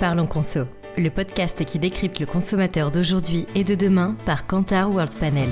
Parlons 0.00 0.26
Conso, 0.26 0.60
le 0.96 1.10
podcast 1.10 1.62
qui 1.66 1.78
décrypte 1.78 2.20
le 2.20 2.24
consommateur 2.24 2.90
d'aujourd'hui 2.90 3.44
et 3.54 3.64
de 3.64 3.74
demain 3.74 4.16
par 4.24 4.46
Kantar 4.46 4.90
World 4.90 5.14
Panel. 5.18 5.50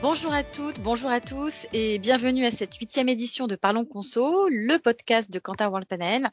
Bonjour 0.00 0.32
à 0.32 0.42
toutes, 0.42 0.80
bonjour 0.80 1.10
à 1.10 1.20
tous 1.20 1.66
et 1.74 1.98
bienvenue 1.98 2.46
à 2.46 2.50
cette 2.50 2.74
huitième 2.76 3.10
édition 3.10 3.46
de 3.46 3.54
Parlons 3.54 3.84
Conso, 3.84 4.48
le 4.48 4.78
podcast 4.78 5.30
de 5.30 5.38
Kantar 5.38 5.68
World 5.70 5.88
Panel. 5.88 6.30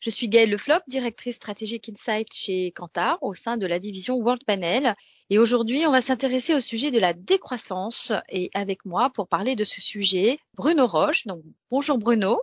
Je 0.00 0.10
suis 0.10 0.28
Gaëlle 0.28 0.50
Lefloc, 0.50 0.82
directrice 0.88 1.36
stratégique 1.36 1.88
Insight 1.88 2.26
chez 2.32 2.72
Kantar 2.72 3.22
au 3.22 3.34
sein 3.34 3.58
de 3.58 3.66
la 3.66 3.78
division 3.78 4.16
World 4.16 4.42
Panel. 4.44 4.96
Et 5.30 5.38
aujourd'hui, 5.38 5.86
on 5.86 5.92
va 5.92 6.00
s'intéresser 6.00 6.52
au 6.56 6.60
sujet 6.60 6.90
de 6.90 6.98
la 6.98 7.12
décroissance. 7.12 8.12
Et 8.28 8.50
avec 8.54 8.84
moi, 8.84 9.10
pour 9.10 9.28
parler 9.28 9.54
de 9.54 9.62
ce 9.62 9.80
sujet, 9.80 10.40
Bruno 10.54 10.88
Roche. 10.88 11.28
Donc, 11.28 11.44
bonjour 11.70 11.96
Bruno. 11.96 12.42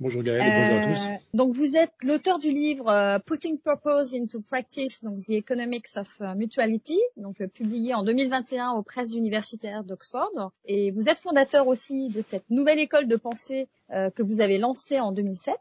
Bonjour 0.00 0.22
Gaël 0.22 0.40
et 0.40 0.50
bonjour 0.50 0.76
à 0.78 0.94
tous. 0.94 1.02
Euh, 1.02 1.16
donc 1.34 1.52
vous 1.52 1.76
êtes 1.76 1.92
l'auteur 2.04 2.38
du 2.38 2.50
livre 2.50 2.88
euh, 2.88 3.18
Putting 3.18 3.58
Purpose 3.58 4.14
into 4.14 4.40
Practice, 4.40 5.02
donc 5.02 5.18
The 5.18 5.32
Economics 5.32 5.88
of 5.96 6.08
euh, 6.22 6.34
Mutuality, 6.34 6.98
donc 7.18 7.46
publié 7.48 7.92
en 7.92 8.02
2021 8.02 8.70
aux 8.70 8.82
presses 8.82 9.14
universitaires 9.14 9.84
d'Oxford. 9.84 10.52
Et 10.64 10.90
vous 10.90 11.10
êtes 11.10 11.18
fondateur 11.18 11.68
aussi 11.68 12.08
de 12.08 12.22
cette 12.22 12.48
nouvelle 12.48 12.78
école 12.78 13.08
de 13.08 13.16
pensée 13.16 13.68
que 13.90 14.22
vous 14.22 14.40
avez 14.40 14.56
lancée 14.56 15.00
en 15.00 15.12
2007. 15.12 15.54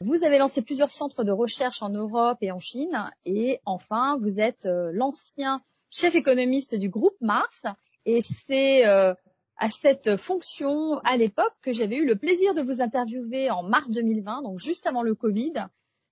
Vous 0.00 0.24
avez 0.24 0.38
lancé 0.38 0.62
plusieurs 0.62 0.90
centres 0.90 1.22
de 1.22 1.30
recherche 1.30 1.82
en 1.82 1.90
Europe 1.90 2.38
et 2.40 2.50
en 2.50 2.58
Chine. 2.58 3.04
Et 3.26 3.60
enfin, 3.66 4.18
vous 4.20 4.40
êtes 4.40 4.66
l'ancien 4.92 5.60
chef 5.90 6.14
économiste 6.14 6.74
du 6.74 6.88
groupe 6.88 7.14
Mars. 7.20 7.66
Et 8.06 8.22
c'est 8.22 8.84
à 9.56 9.70
cette 9.70 10.16
fonction 10.16 10.98
à 11.04 11.16
l'époque 11.16 11.54
que 11.62 11.72
j'avais 11.72 11.96
eu 11.96 12.06
le 12.06 12.16
plaisir 12.16 12.54
de 12.54 12.62
vous 12.62 12.80
interviewer 12.80 13.50
en 13.50 13.62
mars 13.62 13.90
2020, 13.90 14.42
donc 14.42 14.58
juste 14.58 14.86
avant 14.86 15.02
le 15.02 15.14
Covid, 15.14 15.52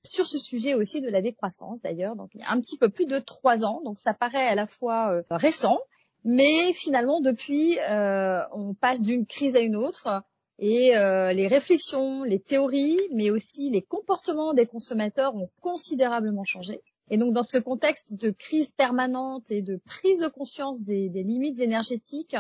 sur 0.05 0.27
ce 0.27 0.39
sujet 0.39 0.75
aussi 0.75 1.01
de 1.01 1.09
la 1.09 1.23
décroissance 1.23 1.81
d'ailleurs, 1.81 2.17
donc 2.17 2.31
il 2.35 2.41
y 2.41 2.45
a 2.45 2.51
un 2.51 2.61
petit 2.61 2.79
peu 2.79 2.89
plus 2.89 3.07
de 3.07 3.19
trois 3.19 3.65
ans, 3.65 3.81
donc 3.85 3.99
ça 3.99 4.15
paraît 4.15 4.47
à 4.47 4.55
la 4.55 4.67
fois 4.67 5.13
euh, 5.13 5.23
récent, 5.31 5.79
mais 6.25 6.73
finalement 6.73 7.21
depuis 7.21 7.79
euh, 7.81 8.43
on 8.53 8.75
passe 8.75 9.03
d'une 9.03 9.27
crise 9.27 9.57
à 9.57 9.61
une 9.61 9.77
autre 9.77 10.23
et 10.59 10.97
euh, 10.97 11.33
les 11.33 11.49
réflexions, 11.49 12.23
les 12.23 12.39
théories, 12.39 13.01
mais 13.13 13.31
aussi 13.31 13.71
les 13.71 13.83
comportements 13.83 14.55
des 14.55 14.67
consommateurs 14.67 15.35
ont 15.35 15.51
considérablement 15.61 16.45
changé. 16.45 16.83
Et 17.11 17.17
donc 17.17 17.35
dans 17.35 17.45
ce 17.49 17.59
contexte 17.59 18.15
de 18.15 18.31
crise 18.31 18.71
permanente 18.73 19.51
et 19.51 19.63
de 19.63 19.81
prise 19.85 20.21
de 20.21 20.29
conscience 20.29 20.81
des 20.81 21.09
limites 21.09 21.61
énergétiques, 21.61 22.37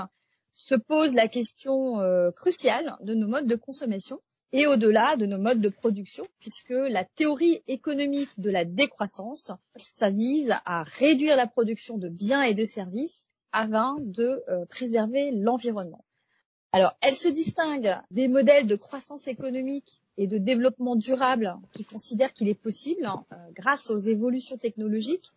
se 0.53 0.75
pose 0.75 1.14
la 1.14 1.28
question 1.28 2.00
euh, 2.00 2.31
cruciale 2.31 2.97
de 3.03 3.14
nos 3.14 3.28
modes 3.28 3.47
de 3.47 3.56
consommation 3.56 4.20
et 4.53 4.67
au-delà 4.67 5.17
de 5.17 5.25
nos 5.25 5.39
modes 5.39 5.61
de 5.61 5.70
production, 5.70 6.27
puisque 6.39 6.70
la 6.70 7.05
théorie 7.05 7.62
économique 7.69 8.28
de 8.39 8.50
la 8.50 8.64
décroissance, 8.64 9.53
ça 9.77 10.11
vise 10.11 10.53
à 10.67 10.83
réduire 10.83 11.36
la 11.36 11.47
production 11.47 11.97
de 11.97 12.08
biens 12.08 12.42
et 12.42 12.55
de 12.55 12.64
services 12.64 13.30
afin 13.53 13.97
de 14.00 14.42
euh, 14.48 14.67
préserver 14.67 15.30
l'environnement. 15.30 16.05
Alors, 16.73 16.97
elle 17.00 17.17
se 17.17 17.28
distingue 17.28 17.97
des 18.11 18.28
modèles 18.28 18.67
de 18.67 18.77
croissance 18.77 19.27
économique 19.27 20.00
et 20.19 20.27
de 20.27 20.39
développement 20.39 20.97
durable 20.97 21.55
qui 21.75 21.84
considèrent 21.84 22.33
qu'il 22.34 22.48
est 22.48 22.55
possible, 22.55 23.06
euh, 23.06 23.36
grâce 23.55 23.91
aux 23.91 23.98
évolutions 23.98 24.58
technologiques, 24.58 25.33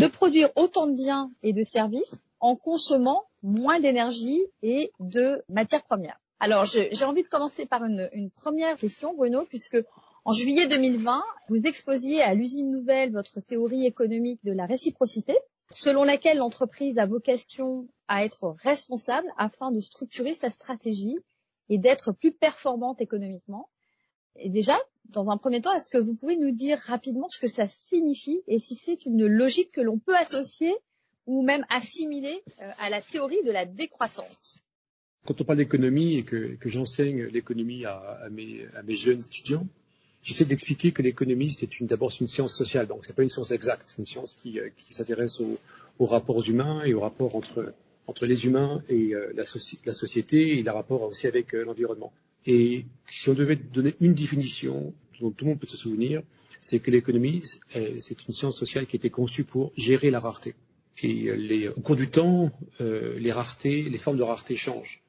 de 0.00 0.06
produire 0.06 0.48
autant 0.56 0.86
de 0.86 0.94
biens 0.94 1.30
et 1.42 1.52
de 1.52 1.62
services 1.68 2.24
en 2.40 2.56
consommant 2.56 3.24
moins 3.42 3.80
d'énergie 3.80 4.40
et 4.62 4.92
de 4.98 5.44
matières 5.50 5.82
premières. 5.82 6.18
Alors, 6.38 6.64
j'ai 6.64 7.04
envie 7.04 7.22
de 7.22 7.28
commencer 7.28 7.66
par 7.66 7.84
une, 7.84 8.30
première 8.34 8.78
question, 8.78 9.14
Bruno, 9.14 9.44
puisque 9.44 9.76
en 10.24 10.32
juillet 10.32 10.66
2020, 10.68 11.22
vous 11.50 11.60
exposiez 11.64 12.22
à 12.22 12.34
l'usine 12.34 12.70
nouvelle 12.70 13.12
votre 13.12 13.40
théorie 13.40 13.84
économique 13.84 14.40
de 14.42 14.52
la 14.52 14.64
réciprocité, 14.64 15.36
selon 15.68 16.02
laquelle 16.02 16.38
l'entreprise 16.38 16.98
a 16.98 17.04
vocation 17.04 17.86
à 18.08 18.24
être 18.24 18.54
responsable 18.62 19.28
afin 19.36 19.70
de 19.70 19.80
structurer 19.80 20.32
sa 20.32 20.48
stratégie 20.48 21.18
et 21.68 21.76
d'être 21.76 22.12
plus 22.12 22.32
performante 22.32 23.02
économiquement. 23.02 23.68
Et 24.36 24.48
déjà, 24.48 24.78
dans 25.10 25.30
un 25.30 25.36
premier 25.36 25.60
temps, 25.60 25.72
est-ce 25.72 25.90
que 25.90 25.98
vous 25.98 26.14
pouvez 26.14 26.36
nous 26.36 26.52
dire 26.52 26.78
rapidement 26.78 27.28
ce 27.28 27.38
que 27.38 27.48
ça 27.48 27.68
signifie 27.68 28.42
et 28.46 28.58
si 28.58 28.74
c'est 28.74 29.04
une 29.04 29.26
logique 29.26 29.72
que 29.72 29.80
l'on 29.80 29.98
peut 29.98 30.16
associer 30.16 30.74
ou 31.26 31.42
même 31.42 31.64
assimilée 31.68 32.42
euh, 32.60 32.70
à 32.78 32.90
la 32.90 33.00
théorie 33.00 33.42
de 33.44 33.50
la 33.50 33.66
décroissance? 33.66 34.60
Quand 35.26 35.38
on 35.40 35.44
parle 35.44 35.58
d'économie 35.58 36.16
et 36.16 36.24
que, 36.24 36.56
j'enseigne 36.64 37.24
l'économie 37.24 37.84
à, 37.84 38.28
mes, 38.30 38.66
jeunes 38.96 39.20
étudiants, 39.20 39.66
j'essaie 40.22 40.46
d'expliquer 40.46 40.92
que 40.92 41.02
l'économie, 41.02 41.50
c'est 41.50 41.68
d'abord 41.82 42.10
une 42.18 42.28
science 42.28 42.54
sociale, 42.56 42.86
donc 42.86 43.04
c'est 43.04 43.14
pas 43.14 43.22
une 43.22 43.28
science 43.28 43.50
exacte, 43.50 43.82
c'est 43.84 43.98
une 43.98 44.06
science 44.06 44.34
qui, 44.34 44.58
euh, 44.58 44.70
s'intéresse 44.90 45.40
aux, 45.40 46.06
rapports 46.06 46.48
humains 46.48 46.82
et 46.84 46.94
aux 46.94 47.00
rapports 47.00 47.36
entre, 47.36 47.74
les 48.22 48.46
humains 48.46 48.82
et 48.88 49.14
euh, 49.14 49.32
la, 49.34 49.44
société 49.44 50.58
et 50.58 50.62
les 50.62 50.70
rapports 50.70 51.02
aussi 51.02 51.26
avec 51.26 51.52
l'environnement. 51.52 52.12
Et 52.46 52.86
si 53.10 53.28
on 53.28 53.34
devait 53.34 53.56
donner 53.56 53.94
une 54.00 54.14
définition 54.14 54.94
dont 55.20 55.30
tout 55.30 55.44
le 55.44 55.50
monde 55.50 55.60
peut 55.60 55.66
se 55.66 55.76
souvenir, 55.76 56.22
c'est 56.60 56.80
que 56.80 56.90
l'économie, 56.90 57.42
c'est 57.68 58.26
une 58.26 58.34
science 58.34 58.56
sociale 58.56 58.86
qui 58.86 58.96
a 58.96 58.98
été 58.98 59.10
conçue 59.10 59.44
pour 59.44 59.72
gérer 59.76 60.10
la 60.10 60.20
rareté. 60.20 60.54
Et 61.02 61.68
au 61.68 61.80
cours 61.80 61.96
du 61.96 62.10
temps, 62.10 62.50
euh, 62.80 63.18
les 63.18 63.32
raretés, 63.32 63.82
les 63.82 63.98
formes 63.98 64.18
de 64.18 64.22
rareté 64.22 64.56
changent. 64.56 65.02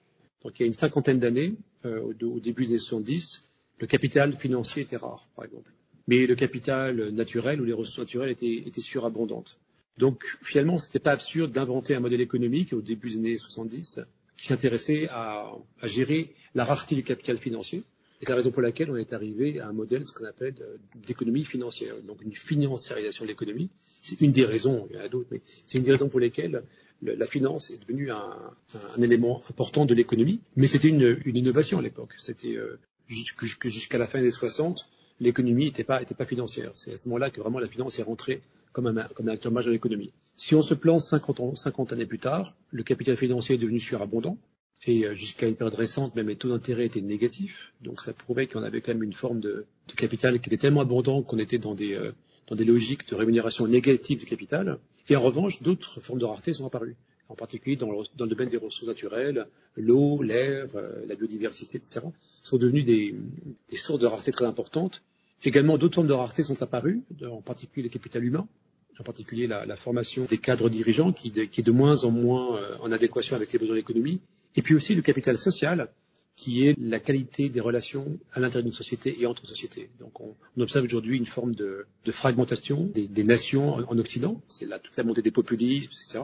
Donc 0.44 0.60
il 0.60 0.64
y 0.64 0.66
a 0.66 0.68
une 0.68 0.74
cinquantaine 0.74 1.20
d'années, 1.20 1.56
euh, 1.86 2.14
au, 2.22 2.40
début 2.40 2.66
des 2.66 2.78
70, 2.78 3.50
le 3.80 3.88
capital 3.88 4.36
financier 4.38 4.84
était 4.84 4.96
rare, 4.96 5.28
par 5.36 5.46
exemple. 5.46 5.72
Mais 6.08 6.26
le 6.26 6.36
capital 6.36 7.10
naturel 7.10 7.62
ou 7.62 7.66
les 7.66 7.74
ressources 7.74 8.00
naturelles 8.00 8.32
étaient, 8.32 8.64
étaient 8.66 8.82
surabondantes. 8.82 9.60
Donc 9.98 10.24
finalement, 10.42 10.78
ce 10.78 10.86
n'était 10.86 11.00
pas 11.00 11.12
absurde 11.12 11.52
d'inventer 11.52 11.94
un 11.94 12.00
modèle 12.00 12.22
économique 12.22 12.74
au 12.74 12.82
début 12.82 13.10
des 13.10 13.18
années 13.18 13.38
70 13.38 14.00
qui 14.42 14.48
s'intéressait 14.48 15.08
à, 15.10 15.54
à, 15.82 15.88
gérer 15.88 16.34
la 16.56 16.66
rareté 16.66 16.96
du 16.96 17.04
capital 17.04 17.38
financier. 17.38 17.84
Et 18.20 18.26
c'est 18.26 18.32
la 18.32 18.38
raison 18.38 18.50
pour 18.50 18.64
laquelle 18.64 18.90
on 18.90 18.96
est 18.96 19.14
arrivé 19.14 19.60
à 19.60 19.68
un 19.68 19.72
modèle, 19.72 20.08
ce 20.08 20.12
qu'on 20.12 20.26
appelle 20.26 20.56
d'économie 20.96 21.46
financière, 21.46 21.94
donc 22.02 22.24
une 22.24 22.34
financiarisation 22.34 23.24
de 23.24 23.30
l'économie. 23.30 23.70
C'est 24.02 24.20
une 24.20 24.32
des 24.32 24.46
raisons, 24.46 24.88
il 24.90 24.96
y 24.96 25.00
en 25.00 25.04
a 25.04 25.10
d'autres, 25.10 25.28
mais 25.30 25.42
c'est 25.64 25.78
une 25.78 25.84
des 25.84 25.92
raisons 25.92 26.10
pour 26.10 26.20
lesquelles 26.20 26.64
la 27.04 27.28
finance 27.28 27.70
est 27.70 27.78
devenue 27.78 28.10
un, 28.10 28.36
un 28.98 29.02
élément 29.02 29.44
important 29.48 29.86
de 29.86 29.94
l'économie. 29.94 30.42
Mais 30.56 30.66
c'était 30.66 30.88
une, 30.88 31.20
une, 31.24 31.38
innovation 31.38 31.78
à 31.78 31.84
l'époque. 31.84 32.16
C'était 32.18 32.56
euh, 32.56 32.80
jusqu'à 33.08 34.00
la 34.00 34.08
fin 34.08 34.22
des 34.22 34.32
60, 34.32 34.88
l'économie 35.20 35.66
n'était 35.66 35.84
pas, 35.84 36.02
était 36.02 36.16
pas 36.16 36.26
financière. 36.26 36.72
C'est 36.74 36.94
à 36.94 36.98
ce 36.98 37.10
moment-là 37.10 37.30
que 37.30 37.42
vraiment 37.42 37.60
la 37.60 37.68
finance 37.68 38.00
est 38.00 38.04
rentrée 38.04 38.42
comme 38.74 38.88
un, 38.88 38.98
acteur 38.98 39.52
majeur 39.52 39.70
de 39.70 39.74
l'économie. 39.76 40.14
Si 40.38 40.56
on 40.56 40.62
se 40.62 40.74
plante 40.74 41.02
50, 41.02 41.58
50 41.58 41.94
années 41.94 42.06
plus 42.06 42.20
tard, 42.20 42.56
le 42.72 42.84
capital 42.84 43.16
financier 43.18 43.56
est 43.56 43.58
devenu 43.58 43.80
surabondant 43.80 44.38
et 44.86 45.06
euh, 45.06 45.16
jusqu'à 45.16 45.48
une 45.48 45.56
période 45.56 45.76
récente, 45.76 46.16
même 46.16 46.28
les 46.28 46.36
taux 46.36 46.50
d'intérêt 46.50 46.86
étaient 46.86 47.02
négatifs. 47.02 47.74
Donc 47.82 48.02
ça 48.02 48.14
prouvait 48.14 48.48
qu'on 48.48 48.64
avait 48.64 48.82
quand 48.82 48.94
même 48.94 49.04
une 49.04 49.14
forme 49.14 49.40
de, 49.40 49.66
capital 49.96 50.40
qui 50.40 50.50
était 50.50 50.58
tellement 50.58 50.82
abondant 50.82 51.22
qu'on 51.22 51.38
était 51.38 51.58
dans 51.58 51.76
des, 51.76 51.94
euh, 51.94 52.12
dans 52.48 52.56
des 52.56 52.66
logiques 52.66 53.08
de 53.10 53.16
rémunération 53.16 53.68
négative 53.68 54.20
du 54.20 54.26
capital. 54.26 54.80
Et 55.10 55.16
en 55.16 55.22
revanche, 55.22 55.62
d'autres 55.62 56.00
formes 56.00 56.20
de 56.20 56.26
rareté 56.26 56.54
sont 56.54 56.66
apparues, 56.66 56.96
en 57.30 57.36
particulier 57.36 57.76
dans 57.76 57.92
le, 57.92 58.28
domaine 58.28 58.50
des 58.50 58.58
ressources 58.58 58.88
naturelles, 58.88 59.48
l'eau, 59.76 60.24
l'air, 60.24 60.68
euh, 60.76 61.06
la 61.08 61.16
biodiversité, 61.16 61.78
etc. 61.78 62.02
sont 62.44 62.58
devenus 62.58 62.86
des, 62.86 63.16
des 63.70 63.78
sources 63.78 64.00
de 64.00 64.08
rareté 64.08 64.32
très 64.32 64.46
importantes. 64.46 65.04
Également, 65.44 65.78
d'autres 65.78 65.96
formes 65.96 66.08
de 66.08 66.14
rareté 66.14 66.44
sont 66.44 66.62
apparues, 66.62 67.02
en 67.24 67.42
particulier 67.42 67.84
le 67.84 67.90
capital 67.90 68.24
humain, 68.24 68.48
en 69.02 69.04
particulier 69.04 69.48
la, 69.48 69.76
formation 69.76 70.26
des 70.26 70.38
cadres 70.38 70.70
dirigeants 70.70 71.12
qui, 71.12 71.34
est 71.36 71.62
de 71.62 71.72
moins 71.72 72.04
en 72.04 72.12
moins 72.12 72.58
euh, 72.58 72.78
en 72.82 72.92
adéquation 72.92 73.36
avec 73.36 73.52
les 73.52 73.60
besoins 73.60 73.76
de 73.76 73.80
l'économie, 73.80 74.22
et 74.56 74.62
puis 74.62 74.76
aussi 74.76 74.96
le 74.96 75.02
capital 75.02 75.38
social, 75.38 75.90
qui 76.36 76.66
est 76.66 76.76
la 76.80 77.00
qualité 77.00 77.50
des 77.50 77.60
relations 77.60 78.18
à 78.34 78.40
l'intérieur 78.40 78.64
d'une 78.64 78.74
société 78.74 79.22
et 79.22 79.26
entre 79.26 79.46
sociétés. 79.46 79.90
Donc 80.00 80.22
on, 80.22 80.36
observe 80.60 80.86
aujourd'hui 80.86 81.18
une 81.18 81.26
forme 81.26 81.54
de, 81.56 81.86
fragmentation 82.10 82.90
des, 82.96 83.24
nations 83.24 83.74
en, 83.74 83.84
en 83.84 83.98
Occident, 84.00 84.42
c'est 84.48 84.66
là 84.66 84.80
toute 84.80 84.96
la 84.98 85.04
montée 85.04 85.22
des 85.22 85.32
populismes, 85.32 85.92
etc. 85.92 86.22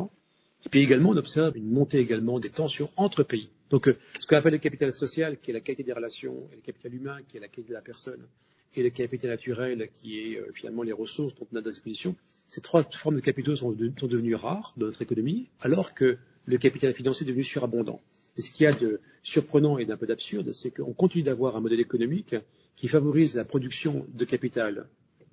Et 0.66 0.70
puis 0.70 0.82
également, 0.82 1.12
on 1.12 1.18
observe 1.18 1.56
une 1.56 1.72
montée 1.72 2.00
également 2.00 2.40
des 2.40 2.50
tensions 2.50 2.90
entre 2.96 3.24
pays. 3.24 3.50
Donc, 3.70 3.88
euh, 3.88 3.98
ce 4.20 4.28
qu'on 4.28 4.38
appelle 4.38 4.54
le 4.54 4.60
capital 4.60 4.92
social, 4.92 5.40
qui 5.40 5.52
est 5.52 5.54
la 5.54 5.60
qualité 5.60 5.84
des 5.84 5.94
relations, 5.94 6.48
et 6.52 6.56
le 6.56 6.62
capital 6.62 6.94
humain, 6.94 7.18
qui 7.28 7.38
est 7.38 7.40
la 7.40 7.48
qualité 7.48 7.70
de 7.70 7.74
la 7.76 7.82
personne, 7.82 8.28
et 8.76 8.84
le 8.84 8.90
capital 8.90 9.30
naturel, 9.30 9.90
qui 9.94 10.20
est 10.20 10.40
euh, 10.40 10.52
finalement 10.54 10.84
les 10.84 10.94
ressources 10.94 11.36
dont 11.36 11.48
on 11.52 11.56
a 11.56 11.60
à 11.60 11.62
disposition, 11.62 12.16
ces 12.50 12.62
trois 12.62 12.84
formes 12.84 13.16
de 13.16 13.22
capitaux 13.22 13.56
sont, 13.56 13.72
devenues 13.72 14.36
rares 14.36 14.74
dans 14.78 14.86
notre 14.86 15.02
économie, 15.02 15.50
alors 15.60 15.94
que 15.94 16.18
le 16.46 16.58
capital 16.58 16.94
financier 16.94 17.26
est 17.26 17.30
devenu 17.30 17.44
surabondant. 17.44 18.02
Et 18.38 18.42
ce 18.42 18.52
qu'il 18.52 18.64
y 18.64 18.68
a 18.68 18.74
de 18.74 19.02
surprenant 19.24 19.78
et 19.78 19.86
d'un 19.86 19.98
peu 19.98 20.08
d'absurde, 20.08 20.52
c'est 20.52 20.72
qu'on 20.72 20.94
continue 20.94 21.24
d'avoir 21.24 21.58
un 21.58 21.60
modèle 21.60 21.80
économique 21.80 22.36
qui 22.76 22.88
favorise 22.88 23.36
la 23.36 23.44
production 23.44 24.06
de 24.14 24.26
capital 24.26 24.88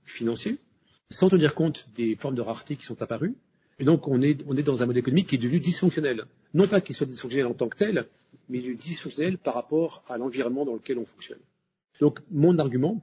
financier, 0.05 0.58
sans 1.11 1.28
tenir 1.28 1.55
compte 1.55 1.87
des 1.94 2.16
formes 2.16 2.34
de 2.34 2.40
rareté 2.40 2.76
qui 2.76 2.84
sont 2.84 3.00
apparues. 3.02 3.34
Et 3.78 3.84
donc, 3.84 4.08
on 4.08 4.20
est, 4.20 4.43
on 4.49 4.56
est 4.56 4.62
dans 4.62 4.82
un 4.82 4.87
modèle 4.87 5.00
économique 5.00 5.28
qui 5.28 5.34
est 5.34 5.38
devenu 5.38 5.60
dysfonctionnel. 5.60 6.25
Non 6.55 6.67
pas 6.67 6.81
qu'il 6.81 6.94
soit 6.96 7.06
dysfonctionnel 7.06 7.46
en 7.46 7.55
tant 7.55 7.69
que 7.69 7.76
tel, 7.76 8.06
mais 8.49 8.60
dysfonctionnel 8.60 9.38
par 9.38 9.55
rapport 9.55 10.05
à 10.08 10.17
l'environnement 10.17 10.64
dans 10.64 10.75
lequel 10.75 10.99
on 10.99 11.05
fonctionne. 11.05 11.40
Donc, 12.00 12.20
mon 12.31 12.58
argument, 12.58 13.02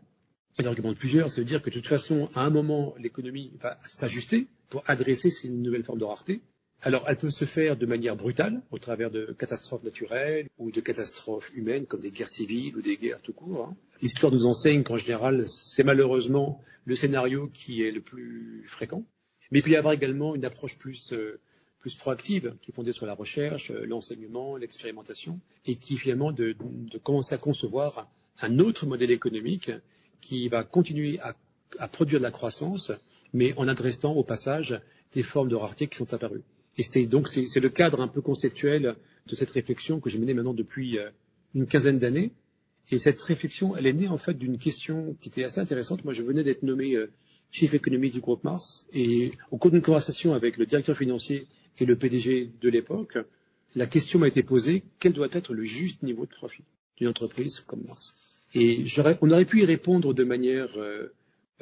Un 0.59 0.65
argument 0.65 0.89
de 0.89 0.97
plusieurs, 0.97 1.29
ça 1.29 1.41
veut 1.41 1.45
dire 1.45 1.61
que 1.61 1.69
de 1.69 1.75
toute 1.75 1.87
façon, 1.87 2.29
à 2.35 2.45
un 2.45 2.49
moment, 2.49 2.93
l'économie 2.99 3.51
va 3.61 3.77
s'ajuster 3.85 4.47
pour 4.69 4.83
adresser 4.87 5.31
ces 5.31 5.49
nouvelles 5.49 5.83
formes 5.83 5.99
de 5.99 6.05
rareté. 6.05 6.41
Alors, 6.83 7.05
elle 7.07 7.17
peut 7.17 7.29
se 7.29 7.45
faire 7.45 7.77
de 7.77 7.85
manière 7.85 8.15
brutale, 8.15 8.61
au 8.71 8.79
travers 8.79 9.11
de 9.11 9.35
catastrophes 9.37 9.83
naturelles 9.83 10.47
ou 10.57 10.71
de 10.71 10.81
catastrophes 10.81 11.51
humaines, 11.53 11.85
comme 11.85 12.01
des 12.01 12.09
guerres 12.09 12.29
civiles 12.29 12.75
ou 12.75 12.81
des 12.81 12.97
guerres 12.97 13.21
tout 13.21 13.33
court. 13.33 13.65
Hein. 13.65 13.75
L'histoire 14.01 14.31
nous 14.31 14.45
enseigne 14.45 14.81
qu'en 14.81 14.97
général, 14.97 15.45
c'est 15.47 15.83
malheureusement 15.83 16.59
le 16.85 16.95
scénario 16.95 17.49
qui 17.53 17.83
est 17.83 17.91
le 17.91 18.01
plus 18.01 18.63
fréquent. 18.65 19.05
Mais 19.51 19.59
il 19.59 19.61
peut 19.61 19.69
y 19.69 19.75
avoir 19.75 19.93
également 19.93 20.33
une 20.33 20.45
approche 20.45 20.77
plus, 20.77 21.13
euh, 21.13 21.39
plus 21.79 21.93
proactive, 21.93 22.55
qui 22.61 22.71
est 22.71 22.73
fondée 22.73 22.93
sur 22.93 23.05
la 23.05 23.13
recherche, 23.13 23.69
euh, 23.69 23.85
l'enseignement, 23.85 24.57
l'expérimentation, 24.57 25.39
et 25.65 25.75
qui 25.75 25.97
finalement 25.97 26.31
de, 26.31 26.55
de, 26.59 26.97
commencer 26.97 27.35
à 27.35 27.37
concevoir 27.37 28.09
un 28.41 28.57
autre 28.57 28.87
modèle 28.87 29.11
économique 29.11 29.69
qui 30.21 30.47
va 30.47 30.63
continuer 30.63 31.19
à, 31.19 31.87
produire 31.87 32.19
de 32.19 32.23
la 32.23 32.31
croissance, 32.31 32.91
mais 33.33 33.53
en 33.57 33.67
adressant 33.67 34.13
au 34.13 34.23
passage 34.23 34.79
des 35.13 35.23
formes 35.23 35.49
de 35.49 35.55
rareté 35.55 35.87
qui 35.87 35.97
sont 35.97 36.13
apparues. 36.13 36.43
Et 36.77 36.83
c'est 36.83 37.05
donc 37.05 37.27
c'est 37.27 37.59
le 37.59 37.69
cadre 37.69 38.01
un 38.01 38.07
peu 38.07 38.21
conceptuel 38.21 38.95
de 39.27 39.35
cette 39.35 39.51
réflexion 39.51 39.99
que 39.99 40.09
j'ai 40.09 40.19
menée 40.19 40.33
maintenant 40.33 40.53
depuis 40.53 40.97
euh, 40.97 41.09
une 41.53 41.65
quinzaine 41.65 41.97
d'années. 41.97 42.31
Et 42.91 42.97
cette 42.97 43.21
réflexion, 43.21 43.75
elle 43.75 43.87
est 43.87 43.93
née 43.93 44.07
en 44.07 44.17
fait 44.17 44.33
d'une 44.33 44.57
question 44.57 45.15
qui 45.21 45.29
était 45.29 45.43
assez 45.43 45.59
intéressante. 45.59 46.03
Moi, 46.03 46.13
je 46.13 46.21
venais 46.21 46.43
d'être 46.43 46.63
nommé 46.63 46.95
euh, 46.95 47.11
Chief 47.51 47.73
Economist 47.73 48.13
du 48.13 48.21
groupe 48.21 48.43
Mars, 48.45 48.85
et 48.93 49.31
au 49.51 49.57
cours 49.57 49.71
d'une 49.71 49.81
conversation 49.81 50.33
avec 50.33 50.57
le 50.57 50.65
directeur 50.65 50.95
financier 50.97 51.47
et 51.79 51.85
le 51.85 51.97
PDG 51.97 52.49
de 52.61 52.69
l'époque, 52.69 53.17
la 53.75 53.87
question 53.87 54.19
m'a 54.19 54.27
été 54.27 54.41
posée 54.41 54.83
quel 54.99 55.13
doit 55.13 55.27
être 55.31 55.53
le 55.53 55.63
juste 55.65 56.01
niveau 56.03 56.25
de 56.25 56.31
profit 56.31 56.63
d'une 56.97 57.09
entreprise 57.09 57.59
comme 57.67 57.83
Mars? 57.85 58.15
Et 58.53 58.85
on 59.21 59.31
aurait 59.31 59.45
pu 59.45 59.61
y 59.61 59.65
répondre 59.65 60.13
de 60.13 60.23
manière 60.23 60.77
euh, 60.77 61.13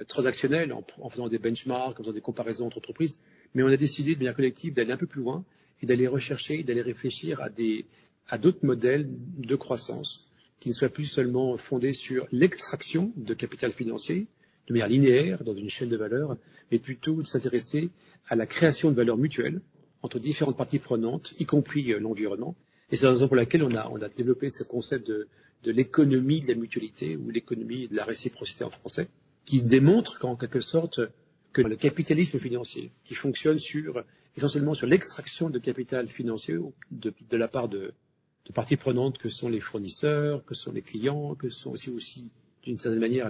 transactionnelle, 0.08 0.74
en, 0.74 0.84
en, 1.00 1.10
faisant 1.10 1.28
des 1.28 1.38
benchmarks, 1.38 2.00
en 2.00 2.04
faisant 2.04 2.14
des 2.14 2.22
comparaisons 2.22 2.68
entre 2.68 2.78
entreprises. 2.78 3.18
Mais 3.54 3.64
on 3.64 3.68
a 3.68 3.78
décidé 3.78 4.16
de 4.16 4.20
manière 4.20 4.36
collective 4.36 4.74
d'aller 4.74 4.92
un 4.92 4.98
peu 4.98 5.08
plus 5.08 5.22
loin 5.22 5.46
et 5.82 5.86
d'aller 5.86 6.08
rechercher, 6.08 6.64
d'aller 6.64 6.82
réfléchir 6.82 7.42
à 7.42 7.50
des, 7.50 7.86
à 8.28 8.38
d'autres 8.38 8.66
modèles 8.66 9.08
de 9.38 9.56
croissance 9.56 10.28
qui 10.60 10.70
ne 10.70 10.74
soient 10.74 10.90
plus 10.90 11.06
seulement 11.06 11.58
fondés 11.58 11.94
sur 11.94 12.28
l'extraction 12.32 13.14
de 13.16 13.34
capital 13.34 13.72
financier 13.72 14.28
de 14.68 14.74
manière 14.74 14.88
linéaire 14.88 15.44
dans 15.44 15.56
une 15.56 15.70
chaîne 15.70 15.90
de 15.90 15.98
valeur, 15.98 16.38
mais 16.72 16.80
plutôt 16.80 17.22
de 17.22 17.28
s'intéresser 17.28 17.90
à 18.28 18.36
la 18.36 18.46
création 18.46 18.92
de 18.92 18.96
valeurs 18.96 19.18
mutuelles 19.18 19.62
entre 20.04 20.20
différentes 20.20 20.58
parties 20.58 20.80
prenantes, 20.80 21.34
y 21.40 21.46
compris 21.46 21.92
euh, 21.92 22.00
l'environnement. 22.00 22.56
Et 22.92 22.96
c'est 22.96 23.06
la 23.06 23.12
raison 23.12 23.28
pour 23.28 23.36
laquelle 23.36 23.64
on 23.64 23.76
a, 23.76 23.90
on 23.90 24.02
a 24.02 24.10
développé 24.10 24.50
ce 24.50 24.64
concept 24.64 25.08
de, 25.08 25.28
de 25.64 25.72
l'économie 25.72 26.42
de 26.42 26.48
la 26.48 26.56
mutualité 26.56 27.18
ou 27.18 27.30
l'économie 27.30 27.88
de 27.88 27.96
la 27.96 28.06
réciprocité 28.06 28.64
en 28.64 28.70
français, 28.70 29.08
qui 29.46 29.62
démontre 29.62 30.20
qu'en 30.20 30.36
quelque 30.36 30.62
sorte, 30.62 31.02
que 31.54 31.62
le 31.62 31.76
capitalisme 31.76 32.40
financier, 32.40 32.92
qui 33.04 33.16
fonctionne 33.16 33.60
sur, 33.60 34.04
essentiellement 34.38 34.74
sur 34.74 34.88
l'extraction 34.88 35.50
de 35.50 35.60
capital 35.60 36.08
financier 36.08 36.58
de, 36.92 37.14
la 37.38 37.48
part 37.48 37.68
de, 37.68 37.94
parties 38.54 38.78
prenantes 38.78 39.18
que 39.18 39.30
sont 39.30 39.50
les 39.50 39.60
fournisseurs, 39.60 40.44
que 40.46 40.56
sont 40.56 40.72
les 40.72 40.82
clients, 40.82 41.36
que 41.36 41.50
sont 41.50 41.72
aussi, 41.72 41.90
aussi 41.90 42.30
d'une 42.64 42.80
certaine 42.80 43.00
manière 43.00 43.30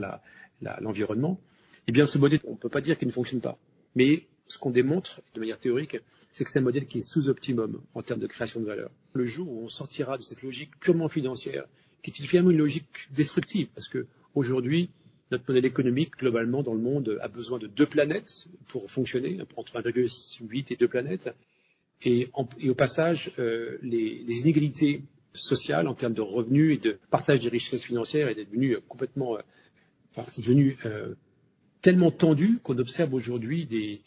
l'environnement, 0.82 1.40
eh 1.88 1.92
bien 1.92 2.06
ce 2.06 2.18
modèle, 2.18 2.40
on 2.46 2.52
ne 2.52 2.58
peut 2.58 2.70
pas 2.70 2.82
dire 2.82 2.98
qu'il 2.98 3.08
ne 3.08 3.14
fonctionne 3.14 3.42
pas. 3.42 3.58
Mais 3.96 4.28
ce 4.46 4.58
qu'on 4.58 4.72
démontre 4.72 5.22
de 5.34 5.40
manière 5.40 5.60
théorique, 5.60 5.98
c'est 6.34 6.44
que 6.44 6.52
c'est 6.52 6.60
un 6.60 6.64
modèle 6.64 6.86
qui 6.86 7.00
est 7.00 7.02
sous-optimum 7.02 7.82
en 7.94 8.02
termes 8.02 8.20
de 8.20 8.28
création 8.28 8.60
de 8.60 8.66
valeur. 8.66 8.92
Le 9.14 9.26
jour 9.26 9.52
où 9.52 9.64
on 9.64 9.70
sortira 9.70 10.18
de 10.18 10.22
cette 10.22 10.42
logique 10.42 10.80
purement 10.80 11.10
financière, 11.10 11.66
qui 12.02 12.12
est 12.12 12.26
finalement 12.26 12.52
une 12.52 12.58
logique 12.58 13.12
destructive, 13.12 13.68
parce 13.76 13.88
que 13.88 14.08
aujourd'hui, 14.36 14.90
notre 15.32 15.44
modèle 15.48 15.66
économique, 15.66 16.18
globalement, 16.18 16.64
dans 16.64 16.74
le 16.74 16.82
monde, 16.82 17.20
a 17.22 17.28
besoin 17.28 17.60
de 17.60 17.68
deux 17.68 17.86
planètes 17.86 18.48
pour 18.68 18.90
fonctionner, 18.90 19.40
entre 19.56 19.80
1,8 19.80 20.74
et 20.74 20.76
deux 20.76 20.88
planètes. 20.88 21.30
Et, 22.04 22.30
au 22.34 22.74
passage, 22.74 23.32
euh, 23.40 23.78
les, 23.82 24.24
inégalités 24.40 25.04
sociales 25.34 25.88
en 25.88 25.94
termes 25.94 26.14
de 26.14 26.22
revenus 26.22 26.76
et 26.76 26.78
de 26.78 26.98
partage 27.12 27.42
des 27.42 27.50
richesses 27.50 27.84
financières 27.84 28.30
est 28.30 28.36
devenue 28.36 28.78
complètement, 28.88 29.38
euh, 29.38 30.22
devenue 30.38 30.78
euh, 30.86 31.14
tellement 31.82 32.12
tendue 32.12 32.60
qu'on 32.64 32.78
observe 32.78 33.14
aujourd'hui 33.14 33.66
des, 33.66 34.02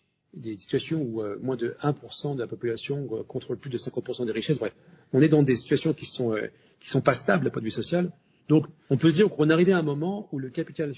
situations 0.59 1.03
où 1.03 1.23
euh, 1.23 1.39
moins 1.43 1.56
de 1.56 1.77
1% 1.83 2.37
de 2.37 2.41
la 2.41 2.47
population 2.47 3.09
euh, 3.12 3.23
contrôle 3.23 3.59
plus 3.59 3.71
de 3.71 3.79
50% 3.79 4.27
des 4.27 4.33
richesses. 4.33 4.59
Bref, 4.59 4.75
on 5.12 5.21
est 5.21 5.29
dans 5.29 5.43
des 5.43 5.56
situations 5.56 5.93
qui 5.93 6.06
sont 6.06 6.35
euh, 6.35 6.49
qui 6.82 6.90
sont 6.90 7.00
pas 7.00 7.14
stables 7.14 7.44
d'un 7.44 7.50
point 7.50 7.62
de 7.62 7.67
vue 7.67 7.70
social 7.70 8.11
donc, 8.49 8.67
on 8.90 8.96
peut 8.96 9.11
se 9.11 9.14
dire 9.14 9.31
qu'on 9.31 9.49
est 9.49 9.52
arrivé 9.52 9.73
à 9.73 9.79
un 9.79 9.82
moment 9.82 10.29
où 10.32 10.38
le 10.38 10.50
capital 10.50 10.93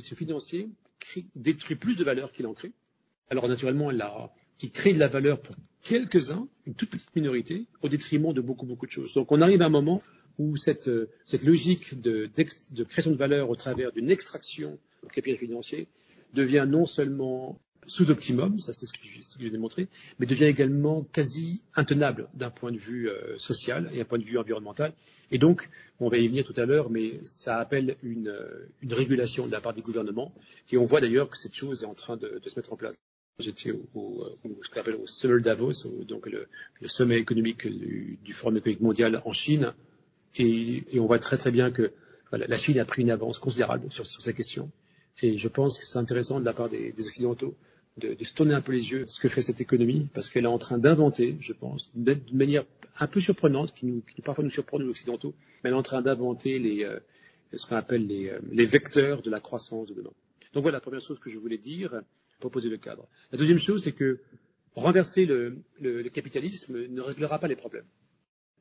financier 0.00 0.68
détruit 1.36 1.76
plus 1.76 1.96
de 1.96 2.04
valeur 2.04 2.32
qu'il 2.32 2.46
en 2.46 2.54
crée. 2.54 2.72
Alors, 3.30 3.48
naturellement, 3.48 3.90
il 4.60 4.70
crée 4.70 4.92
de 4.92 4.98
la 4.98 5.08
valeur 5.08 5.40
pour 5.40 5.54
quelques-uns, 5.82 6.48
une 6.66 6.74
toute 6.74 6.90
petite 6.90 7.14
minorité, 7.14 7.66
au 7.82 7.88
détriment 7.88 8.32
de 8.32 8.40
beaucoup, 8.40 8.66
beaucoup 8.66 8.86
de 8.86 8.90
choses. 8.90 9.14
Donc, 9.14 9.32
on 9.32 9.40
arrive 9.40 9.62
à 9.62 9.66
un 9.66 9.70
moment 9.70 10.02
où 10.38 10.56
cette, 10.56 10.90
logique 11.44 12.00
de, 12.00 12.30
création 12.88 13.10
de 13.10 13.16
valeur 13.16 13.50
au 13.50 13.56
travers 13.56 13.92
d'une 13.92 14.10
extraction 14.10 14.78
du 15.02 15.10
capital 15.10 15.38
financier 15.38 15.88
devient 16.34 16.66
non 16.68 16.86
seulement 16.86 17.60
sous-optimum, 17.86 18.60
ça 18.60 18.72
c'est 18.72 18.86
ce 18.86 18.92
que 18.92 18.98
je, 19.02 19.48
démontré, 19.48 19.88
mais 20.18 20.26
devient 20.26 20.44
également 20.44 21.02
quasi 21.12 21.62
intenable 21.74 22.28
d'un 22.34 22.50
point 22.50 22.72
de 22.72 22.78
vue 22.78 23.08
euh, 23.08 23.38
social 23.38 23.90
et 23.92 23.98
d'un 23.98 24.04
point 24.04 24.18
de 24.18 24.24
vue 24.24 24.38
environnemental. 24.38 24.92
Et 25.30 25.38
donc, 25.38 25.70
on 25.98 26.08
va 26.08 26.18
y 26.18 26.28
venir 26.28 26.44
tout 26.44 26.58
à 26.60 26.66
l'heure, 26.66 26.90
mais 26.90 27.20
ça 27.24 27.58
appelle 27.58 27.96
une, 28.02 28.28
euh, 28.28 28.68
une, 28.82 28.92
régulation 28.92 29.46
de 29.46 29.52
la 29.52 29.60
part 29.60 29.72
des 29.72 29.80
gouvernements. 29.80 30.34
Et 30.70 30.76
on 30.76 30.84
voit 30.84 31.00
d'ailleurs 31.00 31.30
que 31.30 31.38
cette 31.38 31.54
chose 31.54 31.82
est 31.82 31.86
en 31.86 31.94
train 31.94 32.16
de, 32.16 32.40
se 32.44 32.54
mettre 32.56 32.72
en 32.72 32.76
place. 32.76 32.94
J'étais 33.38 33.72
au, 33.72 33.88
au, 33.94 34.26
ce 34.62 34.70
qu'on 34.70 34.80
appelle 34.80 34.96
au 34.96 35.06
Summer 35.06 35.40
Davos, 35.40 35.88
donc 36.06 36.26
le, 36.26 36.48
le 36.80 36.88
sommet 36.88 37.16
économique 37.16 37.66
du, 37.66 38.18
du, 38.22 38.32
Forum 38.34 38.58
économique 38.58 38.82
mondial 38.82 39.22
en 39.24 39.32
Chine, 39.32 39.72
et, 40.36 40.84
et, 40.94 41.00
on 41.00 41.06
voit 41.06 41.18
très 41.18 41.38
très 41.38 41.50
bien 41.50 41.70
que 41.70 41.92
voilà, 42.30 42.46
la 42.46 42.58
Chine 42.58 42.78
a 42.78 42.84
pris 42.84 43.02
une 43.02 43.10
avance 43.10 43.38
considérable 43.38 43.90
sur, 43.90 44.04
sur 44.04 44.20
ces 44.20 44.34
questions. 44.34 44.70
Et 45.22 45.38
je 45.38 45.48
pense 45.48 45.78
que 45.78 45.86
c'est 45.86 45.98
intéressant 45.98 46.40
de 46.40 46.44
la 46.44 46.52
part 46.52 46.68
des, 46.68 46.92
Occidentaux 46.98 47.54
de, 47.96 48.14
de, 48.14 48.24
se 48.24 48.34
tourner 48.34 48.54
un 48.54 48.60
peu 48.60 48.72
les 48.72 48.90
yeux 48.90 49.06
ce 49.06 49.20
que 49.20 49.28
fait 49.28 49.40
cette 49.40 49.60
économie, 49.60 50.08
parce 50.12 50.28
qu'elle 50.28 50.44
est 50.44 50.48
en 50.48 50.58
train 50.58 50.78
d'inventer, 50.78 51.36
je 51.40 51.52
pense, 51.52 51.90
d'une 51.94 52.18
manière 52.32 52.64
un 52.98 53.06
peu 53.06 53.20
surprenante, 53.20 53.72
qui, 53.72 53.86
nous, 53.86 54.02
parfois 54.24 54.42
nous 54.42 54.50
surprend 54.50 54.78
nous 54.80 54.90
occidentaux, 54.90 55.34
mais 55.62 55.70
elle 55.70 55.74
est 55.74 55.78
en 55.78 55.82
train 55.82 56.02
d'inventer 56.02 56.58
les, 56.58 56.84
euh, 56.84 56.98
ce 57.54 57.66
qu'on 57.66 57.76
appelle 57.76 58.06
les, 58.06 58.30
euh, 58.30 58.40
les, 58.50 58.64
vecteurs 58.64 59.22
de 59.22 59.30
la 59.30 59.38
croissance 59.38 59.88
de 59.88 59.94
demain. 59.94 60.10
Donc 60.54 60.62
voilà 60.62 60.76
la 60.76 60.80
première 60.80 61.00
chose 61.00 61.20
que 61.20 61.30
je 61.30 61.38
voulais 61.38 61.58
dire, 61.58 62.02
proposer 62.40 62.68
le 62.68 62.76
cadre. 62.76 63.06
La 63.30 63.38
deuxième 63.38 63.58
chose, 63.58 63.84
c'est 63.84 63.92
que 63.92 64.20
renverser 64.74 65.24
le 65.24 65.62
capitalisme 66.12 66.86
ne 66.88 67.00
réglera 67.00 67.38
pas 67.38 67.46
les 67.46 67.56
problèmes. 67.56 67.84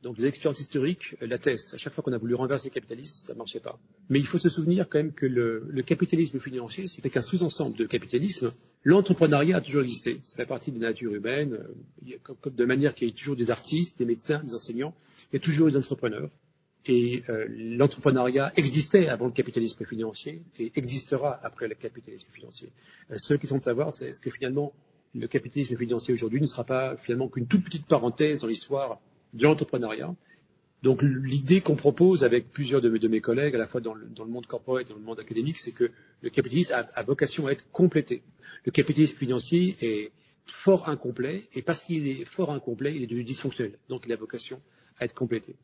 Donc 0.02 0.18
les 0.18 0.26
expériences 0.26 0.60
historiques 0.60 1.16
l'attestent. 1.22 1.76
À 1.76 1.78
chaque 1.78 1.94
fois 1.94 2.04
qu'on 2.04 2.14
a 2.14 2.18
voulu 2.18 2.34
renverser 2.34 2.70
le 2.70 2.74
capitalisme, 2.74 3.26
ça 3.26 3.34
ne 3.34 3.38
marchait 3.38 3.60
pas. 3.60 3.80
Mais 4.10 4.20
il 4.20 4.26
faut 4.26 4.40
se 4.40 4.50
souvenir 4.50 4.90
quand 4.90 4.98
même 4.98 5.14
que 5.14 5.28
le, 5.28 5.84
capitalisme 5.86 6.40
financier, 6.40 6.88
c'était 6.88 7.10
qu'un 7.10 7.22
sous-ensemble 7.22 7.78
de 7.78 7.86
capitalisme. 7.86 8.52
L'entrepreneuriat 8.84 9.58
a 9.58 9.62
toujours 9.62 9.84
existé. 9.84 10.20
Ça 10.24 10.38
fait 10.38 10.48
partie 10.48 10.72
de 10.72 10.80
la 10.80 10.90
nature 10.90 11.14
humaine. 11.14 11.60
De 12.02 12.66
manière 12.66 12.96
qu'il 12.96 13.08
y 13.08 13.12
ait 13.12 13.14
toujours 13.14 13.36
des 13.36 13.52
artistes, 13.52 14.00
des 14.00 14.06
médecins, 14.06 14.42
des 14.44 14.56
enseignants. 14.56 14.96
Il 15.32 15.36
y 15.36 15.38
a 15.38 15.40
toujours 15.40 15.70
des 15.70 15.78
entrepreneurs. 15.78 16.32
Et 16.88 17.22
euh, 17.30 17.46
l'entrepreneuriat 17.48 18.52
existait 18.56 19.08
avant 19.08 19.28
le 19.28 19.32
capitalisme 19.32 19.86
financier 19.86 20.42
et 20.58 20.72
existera 20.76 21.40
après 21.44 21.68
le 21.68 21.76
capitalisme 21.76 22.28
financier. 22.32 22.72
Euh, 23.12 23.20
ce 23.20 23.36
qui 23.36 23.46
sont 23.46 23.68
à 23.68 23.74
voir, 23.74 23.94
c'est 23.94 24.10
est-ce 24.10 24.20
que 24.20 24.32
finalement 24.32 24.74
le 25.14 25.28
capitalisme 25.28 25.78
financier 25.78 26.12
aujourd'hui 26.12 26.42
ne 26.42 26.48
sera 26.48 26.64
pas 26.64 26.98
finalement 26.98 27.28
qu'une 27.28 27.46
toute 27.46 27.66
petite 27.66 27.86
parenthèse 27.86 28.40
dans 28.40 28.48
l'histoire 28.48 29.00
de 29.34 29.44
l'entrepreneuriat. 29.44 30.14
Donc 30.84 31.04
l'idée 31.04 31.62
qu'on 31.62 31.76
propose 31.76 32.24
avec 32.24 32.52
plusieurs 32.52 32.82
de 32.82 33.08
mes, 33.08 33.22
collègues, 33.22 33.54
à 33.54 33.60
la 33.60 33.68
fois 33.68 33.82
dans 33.82 33.94
le, 33.94 34.08
monde 34.26 34.48
corporate 34.48 34.88
et 34.88 34.94
dans 34.94 35.00
le 35.00 35.06
monde 35.06 35.20
académique, 35.20 35.60
c'est 35.60 35.72
que 35.72 35.92
le 36.22 36.30
capitalisme 36.30 36.74
a, 36.74 37.04
vocation 37.04 37.48
à 37.48 37.52
être 37.52 37.70
complété. 37.72 38.24
Le 38.66 38.72
capitalisme 38.72 39.16
financier 39.16 39.76
est 39.82 40.12
fort 40.46 40.90
incomplet, 40.90 41.48
et 41.54 41.62
parce 41.62 41.82
qu'il 41.82 42.08
est 42.08 42.26
fort 42.26 42.52
incomplet, 42.52 42.96
il 42.96 43.04
est 43.04 43.08
devenu 43.08 43.24
dysfonctionnel. 43.24 43.78
Donc 43.90 44.04
il 44.08 44.12
a 44.12 44.16
vocation 44.16 44.60
à 44.98 45.06
être 45.06 45.14
complété. 45.14 45.56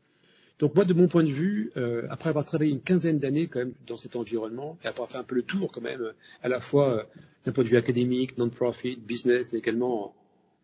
Donc 0.60 0.74
moi, 0.74 0.84
de 0.84 0.94
mon 0.94 1.08
point 1.08 1.24
de 1.24 1.30
vue, 1.30 1.72
euh, 1.76 2.06
après 2.10 2.30
avoir 2.30 2.44
travaillé 2.44 2.70
une 2.70 2.80
quinzaine 2.80 3.18
d'années 3.18 3.48
quand 3.48 3.60
même 3.60 3.74
dans 3.86 3.96
cet 3.96 4.14
environnement, 4.14 4.78
et 4.82 4.86
après 4.86 5.02
avoir 5.02 5.10
fait 5.10 5.18
un 5.18 5.24
peu 5.24 5.34
le 5.34 5.42
tour 5.42 5.72
quand 5.72 5.80
même, 5.80 6.12
à 6.42 6.48
la 6.48 6.60
fois 6.60 6.90
euh, 6.90 7.02
d'un 7.44 7.52
point 7.52 7.64
de 7.64 7.68
vue 7.68 7.76
académique, 7.76 8.38
non-profit, 8.38 8.96
business, 8.96 9.52
mais 9.52 9.58
également 9.58 10.14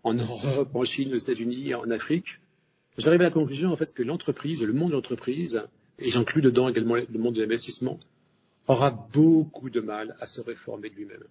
en, 0.05 0.11
en 0.11 0.15
Europe, 0.15 0.71
en 0.75 0.85
Chine, 0.85 1.13
aux 1.13 1.19
États-Unis, 1.19 1.75
en 1.75 1.91
Afrique, 1.91 2.41
J'arrive 2.97 3.23
à 3.23 3.25
la 3.25 3.31
conclusion 3.31 3.73
en 3.73 3.77
fait 3.77 3.93
que 3.93 4.03
l'entreprise, 4.03 4.63
le 4.63 4.73
monde 4.73 4.91
de 4.91 4.95
l'entreprise, 4.95 5.63
et 5.99 6.11
j'inclus 6.11 6.43
dedans 6.43 6.69
également 6.69 6.95
le 6.95 7.19
monde 7.19 7.35
de 7.35 7.41
l'investissement, 7.41 7.99
aura 8.69 8.91
beaucoup 9.13 9.69
de 9.69 9.81
mal 9.81 10.17
à 10.21 10.27
se 10.27 10.41
réformer 10.41 10.91
de 10.91 10.95
lui-même. 10.95 11.25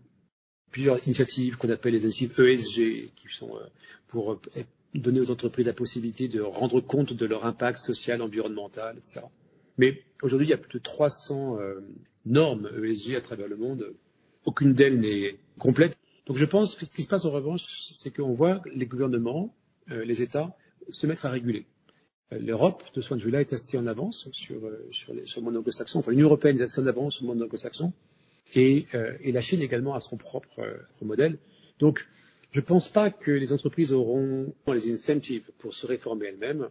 Plusieurs 0.72 1.06
initiatives 1.06 1.58
qu'on 1.58 1.70
appelle 1.70 1.94
les 1.94 2.04
initiatives 2.04 2.40
ESG, 2.40 3.12
qui 3.16 3.28
sont 3.30 3.56
euh, 3.56 3.64
pour 4.08 4.34
euh, 4.34 4.40
donner 4.94 5.20
aux 5.20 5.32
entreprises 5.32 5.66
la 5.66 5.74
possibilité 5.74 6.28
de 6.28 6.42
rendre 6.42 6.82
compte 6.82 7.14
de 7.14 7.26
leur 7.26 7.46
impact 7.46 7.80
social, 7.80 8.22
environnemental, 8.22 8.98
etc. 8.98 9.22
Mais 9.78 10.04
aujourd'hui, 10.22 10.48
il 10.48 10.50
y 10.50 10.54
a 10.54 10.58
plus 10.58 10.80
de 10.80 10.84
300 10.84 11.60
euh, 11.60 11.80
normes 12.26 12.70
ESG 12.84 13.16
à 13.16 13.22
travers 13.22 13.48
le 13.48 13.56
monde. 13.56 13.94
Aucune 14.46 14.74
d'elles 14.74 15.00
n'est 15.00 15.38
complète. 15.58 15.98
Donc 16.26 16.38
je 16.38 16.46
pense 16.46 16.76
que 16.76 16.86
ce 16.86 16.94
qui 16.94 17.04
se 17.04 17.08
passe 17.08 17.26
en 17.26 17.32
revanche, 17.32 17.92
c'est 17.94 18.12
qu'on 18.12 18.34
voit 18.34 18.62
les 18.74 18.86
gouvernements, 18.86 19.54
les 19.88 20.22
États 20.22 20.56
se 20.90 21.08
mettre 21.08 21.26
à 21.26 21.30
réguler. 21.30 21.66
Euh, 22.32 22.40
L'Europe, 22.40 22.84
de 22.94 23.02
ce 23.02 23.08
point 23.10 23.18
de 23.18 23.24
vue-là, 23.24 23.42
est 23.42 23.54
assez 23.54 23.78
en 23.78 23.88
avance 23.88 24.30
sur, 24.32 24.66
euh, 24.66 24.88
sur, 24.92 25.14
le 25.14 25.42
monde 25.42 25.58
anglo-saxon. 25.58 26.00
Enfin, 26.00 26.12
l'Union 26.12 26.28
européenne 26.28 26.60
est 26.60 26.64
assez 26.64 26.82
en 26.82 26.88
avance 26.88 27.16
sur 27.16 27.24
le 27.24 27.30
monde 27.30 27.44
anglo-saxon. 27.44 27.94
Et, 28.56 28.86
et, 29.22 29.32
la 29.32 29.42
Chine 29.42 29.62
également 29.64 29.96
a 29.96 30.00
son 30.00 30.16
propre, 30.16 30.62
modèle. 31.02 31.40
Donc, 31.80 32.08
je 32.52 32.60
ne 32.60 32.66
pense 32.66 32.88
pas 32.88 33.10
que 33.10 33.32
les 33.32 33.52
entreprises 33.52 33.94
auront 33.94 34.54
les 34.68 34.92
incentives 34.92 35.50
pour 35.58 35.74
se 35.74 35.88
réformer 35.88 36.28
elles-mêmes, 36.28 36.70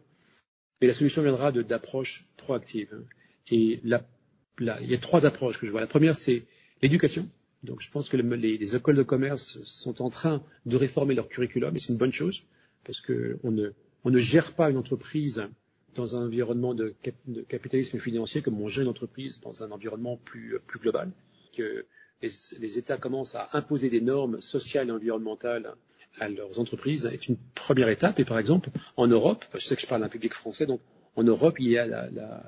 mais 0.81 0.87
la 0.87 0.95
solution 0.95 1.23
viendra 1.23 1.51
d'approches 1.51 2.25
proactives. 2.37 3.03
Et 3.49 3.81
la, 3.83 4.01
il 4.61 4.91
y 4.91 4.95
a 4.95 4.99
trois 4.99 5.27
approches 5.27 5.59
que 5.59 5.67
je 5.67 5.73
vois. 5.73 5.81
La 5.81 5.89
première, 5.89 6.15
c'est 6.15 6.45
l'éducation. 6.83 7.29
Donc 7.63 7.81
je 7.81 7.91
pense 7.91 8.09
que 8.09 8.17
les, 8.17 8.59
les, 8.59 8.77
écoles 8.77 8.97
de 8.97 9.03
commerce 9.03 9.63
sont 9.63 10.03
en 10.03 10.11
train 10.11 10.43
de 10.67 10.77
réformer 10.77 11.15
leur 11.15 11.29
curriculum 11.29 11.75
et 11.75 11.79
c'est 11.79 11.93
une 11.93 11.99
bonne 11.99 12.13
chose 12.13 12.45
parce 12.85 13.01
qu'on 13.01 13.51
ne, 13.51 13.71
on 14.05 14.11
ne 14.11 14.19
gère 14.19 14.53
pas 14.53 14.71
une 14.71 14.77
entreprise 14.77 15.49
dans 15.95 16.17
un 16.17 16.25
environnement 16.25 16.75
de, 16.75 16.95
cap, 17.03 17.15
de, 17.27 17.43
capitalisme 17.43 17.99
financier 17.99 18.43
comme 18.43 18.61
on 18.61 18.69
gère 18.69 18.83
une 18.83 18.91
entreprise 18.91 19.41
dans 19.41 19.63
un 19.63 19.71
environnement 19.71 20.17
plus, 20.17 20.59
global. 20.81 21.11
Que 21.57 21.85
les, 22.23 22.79
États 22.79 22.97
commencent 22.97 23.35
à 23.35 23.49
imposer 23.53 23.91
des 23.91 24.01
normes 24.01 24.41
sociales 24.41 24.89
et 24.89 24.93
environnementales 24.93 25.75
à 26.19 26.29
leurs 26.29 26.59
entreprises 26.61 27.07
est 27.07 27.29
une 27.29 27.37
première 27.55 27.89
étape. 27.89 28.21
Et 28.21 28.25
par 28.25 28.39
exemple, 28.39 28.71
en 28.97 29.07
Europe, 29.07 29.45
je 29.55 29.61
sais 29.61 29.77
que 29.77 29.83
je 29.83 29.87
parle 29.87 30.03
d'un 30.03 30.09
public 30.09 30.33
français, 30.33 30.67
donc 30.67 30.81
en 31.17 31.25
Europe, 31.25 31.57
il 31.59 31.69
y 31.69 31.79
a 31.79 31.87
la, 31.87 32.11
la, 32.11 32.43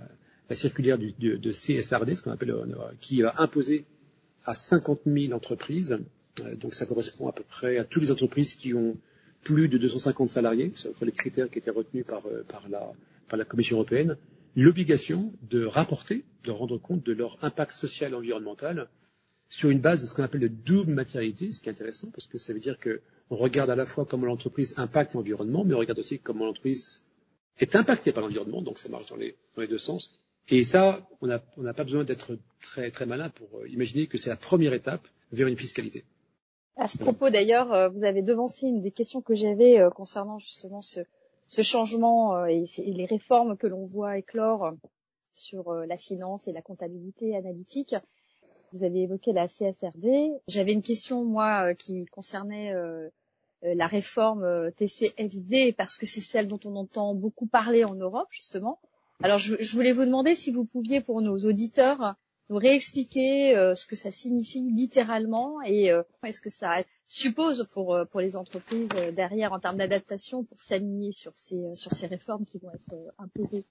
la 0.49 0.57
circulaire 0.57 0.99
de, 0.99 1.53
CSRD, 1.53 2.15
ce 2.15 2.23
qu'on 2.23 2.31
appelle, 2.31 2.51
euh, 2.51 2.67
qui 3.01 3.23
a 3.23 3.35
imposé 3.39 3.85
à 4.45 4.55
50 4.55 5.01
000 5.07 5.33
entreprises. 5.33 5.99
Euh, 6.41 6.57
donc 6.57 6.75
ça 6.75 6.87
correspond 6.87 7.29
à 7.29 7.33
peu 7.33 7.45
près 7.45 7.79
à 7.79 7.85
toutes 7.85 8.03
les 8.03 8.13
entreprises 8.13 8.55
qui 8.55 8.75
ont 8.75 8.97
plus 9.45 9.69
de 9.69 9.79
250 9.79 10.29
salariés, 10.29 10.73
c'est 10.75 10.91
les 11.03 11.13
critères 11.13 11.51
qui 11.51 11.59
étaient 11.59 11.71
retenus 11.71 12.05
par, 12.07 12.27
euh, 12.27 12.43
par, 12.49 12.67
la, 12.69 13.45
Commission 13.45 13.77
européenne, 13.77 14.17
l'obligation 14.57 15.33
de 15.51 15.65
rapporter, 15.67 16.25
de 16.45 16.51
rendre 16.51 16.79
compte 16.79 17.05
de 17.05 17.13
leur 17.13 17.39
impact 17.43 17.73
social 17.73 18.13
et 18.13 18.15
environnemental 18.15 18.89
sur 19.49 19.71
une 19.71 19.81
base 19.81 20.03
de 20.03 20.07
ce 20.07 20.15
qu'on 20.15 20.23
appelle 20.23 20.41
le 20.41 20.49
double 20.49 20.93
matérialité, 20.93 21.53
ce 21.53 21.61
qui 21.61 21.69
est 21.69 21.73
intéressant 21.73 22.09
parce 22.11 22.27
que 22.27 22.39
ça 22.39 22.53
veut 22.53 22.61
dire 22.61 22.79
qu'on 22.81 23.37
regarde 23.37 23.71
à 23.71 23.77
la 23.77 23.87
fois 23.87 24.07
comment 24.07 24.27
l'entreprise 24.27 24.75
impacte 24.79 25.15
l'environnement, 25.15 25.65
mais 25.65 25.75
on 25.75 25.79
regarde 25.79 25.99
aussi 25.99 26.19
comment 26.19 26.47
l'entreprise 26.47 27.03
est 27.59 27.77
impactée 27.77 28.13
par 28.13 28.23
l'environnement, 28.23 28.63
donc 28.63 28.79
ça 28.79 28.89
marche 28.89 29.07
dans 29.07 29.17
les, 29.17 29.37
deux 29.69 29.79
sens. 29.79 30.19
Et 30.49 30.63
ça, 30.63 31.07
on 31.21 31.27
n'a 31.27 31.39
pas 31.75 31.85
besoin 31.85 32.05
d'être 32.05 32.39
très, 32.61 32.91
très 32.91 33.07
malin 33.07 33.31
pour 33.31 33.49
euh, 33.61 33.69
imaginer 33.69 34.07
que 34.07 34.19
c'est 34.19 34.29
la 34.31 34.37
première 34.37 34.75
étape 34.75 35.07
vers 35.33 35.47
une 35.47 35.57
fiscalité. 35.57 36.05
À 36.77 36.89
ce 36.89 36.99
propos 36.99 37.31
d'ailleurs, 37.31 37.73
euh, 37.73 37.89
vous 37.89 38.05
avez 38.05 38.23
devancé 38.23 38.67
une 38.67 38.81
des 38.81 38.91
questions 38.91 39.23
que 39.23 39.35
j'avais 39.35 39.79
euh, 39.79 39.91
concernant 39.91 40.39
justement 40.39 40.83
ce, 40.83 41.01
ce 41.47 41.63
changement 41.63 42.47
et, 42.47 42.65
et, 42.79 42.93
les 42.93 43.07
réformes 43.07 43.57
que 43.57 43.69
l'on 43.69 43.85
voit 43.85 44.19
éclore 44.19 44.73
sur 45.37 45.73
la 45.73 45.97
finance 45.97 46.49
et 46.49 46.53
la 46.53 46.63
comptabilité 46.63 47.37
analytique. 47.37 47.95
Vous 48.73 48.85
avez 48.85 49.03
évoqué 49.03 49.33
la 49.33 49.49
CSRD. 49.49 50.33
J'avais 50.49 50.73
une 50.73 50.83
question, 50.83 51.25
moi, 51.25 51.75
qui 51.75 52.07
concernait 52.07 52.73
la 53.63 53.87
réforme 53.89 54.71
TCFD 54.77 55.73
parce 55.73 55.97
que 55.97 56.07
c'est 56.07 56.21
celle 56.21 56.47
dont 56.47 56.61
on 56.65 56.77
entend 56.77 57.15
beaucoup 57.15 57.47
parler 57.47 57.85
en 57.85 57.95
Europe, 57.95 58.29
justement. 58.31 58.79
Alors, 59.23 59.39
je, 59.39 59.57
je, 59.59 59.73
voulais 59.75 59.93
vous 59.93 60.05
demander 60.05 60.37
si 60.37 60.53
vous 60.53 60.65
pouviez, 60.65 61.01
pour 61.01 61.21
nos 61.21 61.39
auditeurs, 61.39 62.15
nous 62.51 62.57
réexpliquer 62.57 63.57
euh, 63.57 63.75
ce 63.75 63.87
que 63.87 63.97
ça 63.97 64.13
signifie 64.13 64.71
littéralement 64.71 65.63
et 65.63 65.91
euh, 65.91 66.03
est-ce 66.25 66.41
que 66.41 66.51
ça 66.51 66.85
suppose 67.07 67.67
pour, 67.73 67.95
euh, 67.95 68.05
les 68.19 68.37
entreprises 68.37 68.89
derrière 69.15 69.53
en 69.53 69.61
termes 69.61 69.79
d'adaptation 69.79 70.45
pour 70.45 70.61
s'aligner 70.61 71.13
sur 71.13 71.33
ces, 71.35 72.07
réformes 72.07 72.45
qui 72.45 72.59
vont 72.59 72.73
être 72.73 72.95
imposées. 73.19 73.65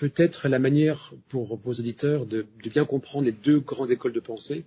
Peut-être 0.00 0.48
la 0.48 0.58
manière 0.58 1.14
pour 1.28 1.56
vos 1.56 1.72
auditeurs 1.72 2.26
de, 2.26 2.46
bien 2.64 2.84
comprendre 2.84 3.24
les 3.26 3.32
deux 3.32 3.60
grandes 3.60 3.90
écoles 3.90 4.12
de 4.12 4.20
pensée. 4.20 4.64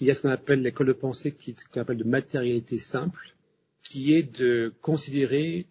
Il 0.00 0.06
y 0.06 0.10
a 0.10 0.14
ce 0.14 0.22
qu'on 0.22 0.28
appelle 0.28 0.62
l'école 0.62 0.88
de 0.88 0.92
pensée 0.92 1.36
qu'on 1.72 1.80
appelle 1.80 1.96
de 1.96 2.04
matérialité 2.04 2.78
simple, 2.78 3.34
qui 3.82 4.14
est 4.14 4.22
de 4.22 4.72
considérer 4.82 5.66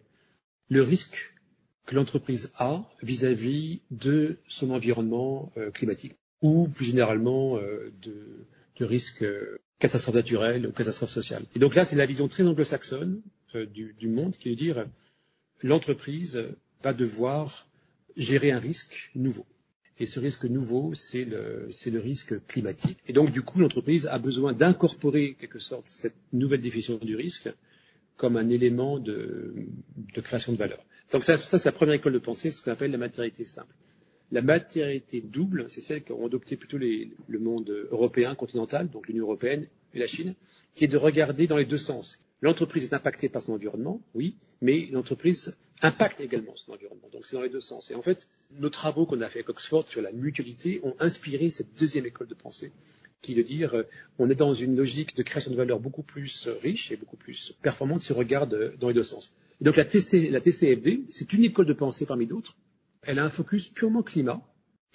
le 0.70 0.82
risque 0.82 1.34
que 1.86 1.96
l'entreprise 1.96 2.52
a 2.56 2.84
vis-à-vis 3.02 3.82
de 3.92 4.38
son 4.48 4.72
environnement 4.72 5.52
climatique 5.74 6.16
ou 6.42 6.68
plus 6.68 6.86
généralement 6.86 7.58
euh, 7.58 7.92
de, 8.02 8.86
risques 8.86 9.24
euh, 9.24 9.60
catastrophes 9.80 10.16
naturelles 10.16 10.68
ou 10.68 10.72
catastrophes 10.72 11.12
sociales. 11.12 11.44
Et 11.56 11.60
donc 11.60 11.76
là, 11.76 11.86
c'est 11.86 11.96
la 11.96 12.06
vision 12.06 12.28
très 12.28 12.46
anglo-saxonne 12.46 13.22
euh, 13.56 13.66
du, 13.66 14.08
monde 14.08 14.36
qui 14.38 14.50
veut 14.50 14.56
dire 14.56 14.86
l'entreprise 15.64 16.44
va 16.84 16.94
devoir 16.94 17.68
gérer 18.16 18.52
un 18.52 18.60
risque 18.60 19.12
nouveau. 19.16 19.46
Et 20.00 20.06
ce 20.06 20.20
risque 20.20 20.46
nouveau, 20.46 20.94
c'est 20.94 21.26
le, 21.26 22.00
risque 22.00 22.46
climatique. 22.46 23.00
Et 23.08 23.14
donc, 23.14 23.32
du 23.32 23.42
coup, 23.42 23.60
l'entreprise 23.60 24.06
a 24.06 24.20
besoin 24.20 24.54
d'incorporer, 24.54 25.34
quelque 25.40 25.58
sorte, 25.58 25.88
cette 25.88 26.16
nouvelle 26.34 26.62
définition 26.62 26.98
du 26.98 27.16
risque 27.16 27.50
comme 28.16 28.38
un 28.38 28.50
élément 28.50 29.00
de, 29.00 29.56
de 30.14 30.22
création 30.22 30.52
de 30.52 30.58
valeur. 30.58 30.80
Donc 31.12 31.24
ça, 31.24 31.38
ça 31.38 31.58
c'est 31.58 31.66
la 31.70 31.72
première 31.72 31.96
école 31.96 32.14
de 32.14 32.20
pensée, 32.20 32.52
ce 32.52 32.62
qu'on 32.62 32.72
appelle 32.72 32.92
la 32.92 32.98
matérialité 32.98 33.46
simple. 33.46 33.74
La 34.32 34.42
matérialité 34.42 35.22
double, 35.22 35.70
c'est 35.70 35.82
celle 35.82 36.04
qu'ont 36.04 36.26
adopté 36.26 36.58
plutôt 36.58 36.78
le 36.78 37.40
monde 37.40 37.88
européen 37.92 38.36
continental, 38.36 38.90
donc 38.90 39.08
l'Union 39.08 39.24
européenne 39.24 39.68
et 39.94 40.00
la 40.00 40.08
Chine, 40.08 40.36
qui 40.76 40.84
est 40.84 40.90
de 40.90 40.98
regarder 40.98 41.48
dans 41.48 41.58
les 41.58 41.66
deux 41.66 41.78
sens. 41.78 42.20
L'entreprise 42.42 42.84
est 42.84 42.94
impactée 42.94 43.30
par 43.30 43.42
son 43.42 43.54
environnement, 43.54 44.02
oui, 44.14 44.36
mais 44.62 44.88
l'entreprise 44.92 45.56
impacte 45.82 46.20
également 46.22 46.56
son 46.56 46.74
environnement. 46.74 47.08
Donc 47.12 47.26
c'est 47.26 47.36
dans 47.36 47.42
les 47.42 47.50
deux 47.50 47.60
sens. 47.60 47.90
Et 47.90 47.96
en 47.96 48.02
fait, 48.02 48.28
nos 48.60 48.70
travaux 48.70 49.06
qu'on 49.06 49.22
a 49.22 49.28
fait 49.28 49.40
avec 49.40 49.50
Oxford 49.50 49.88
sur 49.88 50.02
la 50.02 50.12
mutualité 50.12 50.82
ont 50.84 50.96
inspiré 51.00 51.50
cette 51.50 51.74
deuxième 51.80 52.06
école 52.06 52.28
de 52.28 52.34
pensée, 52.36 52.72
qui 53.22 53.32
est 53.32 53.36
de 53.36 53.42
dire 53.42 53.76
euh, 53.76 53.84
on 54.20 54.30
est 54.30 54.36
dans 54.36 54.54
une 54.54 54.76
logique 54.76 55.16
de 55.16 55.24
création 55.24 55.52
de 55.52 55.56
valeur 55.56 55.80
beaucoup 55.80 56.04
plus 56.04 56.48
riche 56.62 56.92
et 56.92 56.98
beaucoup 56.98 57.18
plus 57.18 57.56
performante 57.62 58.02
si 58.02 58.12
on 58.12 58.16
regarde 58.16 58.76
dans 58.80 58.90
les 58.90 58.94
deux 58.94 59.04
sens. 59.04 59.34
Et 59.62 59.64
donc 59.64 59.76
la 59.78 59.86
TCFD, 59.86 61.06
c'est 61.10 61.34
une 61.34 61.44
école 61.44 61.66
de 61.66 61.74
pensée 61.74 62.06
parmi 62.06 62.28
d'autres. 62.28 62.56
Elle 63.08 63.20
a 63.20 63.26
un 63.26 63.30
focus 63.30 63.70
purement 63.70 64.04
climat 64.04 64.42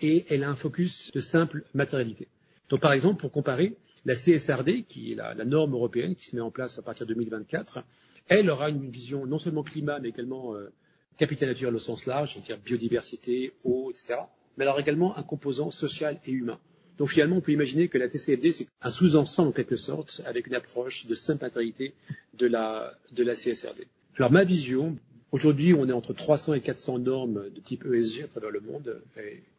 et 0.00 0.26
elle 0.28 0.44
a 0.44 0.50
un 0.50 0.54
focus 0.54 1.10
de 1.12 1.20
simple 1.20 1.64
matérialité. 1.72 2.28
Donc 2.68 2.80
par 2.80 2.92
exemple, 2.92 3.20
pour 3.20 3.32
comparer, 3.32 3.78
la 4.04 4.14
CSRD, 4.14 4.84
qui 4.84 5.12
est 5.12 5.14
la, 5.14 5.34
norme 5.46 5.72
européenne 5.72 6.14
qui 6.14 6.26
se 6.26 6.36
met 6.36 6.42
en 6.42 6.50
place 6.50 6.78
à 6.78 6.82
partir 6.82 7.06
de 7.06 7.14
2024, 7.14 7.82
elle 8.28 8.50
aura 8.50 8.68
une 8.68 8.90
vision 8.90 9.24
non 9.24 9.38
seulement 9.38 9.62
climat, 9.62 9.98
mais 9.98 10.10
également 10.10 10.54
euh, 10.54 10.70
capital 11.16 11.48
naturel 11.48 11.74
au 11.74 11.78
sens 11.78 12.04
large, 12.04 12.34
c'est-à-dire 12.34 12.58
biodiversité, 12.58 13.54
eau, 13.64 13.90
etc. 13.90 14.20
Mais 14.56 14.64
elle 14.64 14.70
aura 14.70 14.80
également 14.80 15.16
un 15.16 15.22
composant 15.22 15.70
social 15.70 16.20
et 16.26 16.32
humain. 16.32 16.60
Donc 16.98 17.08
finalement, 17.08 17.36
on 17.36 17.40
peut 17.40 17.52
imaginer 17.52 17.88
que 17.88 17.96
la 17.96 18.08
TCFD, 18.08 18.52
c'est 18.52 18.66
un 18.82 18.90
sous-ensemble 18.90 19.48
en 19.48 19.52
quelque 19.52 19.76
sorte, 19.76 20.20
avec 20.26 20.46
une 20.46 20.54
approche 20.54 21.06
de 21.06 21.14
simple 21.14 21.44
matérialité 21.44 21.94
de 22.34 22.46
la, 22.46 22.92
de 23.12 23.22
la 23.22 23.34
CSRD. 23.34 23.86
Alors 24.18 24.30
ma 24.30 24.44
vision, 24.44 24.98
aujourd'hui 25.32 25.74
on 25.74 25.88
est 25.88 25.92
entre 25.92 26.12
300 26.12 26.54
et 26.54 26.60
400 26.60 27.00
normes 27.00 27.50
de 27.50 27.60
type 27.60 27.84
ESG 27.84 28.22
à 28.22 28.28
travers 28.28 28.50
le 28.50 28.60
monde. 28.60 29.02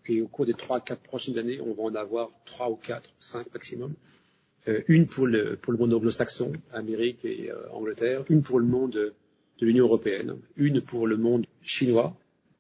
Et, 0.08 0.22
au 0.22 0.28
cours 0.28 0.46
des 0.46 0.54
3 0.54 0.78
à 0.78 0.80
4 0.80 1.02
prochaines 1.02 1.38
années, 1.38 1.60
on 1.62 1.74
va 1.74 1.84
en 1.84 1.96
avoir 1.96 2.30
3 2.46 2.70
ou 2.70 2.76
4, 2.76 3.10
5 3.20 3.54
maximum. 3.54 3.94
Euh, 4.68 4.82
une 4.88 5.08
pour 5.08 5.28
le, 5.28 5.60
monde 5.68 5.94
anglo-saxon, 5.94 6.54
Amérique 6.72 7.26
et 7.26 7.52
euh, 7.52 7.70
Angleterre, 7.72 8.24
une 8.30 8.44
pour 8.44 8.60
le 8.60 8.66
monde 8.66 8.94
de 8.94 9.66
l'Union 9.66 9.86
européenne, 9.86 10.38
une 10.56 10.82
pour 10.82 11.06
le 11.06 11.18
monde 11.18 11.46
chinois, 11.62 12.16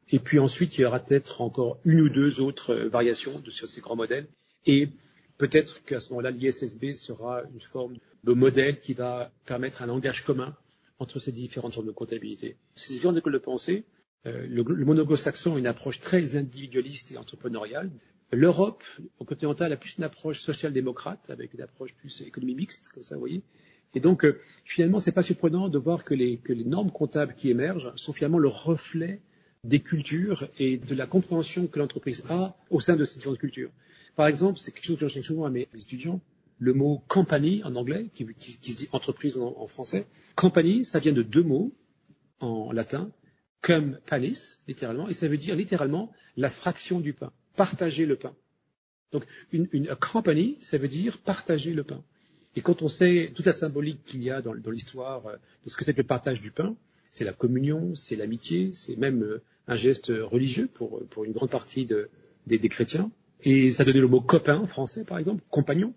et 0.09 0.19
puis 0.19 0.37
ensuite 0.37 0.77
il 0.77 0.81
y 0.81 0.85
aura 0.85 0.99
peut-être 0.99 1.41
encore 1.41 1.79
une 1.85 2.01
ou 2.01 2.09
deux 2.09 2.41
autres 2.41 2.73
euh, 2.73 2.89
variations 2.89 3.41
sur 3.49 3.69
ces 3.69 3.79
grands 3.79 3.95
modèles, 3.95 4.27
et 4.65 4.89
peut-être 5.37 5.83
qu'à 5.85 6.01
ce 6.01 6.09
moment-là 6.09 6.31
l'ISSB 6.31 6.93
sera 6.93 7.43
une 7.53 7.61
forme 7.61 7.95
de 8.25 8.33
modèle 8.33 8.81
qui 8.81 8.93
va 8.93 9.31
permettre 9.45 9.81
un 9.81 9.87
langage 9.87 10.25
commun 10.25 10.55
entre 11.03 11.19
ces 11.19 11.31
différentes 11.31 11.73
formes 11.73 11.87
de 11.87 11.91
comptabilité. 11.91 12.57
Ces 12.75 12.93
différentes 12.93 13.17
écoles 13.17 13.33
de 13.33 13.37
pensée, 13.37 13.83
euh, 14.25 14.47
le, 14.47 14.63
le 14.63 15.01
anglo-saxon 15.01 15.55
a 15.55 15.59
une 15.59 15.67
approche 15.67 15.99
très 15.99 16.35
individualiste 16.35 17.11
et 17.11 17.17
entrepreneuriale. 17.17 17.91
L'Europe, 18.31 18.83
au 19.19 19.25
continental, 19.25 19.71
a 19.71 19.77
plus 19.77 19.97
une 19.97 20.05
approche 20.05 20.39
social-démocrate, 20.39 21.29
avec 21.29 21.53
une 21.53 21.61
approche 21.61 21.93
plus 21.93 22.21
économie 22.21 22.55
mixte, 22.55 22.89
comme 22.89 23.03
ça, 23.03 23.15
vous 23.15 23.19
voyez. 23.19 23.43
Et 23.93 23.99
donc, 23.99 24.25
euh, 24.25 24.39
finalement, 24.65 24.99
c'est 24.99 25.11
pas 25.11 25.21
surprenant 25.21 25.69
de 25.69 25.77
voir 25.77 26.03
que 26.03 26.15
les, 26.15 26.37
que 26.37 26.53
les 26.53 26.63
normes 26.63 26.89
comptables 26.89 27.35
qui 27.35 27.49
émergent 27.49 27.91
sont 27.95 28.13
finalement 28.13 28.39
le 28.39 28.47
reflet 28.47 29.21
des 29.63 29.81
cultures 29.81 30.47
et 30.57 30.77
de 30.77 30.95
la 30.95 31.05
compréhension 31.05 31.67
que 31.67 31.79
l'entreprise 31.79 32.23
a 32.29 32.57
au 32.69 32.79
sein 32.79 32.95
de 32.95 33.05
ces 33.05 33.17
différentes 33.17 33.39
cultures. 33.39 33.71
Par 34.15 34.27
exemple, 34.27 34.57
c'est 34.59 34.71
quelque 34.71 34.85
chose 34.85 34.97
que 34.97 35.07
j'enseigne 35.07 35.23
souvent 35.23 35.45
à 35.45 35.49
mes 35.49 35.67
étudiants, 35.75 36.19
le 36.63 36.73
mot 36.73 37.03
company 37.09 37.61
en 37.65 37.75
anglais, 37.75 38.09
qui, 38.13 38.25
se 38.25 38.75
dit 38.75 38.87
entreprise 38.93 39.37
en, 39.37 39.67
français. 39.67 40.07
Company, 40.35 40.85
ça 40.85 40.99
vient 40.99 41.11
de 41.11 41.21
deux 41.21 41.43
mots 41.43 41.73
en 42.39 42.71
latin, 42.71 43.11
cum 43.61 43.99
panis, 44.05 44.59
littéralement, 44.67 45.09
et 45.09 45.13
ça 45.13 45.27
veut 45.27 45.37
dire 45.37 45.57
littéralement 45.57 46.09
la 46.37 46.49
fraction 46.49 47.01
du 47.01 47.11
pain, 47.11 47.33
partager 47.57 48.05
le 48.05 48.15
pain. 48.15 48.33
Donc, 49.11 49.25
une, 49.51 49.87
company, 49.99 50.57
ça 50.61 50.77
veut 50.77 50.87
dire 50.87 51.17
partager 51.17 51.73
le 51.73 51.83
pain. 51.83 52.01
Et 52.55 52.61
quand 52.61 52.81
on 52.81 52.87
sait 52.87 53.33
toute 53.35 53.45
la 53.45 53.53
symbolique 53.53 54.05
qu'il 54.05 54.23
y 54.23 54.31
a 54.31 54.41
dans, 54.41 54.53
l'histoire 54.53 55.27
euh, 55.27 55.35
de 55.65 55.69
ce 55.69 55.75
que 55.75 55.83
c'est 55.83 55.93
que 55.93 56.01
le 56.01 56.07
partage 56.07 56.39
du 56.39 56.51
pain, 56.51 56.77
c'est 57.11 57.25
la 57.25 57.33
communion, 57.33 57.93
c'est 57.93 58.15
l'amitié, 58.15 58.71
c'est 58.71 58.95
même 58.95 59.21
euh, 59.23 59.43
un 59.67 59.75
geste 59.75 60.13
religieux 60.15 60.69
pour, 60.73 61.05
pour 61.09 61.25
une 61.25 61.33
grande 61.33 61.49
partie 61.49 61.85
de, 61.85 62.09
des, 62.47 62.57
des, 62.57 62.69
chrétiens. 62.69 63.11
Et 63.41 63.71
ça 63.71 63.83
donnait 63.83 63.99
le 63.99 64.07
mot 64.07 64.21
copain 64.21 64.59
en 64.59 64.67
français, 64.67 65.03
par 65.03 65.17
exemple, 65.17 65.43
compagnon. 65.49 65.93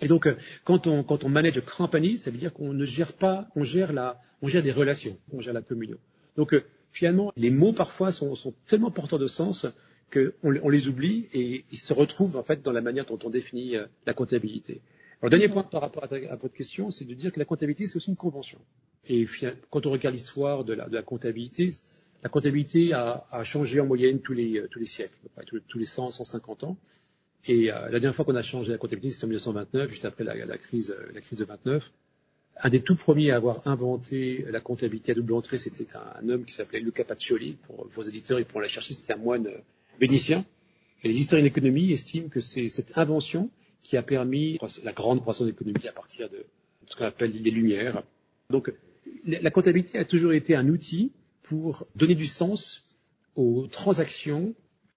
Et 0.00 0.08
donc, 0.08 0.26
euh, 0.26 0.36
quand 0.64 0.86
on, 0.86 1.28
manage 1.28 1.60
company, 1.60 2.18
ça 2.18 2.30
veut 2.30 2.38
dire 2.38 2.52
qu'on 2.52 2.72
ne 2.72 2.84
gère 2.84 3.12
pas, 3.12 3.48
on 3.56 3.64
gère 3.64 3.92
la, 3.92 4.20
gère 4.42 4.62
des 4.62 4.72
relations, 4.72 5.18
on 5.32 5.40
gère 5.40 5.54
la 5.54 5.62
communion. 5.62 5.98
Donc, 6.36 6.54
finalement, 6.92 7.32
les 7.36 7.50
mots 7.50 7.72
parfois 7.72 8.12
sont, 8.12 8.54
tellement 8.66 8.90
porteurs 8.90 9.18
de 9.18 9.26
sens 9.26 9.66
qu'on 10.12 10.30
on 10.42 10.68
les 10.68 10.88
oublie 10.88 11.28
et 11.32 11.64
ils 11.70 11.78
se 11.78 11.92
retrouvent 11.92 12.36
en 12.36 12.42
fait 12.42 12.62
dans 12.62 12.72
la 12.72 12.80
manière 12.80 13.04
dont 13.04 13.18
on 13.24 13.30
définit 13.30 13.74
la 14.06 14.14
comptabilité. 14.14 14.80
Alors, 15.20 15.30
dernier 15.30 15.48
point 15.48 15.64
par 15.64 15.80
rapport 15.80 16.04
à, 16.04 16.36
votre 16.36 16.54
question, 16.54 16.90
c'est 16.90 17.04
de 17.04 17.14
dire 17.14 17.32
que 17.32 17.40
la 17.40 17.44
comptabilité, 17.44 17.88
c'est 17.88 17.96
aussi 17.96 18.10
une 18.10 18.16
convention. 18.16 18.60
Et 19.08 19.26
quand 19.70 19.84
on 19.86 19.90
regarde 19.90 20.14
l'histoire 20.14 20.64
de, 20.64 20.74
la, 20.74 21.02
comptabilité, 21.02 21.70
la 22.22 22.28
comptabilité 22.28 22.92
a, 22.92 23.26
a, 23.32 23.42
changé 23.42 23.80
en 23.80 23.86
moyenne 23.86 24.20
tous 24.20 24.32
les, 24.32 24.64
tous 24.70 24.78
les 24.78 24.86
siècles, 24.86 25.18
tous 25.66 25.78
les 25.78 25.86
100, 25.86 26.12
150 26.12 26.64
ans. 26.64 26.76
Et 27.46 27.70
euh, 27.70 27.74
la 27.84 28.00
dernière 28.00 28.14
fois 28.14 28.24
qu'on 28.24 28.34
a 28.34 28.42
changé 28.42 28.72
la 28.72 28.78
comptabilité, 28.78 29.14
c'était 29.14 29.24
en 29.24 29.28
1929, 29.28 29.90
juste 29.90 30.04
après 30.04 30.24
la, 30.24 30.34
la, 30.34 30.58
crise, 30.58 30.94
de 31.32 31.44
29. 31.44 31.92
Un 32.60 32.68
des 32.70 32.80
tout 32.80 32.96
premiers 32.96 33.30
à 33.30 33.36
avoir 33.36 33.66
inventé 33.66 34.44
la 34.50 34.60
comptabilité 34.60 35.12
à 35.12 35.14
double 35.14 35.32
entrée, 35.32 35.58
c'était 35.58 35.86
un, 35.96 36.28
homme 36.28 36.44
qui 36.44 36.52
s'appelait 36.52 36.80
Luca 36.80 37.04
Pacioli. 37.04 37.56
Pour 37.66 37.86
vos 37.94 38.02
éditeurs, 38.02 38.40
ils 38.40 38.44
pourront 38.44 38.60
la 38.60 38.68
chercher. 38.68 38.94
C'était 38.94 39.12
un 39.12 39.18
moine 39.18 39.48
vénitien. 40.00 40.44
Et 41.04 41.08
les 41.08 41.20
historiens 41.20 41.44
d'économie 41.44 41.92
estiment 41.92 42.28
que 42.28 42.40
c'est 42.40 42.68
cette 42.68 42.98
invention 42.98 43.50
qui 43.84 43.96
a 43.96 44.02
permis 44.02 44.58
la 44.82 44.92
grande 44.92 45.20
croissance 45.20 45.46
de 45.46 45.52
l'économie 45.52 45.86
à 45.86 45.92
partir 45.92 46.28
de 46.28 46.44
ce 46.86 46.96
qu'on 46.96 47.04
appelle 47.04 47.30
les 47.30 47.50
Lumières. 47.52 48.02
Donc, 48.50 48.72
la 49.24 49.50
comptabilité 49.50 49.98
a 49.98 50.04
toujours 50.04 50.32
été 50.32 50.56
un 50.56 50.68
outil 50.68 51.12
pour 51.42 51.86
donner 51.94 52.16
du 52.16 52.26
sens 52.26 52.88
aux 53.36 53.68
transactions 53.68 54.54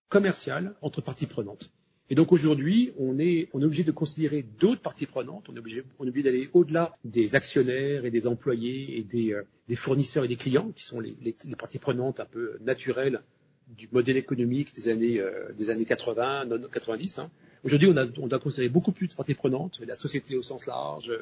commerciales 0.09 0.73
entre 0.81 1.01
parties 1.01 1.27
prenantes. 1.27 1.71
Et 2.11 2.15
donc 2.15 2.33
aujourd'hui, 2.33 2.91
on 2.99 3.19
est, 3.19 3.47
on 3.53 3.61
est 3.61 3.63
obligé 3.63 3.85
de 3.85 3.91
considérer 3.93 4.43
d'autres 4.59 4.81
parties 4.81 5.05
prenantes, 5.05 5.47
on 5.47 5.55
est 5.55 5.59
obligé, 5.59 5.81
obligé 5.97 6.23
d'aller 6.23 6.49
au-delà 6.51 6.91
des 7.05 7.35
actionnaires 7.35 8.03
et 8.03 8.11
des 8.11 8.27
employés 8.27 8.97
et 8.99 9.03
des, 9.03 9.31
euh, 9.31 9.43
des, 9.69 9.77
fournisseurs 9.77 10.25
et 10.25 10.27
des 10.27 10.35
clients, 10.35 10.73
qui 10.75 10.83
sont 10.83 10.99
les, 10.99 11.15
parties 11.57 11.79
prenantes 11.79 12.19
un 12.19 12.25
peu 12.25 12.57
naturelles 12.59 13.21
du 13.69 13.87
modèle 13.93 14.17
économique 14.17 14.75
des 14.75 14.89
années, 14.89 15.21
euh, 15.21 15.53
des 15.57 15.69
années 15.69 15.85
80, 15.85 16.49
90. 16.69 17.19
Hein. 17.19 17.31
Aujourd'hui, 17.63 17.87
on, 17.87 18.11
on 18.21 18.27
doit 18.27 18.39
considérer 18.39 18.67
beaucoup 18.67 18.91
plus 18.91 19.07
de 19.07 19.13
parties 19.13 19.33
prenantes, 19.33 19.79
la 19.87 19.95
société 19.95 20.35
au 20.35 20.41
sens 20.41 20.65
large, 20.65 21.17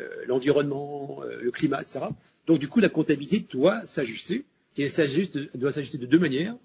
euh, 0.00 0.06
l'environnement, 0.26 1.20
le 1.22 1.50
climat, 1.50 1.82
etc. 1.82 2.06
Donc 2.46 2.60
du 2.60 2.68
coup, 2.68 2.80
la 2.80 2.88
comptabilité 2.88 3.46
doit 3.52 3.84
s'ajuster, 3.84 4.46
et 4.78 4.84
elle, 4.84 5.60
doit 5.60 5.72
s'ajuster 5.72 5.98
de 5.98 6.06
deux 6.06 6.18
manières. 6.18 6.56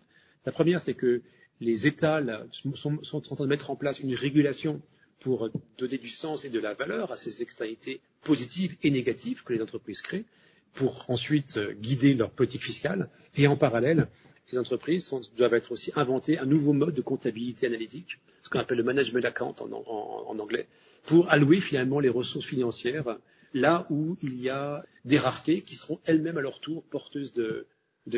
La 0.46 0.54
première, 0.54 0.80
c'est 0.80 0.94
que 0.94 1.22
les 1.62 1.88
États 1.88 2.22
sont, 2.74 3.00
en 3.14 3.22
train 3.22 3.36
de 3.46 3.50
mettre 3.50 3.72
en 3.72 3.76
place 3.76 4.00
une 4.00 4.14
régulation 4.14 4.82
pour 5.20 5.50
donner 5.78 5.98
du 5.98 6.10
sens 6.10 6.46
et 6.46 6.50
de 6.50 6.60
la 6.60 6.74
valeur 6.74 7.12
à 7.12 7.18
ces 7.18 7.42
externalités 7.42 8.02
positives 8.22 8.76
et 8.84 8.92
négatives 8.92 9.44
que 9.44 9.54
les 9.54 9.62
entreprises 9.62 10.02
créent, 10.02 10.26
pour 10.74 11.06
ensuite 11.10 11.58
euh, 11.58 11.74
guider 11.74 12.14
leur 12.16 12.30
politique 12.30 12.64
fiscale. 12.64 13.10
Et 13.38 13.48
en 13.48 13.56
parallèle, 13.56 14.08
ces 14.46 14.58
entreprises 14.58 15.10
doivent 15.38 15.54
être 15.54 15.72
aussi 15.72 15.92
inventer 15.96 16.38
un 16.38 16.46
nouveau 16.46 16.74
mode 16.74 16.94
de 16.94 17.02
comptabilité 17.02 17.66
analytique, 17.66 18.20
ce 18.44 18.50
qu'on 18.50 18.60
appelle 18.60 18.78
le 18.78 18.84
management 18.84 19.26
account 19.26 19.56
en, 19.60 19.72
en, 19.72 20.38
anglais, 20.40 20.68
pour 21.04 21.32
allouer 21.32 21.62
finalement 21.62 22.00
les 22.00 22.10
ressources 22.10 22.46
financières 22.46 23.18
là 23.56 23.88
où 23.90 24.18
il 24.22 24.36
y 24.36 24.50
a 24.50 24.84
des 25.06 25.18
raretés 25.18 25.62
qui 25.62 25.76
seront 25.76 26.00
elles-mêmes 26.06 26.38
à 26.38 26.42
leur 26.42 26.60
tour 26.60 26.84
porteuses 26.84 27.34
de, 27.34 27.66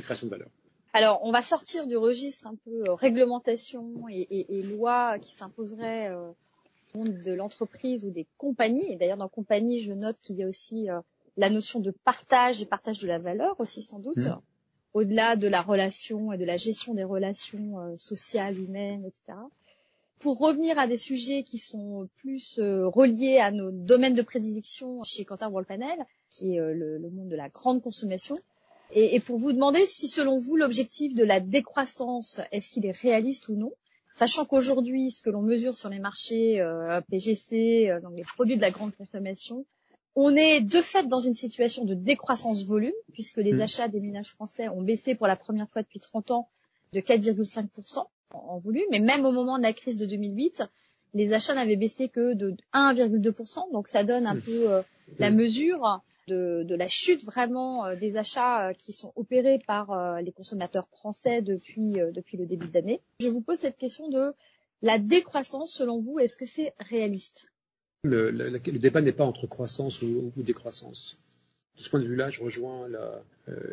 création 0.02 0.26
de 0.26 0.32
valeur. 0.32 0.50
Alors, 0.98 1.20
on 1.22 1.32
va 1.32 1.44
sortir 1.44 1.86
du 1.86 1.96
registre 1.96 2.48
un 2.48 2.56
peu 2.56 2.90
euh, 2.90 2.96
réglementation 2.96 4.10
et, 4.10 4.22
et, 4.32 4.58
et 4.58 4.64
loi 4.64 5.20
qui 5.20 5.32
s'imposerait 5.32 6.10
euh, 6.10 6.32
au 6.96 6.98
monde 6.98 7.22
de 7.22 7.34
l'entreprise 7.34 8.04
ou 8.04 8.10
des 8.10 8.26
compagnies. 8.40 8.92
Et 8.92 8.96
d'ailleurs, 8.96 9.18
dans 9.18 9.28
compagnie, 9.28 9.80
je 9.80 9.94
note 9.94 10.20
qu'il 10.24 10.38
y 10.38 10.44
a 10.44 10.48
aussi 10.48 10.90
euh, 10.90 11.00
la 11.36 11.52
notion 11.52 11.82
de 11.82 11.92
partage 11.92 12.64
et 12.64 12.66
partage 12.66 12.98
de 12.98 13.06
la 13.06 13.20
valeur 13.20 13.60
aussi 13.60 13.84
sans 13.84 14.00
doute. 14.00 14.18
Mmh 14.18 14.42
au-delà 14.94 15.36
de 15.36 15.48
la 15.48 15.62
relation 15.62 16.32
et 16.32 16.40
de 16.40 16.46
la 16.46 16.58
gestion 16.58 16.96
des 16.96 17.04
relations 17.04 17.80
euh, 17.80 17.96
sociales, 18.00 18.58
humaines, 18.58 19.06
etc. 19.06 19.38
Pour 20.18 20.40
revenir 20.40 20.80
à 20.80 20.88
des 20.88 20.98
sujets 20.98 21.44
qui 21.44 21.60
sont 21.60 22.10
plus 22.16 22.60
reliés 22.60 23.38
à 23.38 23.52
nos 23.52 23.70
domaines 23.70 24.16
de 24.16 24.24
prédilection 24.24 25.04
chez 25.04 25.24
Quentin 25.24 25.52
Panel, 25.68 26.00
qui 26.32 26.56
est 26.56 26.60
le, 26.60 26.98
le, 26.98 27.10
monde 27.12 27.30
de 27.30 27.36
la 27.36 27.50
grande 27.50 27.84
consommation, 27.84 28.40
et, 28.92 29.16
et 29.16 29.20
pour 29.20 29.38
vous 29.38 29.52
demander 29.52 29.86
si 29.86 30.08
selon 30.08 30.38
vous 30.38 30.56
l'objectif 30.56 31.14
de 31.14 31.24
la 31.24 31.40
décroissance, 31.40 32.42
est-ce 32.52 32.72
qu'il 32.72 32.86
est 32.86 32.98
réaliste 32.98 33.50
ou 33.50 33.56
non? 33.56 33.72
Sachant 34.18 34.46
qu'aujourd'hui, 34.46 35.12
ce 35.12 35.22
que 35.22 35.30
l'on 35.30 35.44
mesure 35.44 35.76
sur 35.76 35.90
les 35.90 36.00
marchés 36.00 36.60
euh, 36.60 37.02
PGC, 37.02 37.92
euh, 37.92 38.00
donc 38.02 38.14
les 38.16 38.24
produits 38.24 38.56
de 38.56 38.62
la 38.62 38.72
grande 38.72 38.96
consommation, 38.96 39.66
on 40.16 40.36
est 40.36 40.62
de 40.62 40.82
fait 40.82 41.06
dans 41.08 41.20
une 41.20 41.36
situation 41.36 41.86
de 41.86 41.94
décroissance 41.94 42.66
volume, 42.66 42.96
puisque 43.14 43.38
les 43.38 43.54
mmh. 43.54 43.62
achats 43.62 43.88
des 43.88 44.00
ménages 44.00 44.32
français 44.32 44.70
ont 44.70 44.82
baissé 44.82 45.14
pour 45.14 45.28
la 45.28 45.36
première 45.36 45.70
fois 45.70 45.84
depuis 45.84 46.00
30 46.00 46.32
ans 46.32 46.50
de 46.94 47.00
4,5% 47.00 48.06
en 48.32 48.58
volume. 48.58 48.92
Et 48.92 49.00
même 49.00 49.24
au 49.26 49.32
moment 49.32 49.60
de 49.60 49.64
la 49.64 49.74
crise 49.74 49.98
de 49.98 50.08
2008, 50.08 50.64
les 51.14 51.34
achats 51.34 51.54
n'avaient 51.54 51.76
baissé 51.76 52.10
que 52.10 52.34
de 52.34 52.56
1,2%. 52.74 53.72
Donc 53.72 53.88
ça 53.88 54.04
donne 54.04 54.26
un 54.26 54.34
mmh. 54.34 54.42
peu 54.42 54.72
euh, 54.72 54.82
la 55.20 55.30
mmh. 55.30 55.36
mesure 55.36 56.02
de, 56.28 56.64
de, 56.64 56.76
la 56.76 56.88
chute 56.88 57.24
vraiment 57.24 57.86
euh, 57.86 57.96
des 57.96 58.18
achats 58.18 58.70
euh, 58.70 58.74
qui 58.74 58.94
sont 58.94 59.14
opérés 59.16 59.60
par 59.66 59.92
euh, 59.92 60.22
les 60.22 60.32
consommateurs 60.32 60.88
français 60.90 61.42
depuis, 61.42 61.94
depuis 62.14 62.38
le 62.38 62.46
début 62.46 62.68
d'année. 62.68 63.02
Je 63.20 63.30
vous 63.30 63.42
pose 63.42 63.58
cette 63.58 63.78
question 63.78 64.10
de 64.10 64.34
la 64.82 65.00
décroissance, 65.00 65.72
selon 65.72 65.98
vous, 65.98 66.20
est-ce 66.20 66.38
que 66.38 66.46
c'est 66.46 66.74
réaliste? 66.80 67.48
Le, 68.04 68.60
débat 68.60 69.02
n'est 69.02 69.12
pas 69.12 69.26
entre 69.26 69.48
croissance 69.48 70.02
ou, 70.02 70.32
décroissance. 70.38 71.18
De 71.78 71.82
ce 71.82 71.90
point 71.90 72.00
de 72.00 72.06
vue-là, 72.06 72.30
je 72.30 72.44
rejoins 72.44 72.88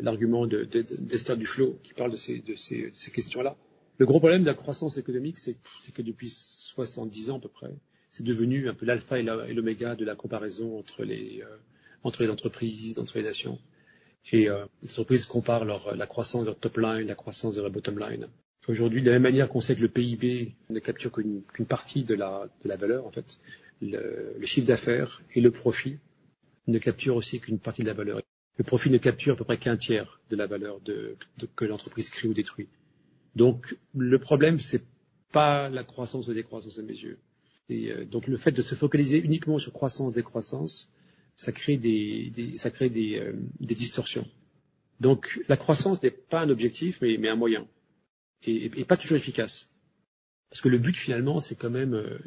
l'argument 0.01 0.45
la, 0.45 0.65
d'Esther 0.65 1.37
de, 1.37 1.41
Duflo 1.41 1.79
qui 1.83 1.93
parle 1.93 2.13
de 2.13 2.17
ces, 2.17 2.41
de 2.41 3.11
questions-là. 3.11 3.57
Le 3.99 4.07
gros 4.07 4.19
problème 4.19 4.43
de 4.43 4.47
la 4.47 4.55
croissance 4.55 4.97
économique, 4.97 5.39
c'est 5.39 5.57
que 5.93 6.03
depuis 6.03 6.31
70 6.31 7.31
ans 7.31 7.37
à 7.37 7.41
peu 7.41 7.49
près, 7.49 7.75
c'est 8.11 8.25
devenu 8.25 8.69
un 8.69 8.75
peu 8.75 8.87
l'alpha 8.87 9.19
et 9.19 9.53
l'oméga 9.53 9.95
de 9.95 10.05
la 10.05 10.17
comparaison 10.17 10.79
entre 10.79 11.05
les, 11.05 11.45
entre 12.05 12.23
les 12.23 12.31
entreprises, 12.31 12.99
entre 12.99 13.19
les 13.19 13.25
nations. 13.25 13.59
Et 14.33 14.49
euh, 14.49 14.65
les 14.83 14.91
entreprises 14.91 15.27
comparent 15.27 15.65
leur, 15.65 15.97
la 15.97 16.07
croissance 16.07 16.43
de 16.43 16.47
leur 16.47 16.59
top 16.59 16.79
line, 16.79 17.07
la 17.07 17.15
croissance 17.15 17.57
de 17.57 17.61
leur 17.61 17.71
bottom 17.71 17.99
line. 17.99 18.29
Aujourd'hui, 18.69 19.03
de 19.03 19.07
la 19.07 19.13
même 19.15 19.23
manière 19.23 19.49
qu'on 19.49 19.61
sait 19.61 19.75
que 19.75 19.83
le 19.83 19.89
PIB 19.89 20.55
ne 20.71 20.79
capture 20.79 21.13
qu'une 21.13 21.43
qu 21.53 21.65
partie 21.65 22.05
de 22.05 22.15
la, 22.15 22.49
de 22.63 22.69
la 22.69 22.77
valeur, 22.77 23.07
en 23.07 23.11
fait, 23.11 23.39
le, 23.83 24.35
le 24.39 24.47
chiffre 24.47 24.67
d'affaires 24.67 25.23
et 25.35 25.41
le 25.41 25.51
profit 25.51 25.99
ne 26.67 26.79
capturent 26.79 27.17
aussi 27.17 27.41
qu'une 27.41 27.59
partie 27.59 27.83
de 27.83 27.89
la 27.89 27.93
valeur. 27.95 28.23
Le 28.57 28.65
profit 28.65 28.91
ne 28.91 28.99
capture 28.99 29.35
à 29.35 29.37
peu 29.37 29.45
près 29.45 29.59
qu'un 29.59 29.77
tiers 29.77 30.21
de 30.31 30.37
la 30.37 30.47
valeur 30.47 30.81
de, 30.81 31.17
de, 31.39 31.47
que 31.57 31.65
l'entreprise 31.65 32.09
crée 32.09 32.29
ou 32.29 32.35
détruit. 32.35 32.69
Donc 33.37 33.77
le 33.95 34.19
problème, 34.19 34.61
c'est 34.61 34.85
pas 35.33 35.69
la 35.69 35.83
croissance 35.83 36.27
ou 36.27 36.31
la 36.31 36.37
décroissance 36.37 36.79
à 36.79 36.83
mes 36.83 36.93
yeux. 36.93 37.19
Et, 37.69 37.91
euh, 37.91 38.05
donc 38.05 38.29
le 38.29 38.37
fait 38.37 38.53
de 38.53 38.63
se 38.63 38.75
focaliser 38.75 39.19
uniquement 39.19 39.59
sur 39.59 39.73
croissance 39.73 40.15
décroissance, 40.15 40.89
ça 41.37 41.53
crée 41.53 41.77
des, 41.77 42.33
ça 42.57 42.71
crée 42.71 42.91
des, 42.91 43.19
euh, 43.19 43.33
des, 43.61 43.75
distorsions. 43.75 44.27
Donc 45.01 45.41
la 45.49 45.57
croissance 45.57 46.03
n'est 46.03 46.11
pas 46.11 46.41
un 46.41 46.51
objectif, 46.51 46.99
mais, 47.01 47.29
un 47.29 47.37
moyen, 47.37 47.67
et, 48.45 48.69
pas 48.85 48.97
toujours 48.97 49.17
efficace. 49.17 49.69
Parce 50.51 50.61
que 50.61 50.69
le 50.69 50.79
but 50.79 50.97
finalement, 50.97 51.41
c'est 51.41 51.57
quand 51.57 51.71
même 51.71 51.95
euh, 51.95 52.19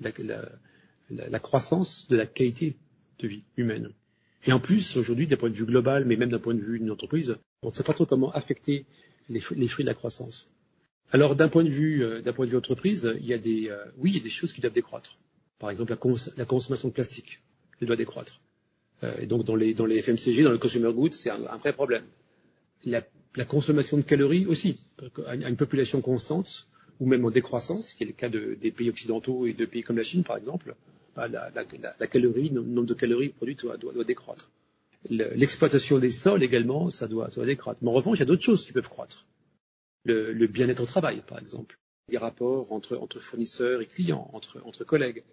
la, 1.10 1.40
croissance 1.40 2.08
de 2.10 2.18
la 2.18 2.26
qualité 2.26 2.78
de 3.20 3.28
vie 3.28 3.46
humaine. 3.56 3.94
Et 4.46 4.52
en 4.52 4.60
plus, 4.60 4.98
aujourd'hui, 4.98 5.28
d'un 5.28 5.38
point 5.38 5.50
de 5.50 5.56
vue 5.56 5.66
global, 5.66 6.06
mais 6.06 6.16
même 6.16 6.30
d'un 6.30 6.40
point 6.40 6.54
de 6.54 6.62
vue 6.62 6.80
d'une 6.80 6.92
entreprise, 6.92 7.38
on 7.64 7.70
ne 7.70 7.74
sait 7.74 7.84
pas 7.84 7.94
trop 7.94 8.06
comment 8.06 8.32
affecter 8.32 8.86
les, 9.30 9.40
fruits 9.40 9.58
de 9.58 9.86
la 9.86 9.94
croissance. 9.94 10.54
Alors, 11.12 11.36
d'un 11.36 11.48
point 11.48 11.64
de 11.64 11.70
vue, 11.70 12.04
euh, 12.04 12.22
d'un 12.22 12.34
point 12.34 12.46
de 12.46 12.52
vue 12.52 12.58
entreprise, 12.58 13.14
il 13.20 13.26
y 13.26 13.34
a 13.34 13.38
des, 13.38 13.74
oui, 13.98 14.12
il 14.12 14.18
y 14.18 14.20
a 14.20 14.24
des 14.24 14.30
choses 14.30 14.54
qui 14.54 14.62
doivent 14.62 14.74
décroître. 14.74 15.18
Par 15.58 15.70
exemple, 15.70 15.92
la, 15.92 16.32
la 16.38 16.46
consommation 16.46 16.90
de 16.90 16.94
plastique, 16.94 17.40
elle 17.82 17.88
doit 17.88 17.96
décroître. 17.96 18.40
Euh, 19.04 19.16
et 19.20 19.26
donc, 19.26 19.44
dans 19.44 19.56
les, 19.56 19.74
dans 19.74 19.86
les 19.86 20.02
FMCG, 20.02 20.44
dans 20.44 20.52
le 20.52 20.58
consumer 20.58 20.92
goods, 20.94 21.12
c'est 21.12 21.30
un, 21.30 21.58
vrai 21.58 21.74
problème. 21.74 22.04
La, 22.86 23.02
consommation 23.46 23.98
de 23.98 24.02
calories 24.02 24.46
aussi, 24.48 24.80
à 25.28 25.36
une 25.36 25.56
population 25.56 26.02
constante, 26.02 26.68
ou 27.00 27.06
même 27.06 27.24
en 27.26 27.30
décroissance, 27.30 27.94
qui 27.94 28.04
est 28.04 28.08
le 28.08 28.14
cas 28.14 28.30
de, 28.30 28.58
des 28.60 28.72
pays 28.72 28.90
occidentaux 28.90 29.46
et 29.46 29.54
de 29.54 29.66
pays 29.66 29.84
comme 29.84 29.98
la 29.98 30.04
Chine, 30.04 30.24
par 30.24 30.38
exemple, 30.38 30.76
bah, 31.16 31.28
la, 31.28 32.08
calorie, 32.08 32.50
le 32.50 32.62
nombre 32.62 32.88
de 32.88 32.94
calories 32.94 33.30
produites 33.30 33.62
doit, 33.62 33.78
doit, 33.78 34.04
décroître. 34.04 34.50
L'exploitation 35.10 36.00
des 36.00 36.10
sols 36.10 36.44
également, 36.44 36.90
ça 36.90 37.08
doit, 37.08 37.28
doit 37.28 37.46
décroître. 37.46 37.80
Mais 37.84 37.90
en 37.90 37.94
revanche, 37.94 38.18
il 38.18 38.22
y 38.22 38.24
a 38.24 38.26
d'autres 38.26 38.44
choses 38.44 38.66
qui 38.66 38.72
peuvent 38.72 38.90
croître. 38.90 39.26
Le, 40.06 40.48
bien-être 40.48 40.82
au 40.82 40.86
travail, 40.86 41.22
par 41.28 41.38
exemple. 41.40 41.78
des 42.10 42.18
rapports 42.18 42.72
entre, 42.72 42.96
entre 42.98 43.20
fournisseurs 43.20 43.82
et 43.82 43.86
clients, 43.86 44.30
entre, 44.34 44.62
entre 44.66 44.84
collègues, 44.84 45.24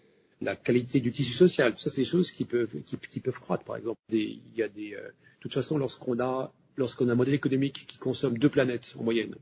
la 0.41 0.57
qualité 0.57 1.01
du 1.01 1.13
tissu 1.13 1.33
social. 1.33 1.75
Ça, 1.77 1.91
c'est 1.91 2.03
des 2.03 2.07
choses 2.07 2.31
qui 2.31 2.45
peuvent, 2.45 2.83
qui, 2.83 3.21
peuvent 3.21 3.41
croître, 3.41 3.65
par 3.65 3.77
exemple. 3.77 3.99
Il 4.11 4.41
y 4.57 4.63
a 4.63 4.69
des, 4.69 4.95
euh, 4.95 5.03
de 5.09 5.41
toute 5.41 5.55
façon, 5.55 5.79
lorsqu'on 5.79 6.19
a, 6.21 6.53
lorsqu'on 6.77 7.09
a 7.09 7.13
un 7.13 7.17
modèle 7.17 7.35
économique 7.35 7.87
qui 7.87 7.99
consomme 7.99 8.39
deux 8.39 8.49
planètes 8.49 8.95
en 8.99 9.05
moyenne, 9.05 9.35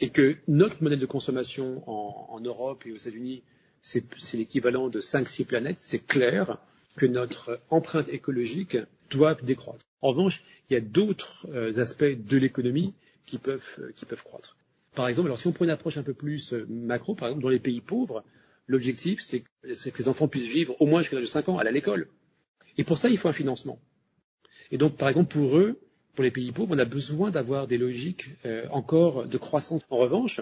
et 0.00 0.10
que 0.10 0.36
notre 0.46 0.82
modèle 0.82 0.98
de 0.98 1.06
consommation 1.06 1.82
en, 1.86 2.40
Europe 2.40 2.84
et 2.86 2.92
aux 2.92 2.96
États-Unis, 2.96 3.42
c'est, 3.80 4.04
l'équivalent 4.34 4.88
de 4.88 5.00
5-6 5.00 5.46
planètes, 5.46 5.78
c'est 5.78 6.04
clair 6.06 6.58
que 6.96 7.06
notre 7.06 7.60
empreinte 7.70 8.08
écologique 8.08 8.76
doit 9.10 9.34
décroître. 9.34 9.84
En 10.02 10.08
revanche, 10.08 10.44
il 10.68 10.74
y 10.74 10.76
a 10.76 10.80
d'autres 10.80 11.46
euh, 11.50 11.78
aspects 11.78 12.04
de 12.04 12.36
l'économie 12.36 12.94
qui 13.24 13.38
peuvent, 13.38 13.64
euh, 13.78 13.92
qui 13.94 14.04
peuvent 14.04 14.22
croître. 14.22 14.56
Par 14.94 15.08
exemple, 15.08 15.28
alors 15.28 15.38
si 15.38 15.46
on 15.46 15.52
prend 15.52 15.64
une 15.64 15.70
approche 15.70 15.98
un 15.98 16.02
peu 16.02 16.14
plus 16.14 16.52
macro, 16.68 17.14
par 17.14 17.28
exemple, 17.28 17.42
dans 17.42 17.50
les 17.50 17.58
pays 17.58 17.80
pauvres, 17.80 18.24
l'objectif, 18.66 19.22
c'est 19.22 19.40
que, 19.40 19.98
les 19.98 20.08
enfants 20.08 20.28
puissent 20.28 20.50
vivre 20.50 20.80
au 20.80 20.86
moins 20.86 21.00
jusqu'à 21.00 21.16
l'âge 21.16 21.24
de 21.24 21.30
5 21.30 21.48
ans, 21.48 21.58
à 21.58 21.64
l'école. 21.70 22.08
Et 22.78 22.84
pour 22.84 22.98
ça, 22.98 23.08
il 23.08 23.18
faut 23.18 23.28
un 23.28 23.32
financement. 23.32 23.80
Et 24.70 24.78
donc, 24.78 24.96
par 24.96 25.08
exemple, 25.08 25.32
pour 25.32 25.58
eux, 25.58 25.80
pour 26.14 26.24
les 26.24 26.30
pays 26.30 26.52
pauvres, 26.52 26.74
on 26.74 26.78
a 26.78 26.84
besoin 26.84 27.30
d'avoir 27.30 27.66
des 27.66 27.78
logiques 27.78 28.30
euh, 28.44 28.66
encore 28.70 29.26
de 29.26 29.38
croissance. 29.38 29.82
En 29.90 29.96
revanche, 29.96 30.40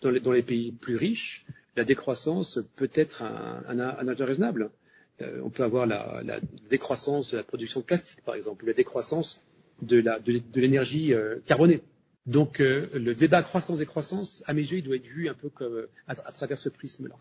dans 0.00 0.10
les, 0.10 0.42
pays 0.42 0.72
plus 0.72 0.96
riches, 0.96 1.46
la 1.76 1.84
décroissance 1.84 2.58
peut 2.76 2.90
être 2.94 3.22
un, 3.22 3.62
un, 3.68 3.78
un 3.78 4.08
âge 4.08 4.22
raisonnable. 4.22 4.70
Euh, 5.20 5.40
on 5.44 5.50
peut 5.50 5.62
avoir 5.62 5.86
la, 5.86 6.22
décroissance 6.68 7.30
de 7.30 7.36
la 7.36 7.44
production 7.44 7.80
de 7.80 7.84
plastique, 7.84 8.22
par 8.22 8.34
exemple, 8.34 8.64
ou 8.64 8.66
la 8.66 8.72
décroissance 8.72 9.40
de, 9.82 10.02
l'énergie 10.54 11.14
euh, 11.14 11.38
carbonée. 11.46 11.82
Donc, 12.26 12.60
le 12.60 13.14
débat 13.14 13.42
croissance-décroissance, 13.42 14.44
à 14.46 14.54
mes 14.54 14.62
yeux, 14.62 14.78
il 14.78 14.84
doit 14.84 14.94
être 14.94 15.06
vu 15.06 15.28
un 15.28 15.34
peu 15.34 15.48
comme 15.48 15.88
à 16.06 16.14
travers 16.14 16.56
ce 16.56 16.68
prisme-là. 16.68 17.16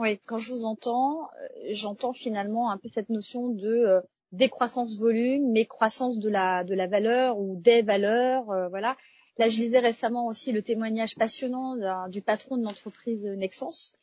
Oui, 0.00 0.18
quand 0.24 0.38
je 0.38 0.50
vous 0.50 0.64
entends, 0.64 1.24
euh, 1.24 1.48
j'entends 1.72 2.14
finalement 2.14 2.70
un 2.70 2.78
peu 2.78 2.88
cette 2.94 3.10
notion 3.10 3.50
de 3.50 3.68
euh, 3.68 4.00
décroissance 4.32 4.96
volume, 4.96 5.52
mais 5.52 5.66
croissance 5.66 6.18
de 6.18 6.30
la 6.30 6.64
de 6.64 6.74
la 6.74 6.86
valeur 6.86 7.38
ou 7.38 7.56
des 7.60 7.82
valeurs, 7.82 8.50
euh, 8.50 8.68
voilà. 8.68 8.96
Là, 9.36 9.50
je 9.50 9.58
lisais 9.58 9.78
récemment 9.78 10.26
aussi 10.26 10.52
le 10.52 10.62
témoignage 10.62 11.16
passionnant 11.16 11.76
du 12.08 12.22
patron 12.22 12.56
de 12.56 12.64
l'entreprise 12.64 13.22
Nexens. 13.22 13.94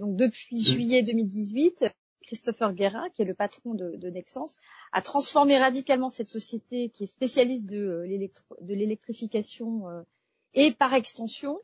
Donc 0.00 0.16
depuis 0.16 0.60
juillet 0.60 1.04
2018, 1.04 1.84
Christopher 2.26 2.72
Guérin, 2.72 3.08
qui 3.10 3.22
est 3.22 3.24
le 3.24 3.34
patron 3.34 3.74
de, 3.74 3.94
de 3.94 4.10
Nexens, 4.10 4.58
a 4.92 5.02
transformé 5.02 5.56
radicalement 5.56 6.10
cette 6.10 6.28
société 6.30 6.88
qui 6.88 7.04
est 7.04 7.12
spécialiste 7.12 7.64
de, 7.64 8.04
de 8.60 8.74
l'électrification 8.74 9.84
et 10.54 10.72
par 10.72 10.94
extension 10.94 11.60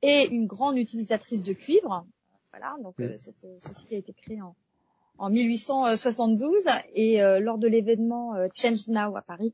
et 0.00 0.28
une 0.30 0.46
grande 0.46 0.78
utilisatrice 0.78 1.42
de 1.42 1.52
cuivre. 1.52 2.06
Voilà, 2.56 2.76
donc 2.84 2.94
euh, 3.00 3.16
cette 3.16 3.44
euh, 3.44 3.58
société 3.60 3.96
a 3.96 3.98
été 3.98 4.12
créée 4.12 4.40
en, 4.40 4.54
en 5.18 5.28
1872 5.28 6.62
et 6.94 7.20
euh, 7.20 7.40
lors 7.40 7.58
de 7.58 7.66
l'événement 7.66 8.34
Change 8.54 8.86
Now 8.86 9.16
à 9.16 9.22
Paris, 9.22 9.52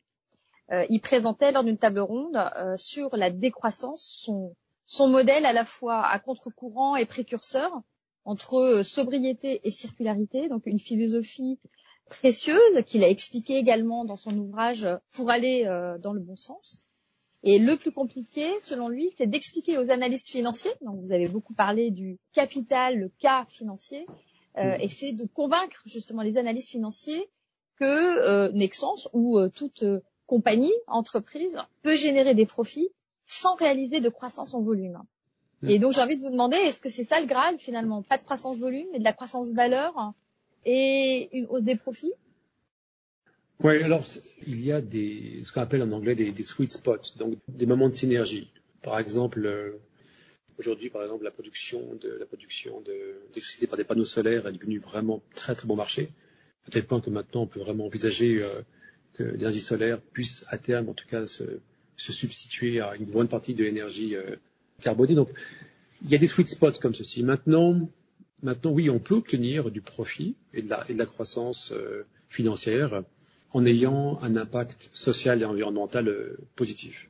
il 0.88 1.00
présentait 1.00 1.50
lors 1.50 1.64
d'une 1.64 1.78
table 1.78 1.98
ronde 1.98 2.38
sur 2.76 3.16
la 3.16 3.30
décroissance 3.30 4.02
son, 4.02 4.54
son 4.86 5.08
modèle 5.08 5.44
à 5.44 5.52
la 5.52 5.64
fois 5.64 6.06
à 6.06 6.18
contre-courant 6.20 6.94
et 6.94 7.06
précurseur 7.06 7.72
entre 8.24 8.82
sobriété 8.84 9.60
et 9.64 9.72
circularité, 9.72 10.48
donc 10.48 10.66
une 10.66 10.78
philosophie 10.78 11.58
précieuse 12.08 12.84
qu'il 12.86 13.02
a 13.02 13.08
expliqué 13.08 13.56
également 13.56 14.04
dans 14.04 14.14
son 14.14 14.38
ouvrage 14.38 14.86
pour 15.10 15.30
aller 15.30 15.64
dans 16.00 16.12
le 16.12 16.20
bon 16.20 16.36
sens. 16.36 16.80
Et 17.42 17.58
le 17.58 17.76
plus 17.76 17.92
compliqué, 17.92 18.50
selon 18.64 18.88
lui, 18.88 19.10
c'est 19.16 19.26
d'expliquer 19.26 19.78
aux 19.78 19.90
analystes 19.90 20.28
financiers, 20.28 20.72
donc 20.82 21.00
vous 21.00 21.12
avez 21.12 21.26
beaucoup 21.26 21.54
parlé 21.54 21.90
du 21.90 22.18
capital, 22.34 22.98
le 22.98 23.10
cas 23.20 23.46
financier, 23.46 24.06
euh, 24.58 24.76
et 24.78 24.88
c'est 24.88 25.12
de 25.12 25.24
convaincre 25.24 25.82
justement 25.86 26.22
les 26.22 26.36
analystes 26.36 26.70
financiers 26.70 27.30
que 27.76 27.84
euh, 27.84 28.52
Nexens 28.52 29.08
ou 29.14 29.38
euh, 29.38 29.48
toute 29.48 29.82
euh, 29.84 30.00
compagnie, 30.26 30.72
entreprise, 30.86 31.56
peut 31.82 31.96
générer 31.96 32.34
des 32.34 32.46
profits 32.46 32.90
sans 33.24 33.54
réaliser 33.54 34.00
de 34.00 34.08
croissance 34.08 34.54
en 34.54 34.60
volume. 34.60 35.02
Et 35.66 35.78
donc 35.78 35.92
j'ai 35.92 36.00
envie 36.00 36.16
de 36.16 36.22
vous 36.22 36.30
demander, 36.30 36.56
est-ce 36.56 36.80
que 36.80 36.88
c'est 36.88 37.04
ça 37.04 37.20
le 37.20 37.26
Graal 37.26 37.58
finalement? 37.58 38.02
Pas 38.02 38.16
de 38.16 38.22
croissance 38.22 38.58
volume, 38.58 38.86
mais 38.92 38.98
de 38.98 39.04
la 39.04 39.12
croissance 39.12 39.52
valeur 39.52 39.94
et 40.64 41.28
une 41.36 41.46
hausse 41.46 41.62
des 41.62 41.76
profits? 41.76 42.14
Oui, 43.62 43.82
alors 43.82 44.04
il 44.46 44.64
y 44.64 44.72
a 44.72 44.80
ce 44.80 45.52
qu'on 45.52 45.60
appelle 45.60 45.82
en 45.82 45.92
anglais 45.92 46.14
des, 46.14 46.44
sweet 46.44 46.70
spots, 46.70 47.16
donc 47.18 47.38
des 47.48 47.66
moments 47.66 47.88
de 47.88 47.94
synergie. 47.94 48.50
Par 48.82 48.98
exemple, 48.98 49.44
euh, 49.44 49.72
aujourd'hui, 50.58 50.88
par 50.88 51.02
exemple, 51.02 51.24
la 51.24 51.30
production 51.30 51.80
d'électricité 52.00 53.66
par 53.66 53.76
des 53.76 53.84
panneaux 53.84 54.06
solaires 54.06 54.46
est 54.46 54.52
devenue 54.52 54.78
vraiment 54.78 55.22
très 55.34 55.54
très 55.54 55.66
bon 55.66 55.76
marché, 55.76 56.08
à 56.66 56.70
tel 56.70 56.84
point 56.84 57.00
que 57.00 57.10
maintenant 57.10 57.42
on 57.42 57.46
peut 57.46 57.60
vraiment 57.60 57.86
envisager 57.86 58.42
euh, 58.42 58.48
que 59.12 59.24
l'énergie 59.24 59.60
solaire 59.60 60.00
puisse 60.00 60.44
à 60.48 60.56
terme, 60.56 60.88
en 60.88 60.94
tout 60.94 61.06
cas, 61.06 61.26
se, 61.26 61.44
substituer 61.96 62.80
à 62.80 62.96
une 62.96 63.04
bonne 63.04 63.28
partie 63.28 63.52
de 63.52 63.62
l'énergie 63.62 64.16
euh, 64.16 64.36
carbonée. 64.80 65.14
Donc, 65.14 65.28
il 66.02 66.10
y 66.10 66.14
a 66.14 66.18
des 66.18 66.28
sweet 66.28 66.48
spots 66.48 66.78
comme 66.80 66.94
ceci. 66.94 67.22
Maintenant, 67.22 67.90
maintenant, 68.42 68.70
oui, 68.70 68.88
on 68.88 69.00
peut 69.00 69.16
obtenir 69.16 69.70
du 69.70 69.82
profit 69.82 70.34
et 70.54 70.62
de 70.62 70.70
la, 70.70 70.86
et 70.88 70.94
de 70.94 70.98
la 70.98 71.04
croissance 71.04 71.74
financière 72.30 73.04
en 73.52 73.64
ayant 73.64 74.18
un 74.22 74.36
impact 74.36 74.90
social 74.92 75.42
et 75.42 75.44
environnemental 75.44 76.08
euh, 76.08 76.38
positif. 76.56 77.08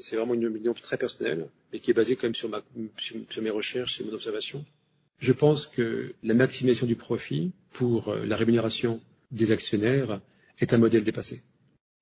C'est 0.00 0.16
vraiment 0.16 0.34
une 0.34 0.46
opinion 0.46 0.74
très 0.74 0.96
personnelle, 0.96 1.48
mais 1.72 1.78
qui 1.78 1.92
est 1.92 1.94
basée 1.94 2.16
quand 2.16 2.26
même 2.26 2.34
sur, 2.34 3.42
mes 3.42 3.50
recherches 3.50 4.00
et 4.00 4.04
mon 4.04 4.12
observation. 4.12 4.64
Je 5.18 5.32
pense 5.32 5.66
que 5.68 6.14
la 6.24 6.34
maximisation 6.34 6.86
du 6.86 6.96
profit 6.96 7.52
pour 7.72 8.08
euh, 8.08 8.24
la 8.26 8.34
rémunération 8.34 9.00
des 9.30 9.52
actionnaires 9.52 10.20
est 10.58 10.72
un 10.72 10.78
modèle 10.78 11.04
dépassé. 11.04 11.42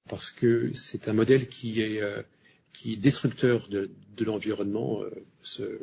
Parce 0.09 0.31
que 0.31 0.73
c'est 0.75 1.09
un 1.09 1.13
modèle 1.13 1.49
qui 1.49 1.83
est, 1.83 2.01
euh, 2.01 2.23
destructeur 2.97 3.69
de, 3.69 3.91
de 4.17 4.25
l'environnement 4.25 5.03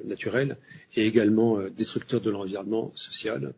naturel 0.05 0.57
et 0.95 1.05
également 1.05 1.59
destructeur 1.69 2.21
de 2.21 2.31
l'environnement 2.31 2.91
social. 2.95 3.53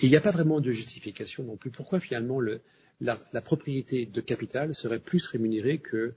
Et 0.00 0.06
il 0.06 0.10
n'y 0.10 0.16
a 0.16 0.20
pas 0.20 0.30
vraiment 0.30 0.60
de 0.60 0.70
justification 0.72 1.42
non 1.42 1.56
plus. 1.56 1.70
Pourquoi 1.70 2.00
finalement 2.00 2.38
le, 2.38 2.60
la, 3.00 3.40
propriété 3.42 4.06
de 4.06 4.20
capital 4.20 4.74
serait 4.74 4.98
plus 4.98 5.26
rémunérée 5.26 5.78
que 5.78 6.12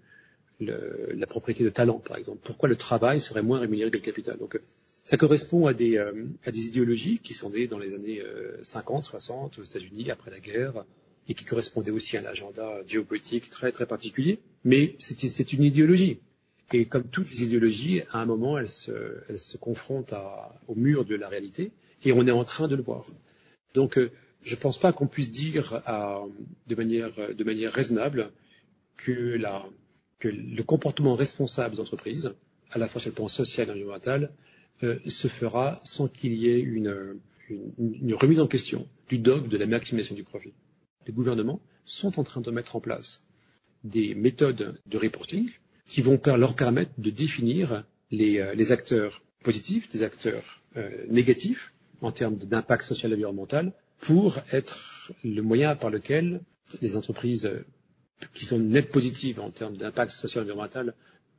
la 0.60 1.28
propriété 1.28 1.63
de 1.63 1.70
talent, 1.70 2.00
par 2.00 2.18
exemple. 2.18 2.39
Pourquoi 2.44 2.70
le 2.70 2.76
travail 2.76 3.22
serait 3.22 3.42
moins 3.42 3.60
rémunéré 3.60 3.92
que 3.92 3.98
le 3.98 4.04
capital? 4.04 4.38
Donc, 4.38 4.60
ça 5.06 5.18
correspond 5.18 5.65
à 5.65 5.74
des, 5.74 5.98
euh, 5.98 6.28
idéologies 6.54 7.20
qui 7.20 7.34
sont 7.34 7.50
nées 7.50 7.68
dans 7.68 7.80
les 7.80 7.96
années 7.96 8.22
euh, 8.22 8.63
50, 8.63 9.04
60 9.04 9.58
aux 9.60 9.63
États-Unis 9.63 10.12
après 10.12 10.30
la 10.30 10.39
guerre 10.39 10.86
et 11.28 11.34
qui 11.34 11.46
correspondaient 11.46 11.92
aussi 11.92 12.18
à 12.18 12.22
un 12.22 12.26
agenda 12.26 12.80
géopolitique 12.86 13.50
très 13.50 13.72
très 13.72 13.86
particulier. 13.86 14.39
Mais 14.63 14.96
c'est 15.00 15.54
une 15.54 15.63
idéologie. 15.63 16.20
Et 16.74 16.86
comme 16.86 17.06
toutes 17.06 17.32
les 17.32 17.44
idéologies, 17.44 18.02
à 18.12 18.22
un 18.22 18.26
moment, 18.26 18.58
elles 18.58 18.70
se, 18.70 19.58
confrontent 19.58 20.13
au 20.68 20.76
mur 20.76 21.06
de 21.06 21.15
la 21.15 21.28
réalité 21.28 21.72
et 22.04 22.12
on 22.12 22.28
est 22.28 22.32
en 22.32 22.44
train 22.44 22.68
de 22.68 22.76
le 22.76 22.84
voir. 22.84 23.06
Donc, 23.74 23.98
euh, 23.98 24.12
je 24.41 24.56
ne 24.56 24.60
pense 24.60 24.80
pas 24.80 24.93
qu'on 24.93 25.08
puisse 25.08 25.32
dire 25.32 25.82
de, 26.67 26.75
manière, 26.75 27.71
raisonnable 27.73 28.32
que, 28.97 29.39
le 30.23 30.62
comportement 30.63 31.15
responsable 31.15 31.75
des 31.75 31.82
entreprises, 31.82 32.34
à 32.71 32.78
la 32.78 32.88
fois 32.88 33.02
sur 33.02 33.10
le 33.10 33.15
plan 33.15 33.28
social 33.28 33.67
et 33.67 33.71
environnemental, 33.71 34.32
euh, 34.84 34.97
se 35.08 35.28
fera 35.28 35.82
sans 35.84 36.08
qu'il 36.08 36.34
y 36.34 36.47
ait 36.49 36.60
une, 36.60 37.19
remise 38.13 38.39
en 38.39 38.47
question 38.47 38.88
du 39.10 39.17
dogme 39.17 39.49
de 39.49 39.58
la 39.58 39.65
maximisation 39.65 40.15
du 40.15 40.23
profit. 40.23 40.54
Les 41.08 41.13
gouvernements 41.13 41.62
sont 41.86 42.19
en 42.19 42.23
train 42.23 42.41
de 42.41 42.52
mettre 42.52 42.75
en 42.75 42.80
place 42.80 43.25
des 43.84 44.13
méthodes 44.13 44.80
de 44.86 44.97
reporting 44.97 45.49
qui 45.88 46.02
vont 46.02 46.19
leur 46.25 46.56
permettre 46.56 46.91
de 46.97 47.10
définir 47.10 47.84
les, 48.12 48.39
euh, 48.39 48.71
acteurs 48.71 49.21
positifs, 49.43 49.89
des 49.89 50.04
acteurs 50.04 50.62
euh, 50.78 51.06
négatifs 51.10 51.73
en 52.02 52.12
termes 52.12 52.38
d'impact 52.38 52.84
social 52.84 53.12
et 53.12 53.15
environnemental 53.15 53.73
pour 54.00 54.40
être 54.52 55.12
le 55.24 55.42
moyen 55.42 55.76
par 55.76 55.90
lequel 55.90 56.42
les 56.82 56.96
entreprises 56.96 57.50
qui 58.34 58.46
sont 58.46 58.60
nettes 58.60 58.92
positives 58.92 59.40
en 59.40 59.50
termes 59.50 59.78
d'impact 59.78 60.12
social 60.12 60.44
et 60.44 60.52
environnemental 60.52 60.94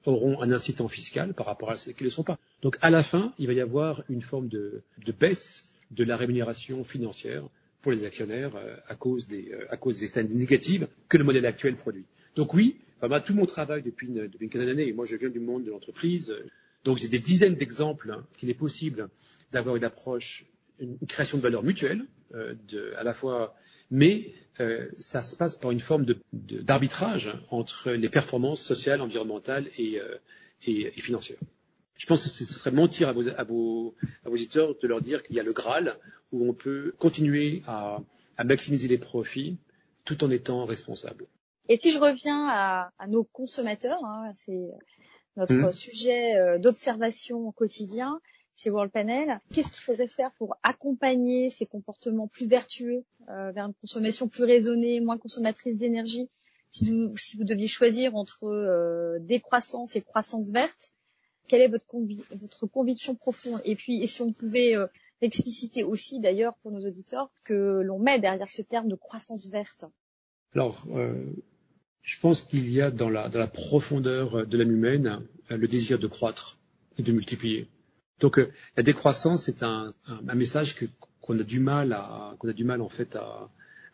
auront 0.07 0.40
un 0.40 0.51
incitant 0.51 0.88
fiscal 0.88 1.35
par 1.35 1.46
rapport 1.46 1.70
à 1.70 1.77
celles 1.77 1.94
qui 1.94 2.03
ne 2.03 2.09
le 2.09 2.11
sont 2.11 2.25
pas. 2.25 2.38
Donc 2.62 2.79
à 2.81 2.90
la 2.90 3.03
fin, 3.03 3.35
il 3.38 3.46
va 3.46 3.53
y 3.53 3.61
avoir 3.61 4.03
une 4.09 4.23
forme 4.23 4.49
de, 4.49 4.83
baisse 5.18 5.68
de 5.90 6.05
la 6.05 6.16
rémunération 6.16 6.85
financière 6.85 7.44
pour 7.83 7.92
les 7.92 8.05
actionnaires 8.05 8.57
euh, 8.57 8.77
à 8.88 8.94
cause 8.94 9.27
des, 9.27 9.51
euh, 9.53 9.64
à 9.70 9.77
cause 9.77 10.01
des 10.01 10.25
négatives 10.25 10.87
que 11.09 11.16
le 11.16 11.25
modèle 11.25 11.46
actuel 11.46 11.77
produit. 11.77 12.05
Donc 12.37 12.55
oui, 12.55 12.77
enfin, 13.01 13.20
tout 13.20 13.35
mon 13.35 13.46
travail 13.46 13.83
depuis 13.83 14.07
une, 14.07 14.27
depuis 14.27 14.44
une 14.44 14.51
quinzaine 14.51 14.68
d'années, 14.68 14.88
et 14.88 14.92
moi 14.92 15.07
je 15.07 15.16
viens 15.16 15.31
du 15.31 15.40
monde 15.40 15.64
de 15.64 15.70
l'entreprise, 15.70 16.35
donc 16.85 16.99
j'ai 16.99 17.09
des 17.09 17.18
dizaines 17.18 17.55
d'exemples 17.55 18.12
hein, 18.12 18.27
qu'il 18.37 18.51
est 18.51 18.55
possible 18.55 19.09
d'avoir 19.51 19.77
une 19.77 19.85
approche 19.85 20.44
une 20.81 20.99
création 21.07 21.38
de 21.38 21.43
valeur 21.43 21.62
mutuelle, 21.62 22.05
euh, 22.35 22.55
de, 22.69 22.93
à 22.97 23.05
la 23.05 23.14
fois, 23.14 23.55
mais 23.90 24.33
euh, 24.61 24.88
ça 24.99 25.23
se 25.23 25.37
passe 25.37 25.57
par 25.57 25.71
une 25.71 25.81
forme 25.81 26.07
d'arbitrage 26.33 27.27
de, 27.27 27.33
entre 27.51 27.90
les 27.93 28.09
performances 28.09 28.62
sociales, 28.62 29.01
environnementales 29.01 29.69
et, 29.79 30.01
euh, 30.01 30.16
et, 30.66 30.83
et 30.87 31.01
financières. 31.01 31.38
Je 31.97 32.07
pense 32.07 32.23
que 32.23 32.29
ce 32.31 32.45
serait 32.47 32.71
mentir 32.71 33.09
à 33.09 33.12
vos, 33.12 33.29
à 33.29 33.45
vos, 33.45 33.95
à 34.25 34.29
vos 34.29 34.35
auditeurs 34.35 34.75
de 34.81 34.88
leur 34.88 35.03
dire 35.03 35.23
qu'il 35.23 35.37
y 35.37 35.40
a 35.40 35.43
le 35.43 35.53
Graal 35.53 35.97
où 36.33 36.49
on 36.49 36.55
peut 36.55 36.95
continuer 36.99 37.62
à, 37.66 38.01
à 38.38 38.45
maximiser 38.45 38.88
les 38.88 38.97
profits 38.97 39.59
tout 40.05 40.25
en 40.25 40.31
étant 40.31 40.64
responsable. 40.64 41.27
Et 41.69 41.79
si 41.81 41.93
je 41.93 41.99
reviens 41.99 42.49
à, 42.49 42.90
à 42.99 43.07
nos 43.07 43.25
consommateurs, 43.25 44.03
hein, 44.05 44.33
c'est 44.35 44.71
notre 45.37 45.55
mmh. 45.55 45.73
sujet 45.73 46.59
d'observation 46.59 47.47
au 47.47 47.53
quotidien 47.53 48.19
chez 48.61 48.70
World 48.70 48.92
Panel, 48.92 49.40
qu'est-ce 49.53 49.70
qu'il 49.70 49.83
faudrait 49.83 50.09
faire 50.09 50.33
pour 50.33 50.57
accompagner 50.62 51.51
ces 51.51 51.66
comportements 51.66 52.29
plus 52.29 52.46
vertueux 52.46 53.05
euh, 53.29 53.53
vers 53.53 53.66
une 53.66 53.75
consommation 53.75 54.29
plus 54.29 54.44
raisonnée, 54.44 55.01
moins 55.01 55.18
consommatrice 55.18 55.77
d'énergie 55.77 56.29
si 56.70 57.37
vous, 57.37 57.44
deviez 57.44 57.66
choisir 57.66 58.14
entre 58.14 58.44
euh, 58.44 59.18
décroissance 59.20 59.96
et 59.96 60.03
croissance 60.03 60.53
verte, 60.53 60.92
quelle 61.49 61.62
est 61.62 61.68
votre, 61.68 62.66
conviction 62.66 63.16
profonde? 63.16 63.61
Et 63.64 63.75
puis, 63.75 64.03
et 64.03 64.07
si 64.07 64.23
on 64.23 64.33
pouvait 64.33 64.77
euh, 64.77 64.87
expliciter 65.20 65.83
aussi 65.83 66.20
d'ailleurs 66.20 66.55
pour 66.62 66.70
nos 66.70 66.87
auditeurs 66.87 67.29
que 67.42 67.83
l'on 67.83 67.99
met 67.99 68.20
derrière 68.20 68.49
ce 68.49 68.62
terme 68.62 68.88
de 68.88 68.94
croissance 68.94 69.49
verte. 69.49 69.85
Alors, 70.55 70.87
euh, 70.92 71.25
je 72.03 72.20
pense 72.20 72.42
qu'il 72.42 72.70
y 72.70 72.81
a 72.81 72.92
dans 72.92 73.11
la, 73.11 73.29
profondeur 73.49 74.46
de 74.46 74.57
l'âme 74.57 74.70
humaine 74.70 75.27
le 75.49 75.66
désir 75.66 75.99
de 75.99 76.07
croître 76.07 76.57
et 76.99 77.03
de 77.03 77.11
multiplier. 77.11 77.68
Donc 78.20 78.38
euh, 78.38 78.52
la 78.76 78.83
décroissance 78.83 79.48
est 79.48 79.62
un, 79.62 79.90
message 80.35 80.76
qu'on 81.20 81.38
a 81.38 81.42
du 81.42 81.61
mal 81.61 81.92
à 81.92 82.37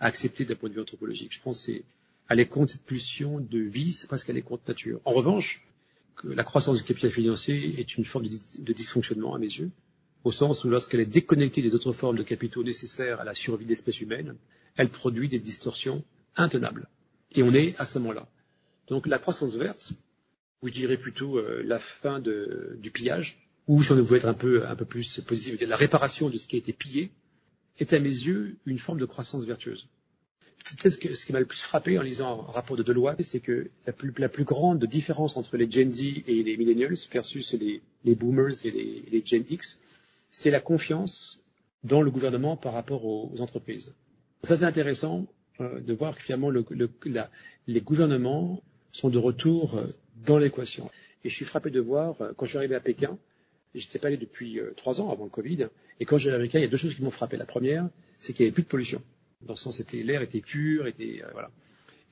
accepter 0.01 0.45
d'un 0.45 0.55
point 0.55 0.69
de 0.69 0.75
vue 0.75 0.81
anthropologique. 0.81 1.33
Je 1.33 1.41
pense 1.41 1.61
c'est 1.61 1.85
aller 2.29 2.47
contre 2.47 2.73
cette 2.73 2.83
pulsion 2.83 3.41
de 3.41 3.59
vie, 3.59 3.93
c'est 3.93 4.07
presque 4.07 4.29
aller 4.31 4.43
contre 4.43 4.65
nature. 4.69 5.01
En 5.05 5.13
revanche, 5.13 5.67
la 6.25 6.45
croissance 6.45 6.79
du 6.79 6.83
capital 6.83 7.11
financier 7.11 7.79
est 7.79 7.97
une 7.97 8.05
forme 8.05 8.27
de, 8.27 8.73
dysfonctionnement 8.73 9.35
à 9.35 9.39
mes 9.39 9.47
yeux, 9.47 9.71
au 10.25 10.33
sens 10.33 10.65
où 10.65 10.69
lorsqu'elle 10.69 11.01
est 11.01 11.07
déconnectée 11.07 11.63
des 11.63 11.75
autres 11.75 11.93
formes 11.93 12.17
de 12.17 12.23
capitaux 12.23 12.65
nécessaires 12.65 13.21
à 13.21 13.25
la 13.25 13.35
survie 13.35 13.65
de 13.65 13.71
l'espèce 13.71 14.01
humaine, 14.01 14.35
elle 14.77 14.89
produit 14.89 15.29
des 15.29 15.39
distorsions 15.39 16.03
intenables. 16.37 16.89
Et 17.33 17.43
on 17.43 17.53
est 17.53 17.79
à 17.79 17.87
ce 17.87 17.99
moment-là. 18.01 18.29
Donc 18.89 19.07
la 19.07 19.19
croissance 19.19 19.55
verte, 19.55 19.93
ou 20.63 20.69
je 20.69 20.73
dirais 20.73 20.97
plutôt 20.97 21.39
euh, 21.39 21.63
la 21.65 21.79
fin 21.79 22.21
du 22.21 22.91
pillage, 22.91 23.46
ou 23.69 23.83
si 23.83 23.93
on 23.93 24.03
veut 24.03 24.17
être 24.17 24.29
un 24.29 24.35
peu, 24.35 24.67
un 24.67 24.77
peu 24.77 24.85
plus 24.85 25.21
positif, 25.21 25.61
la 25.61 25.77
réparation 25.77 26.29
de 26.29 26.37
ce 26.37 26.47
qui 26.47 26.57
a 26.57 26.59
été 26.59 26.73
pillé, 26.73 27.11
est 27.79 27.93
à 27.93 27.99
mes 27.99 28.09
yeux 28.09 28.57
une 28.67 28.79
forme 28.79 28.99
de 28.99 29.05
croissance 29.05 29.45
vertueuse. 29.45 29.89
Peut-être 30.79 31.15
ce 31.15 31.27
qui 31.27 31.33
m'a 31.33 31.39
le 31.39 31.47
plus 31.47 31.61
frappé 31.61 31.99
en 31.99 32.03
lisant 32.03 32.47
un 32.49 32.51
rapport 32.51 32.77
de 32.77 32.83
Deloitte, 32.83 33.23
c'est 33.23 33.39
que 33.39 33.69
la 33.87 33.93
plus, 33.93 34.45
grande 34.45 34.85
différence 34.85 35.37
entre 35.37 35.57
les 35.57 35.71
Gen 35.71 35.93
Z 35.93 36.25
et 36.27 36.43
les 36.43 36.57
Millennials 36.57 36.97
versus 37.13 37.53
les, 37.53 37.83
les 38.05 38.15
Boomers 38.15 38.65
et 38.65 38.71
les, 38.71 39.23
Gen 39.25 39.45
X, 39.49 39.79
c'est 40.31 40.51
la 40.51 40.61
confiance 40.61 41.45
dans 41.85 42.03
le 42.03 42.11
gouvernement 42.11 42.57
par 42.57 42.73
rapport 42.73 43.05
aux, 43.05 43.33
entreprises. 43.41 43.93
Ça, 44.43 44.57
c'est 44.57 44.65
intéressant 44.65 45.27
euh, 45.61 45.81
de 45.81 45.93
voir 45.93 46.17
que 46.17 46.23
finalement 46.23 46.51
les 46.51 47.81
gouvernements 47.81 48.63
sont 48.91 49.09
de 49.09 49.19
retour 49.19 49.77
euh, 49.77 49.87
dans 50.25 50.39
l'équation. 50.39 50.91
Et 51.23 51.29
je 51.29 51.35
suis 51.35 51.45
frappé 51.45 51.71
de 51.71 51.81
voir, 51.81 52.21
euh, 52.23 52.33
quand 52.37 52.47
je 52.47 52.51
suis 52.51 52.59
arrivé 52.59 52.75
à 52.75 52.81
Pékin, 52.81 53.19
je 53.81 53.87
n'étais 53.87 53.99
pas 53.99 54.09
allé 54.09 54.17
depuis 54.17 54.59
euh, 54.59 54.73
trois 54.77 55.01
ans 55.01 55.11
avant 55.11 55.25
le 55.25 55.31
Covid, 55.31 55.69
et 56.01 56.05
quand 56.05 56.17
à 56.17 56.39
Pékin, 56.39 56.59
il 56.59 56.63
y 56.63 56.65
a 56.65 56.69
deux 56.69 56.77
choses 56.77 56.95
qui 56.95 57.03
m'ont 57.03 57.11
frappé. 57.11 57.37
La 57.37 57.47
première, 57.47 57.89
c'est 58.19 58.33
qu'il 58.33 58.45
n'y 58.45 58.49
avait 58.49 58.55
plus 58.55 58.63
de 58.63 58.69
pollution. 58.69 59.03
Dans 59.43 59.55
le 59.55 59.59
sens, 59.59 59.77
c'était 59.77 60.03
l'air 60.03 60.23
était 60.23 60.41
pur, 60.41 60.87
était 60.87 61.23
euh, 61.23 61.29
voilà. 61.33 61.51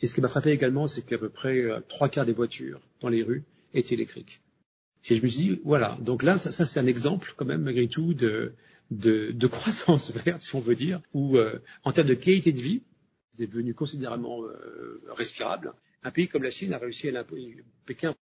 Et 0.02 0.06
ce 0.06 0.14
qui 0.14 0.20
m'a 0.20 0.28
frappé 0.28 0.50
également, 0.50 0.86
c'est 0.86 1.02
qu'à 1.02 1.18
peu 1.18 1.28
près 1.28 1.58
euh, 1.58 1.80
trois 1.88 2.08
quarts 2.08 2.26
des 2.26 2.32
voitures 2.32 2.80
dans 3.00 3.08
les 3.08 3.22
rues 3.22 3.42
étaient 3.72 3.94
électriques. 3.94 4.40
Et 5.08 5.16
je 5.16 5.22
me 5.22 5.28
suis 5.28 5.38
dit, 5.38 5.60
voilà, 5.64 5.96
donc 6.00 6.22
là, 6.22 6.38
ça, 6.38 6.64
c'est 6.64 6.80
un 6.80 6.86
exemple 6.86 7.34
quand 7.36 7.44
même 7.44 7.62
malgré 7.62 7.88
tout 7.88 8.14
de, 8.14 8.54
de, 8.90 9.46
croissance 9.46 10.10
verte, 10.12 10.40
si 10.40 10.54
on 10.54 10.60
veut 10.60 10.76
dire, 10.76 11.00
où 11.12 11.38
en 11.82 11.92
termes 11.92 12.08
de 12.08 12.14
qualité 12.14 12.52
de 12.52 12.60
vie, 12.60 12.82
c'est 13.36 13.46
devenu 13.46 13.74
considérablement 13.74 14.40
respirable. 15.08 15.74
Un 16.02 16.10
pays 16.10 16.26
comme 16.26 16.42
la 16.42 16.50
Chine 16.50 16.72
a 16.72 16.78
réussi 16.78 17.14
à. 17.14 17.24
Pékin. 17.84 18.14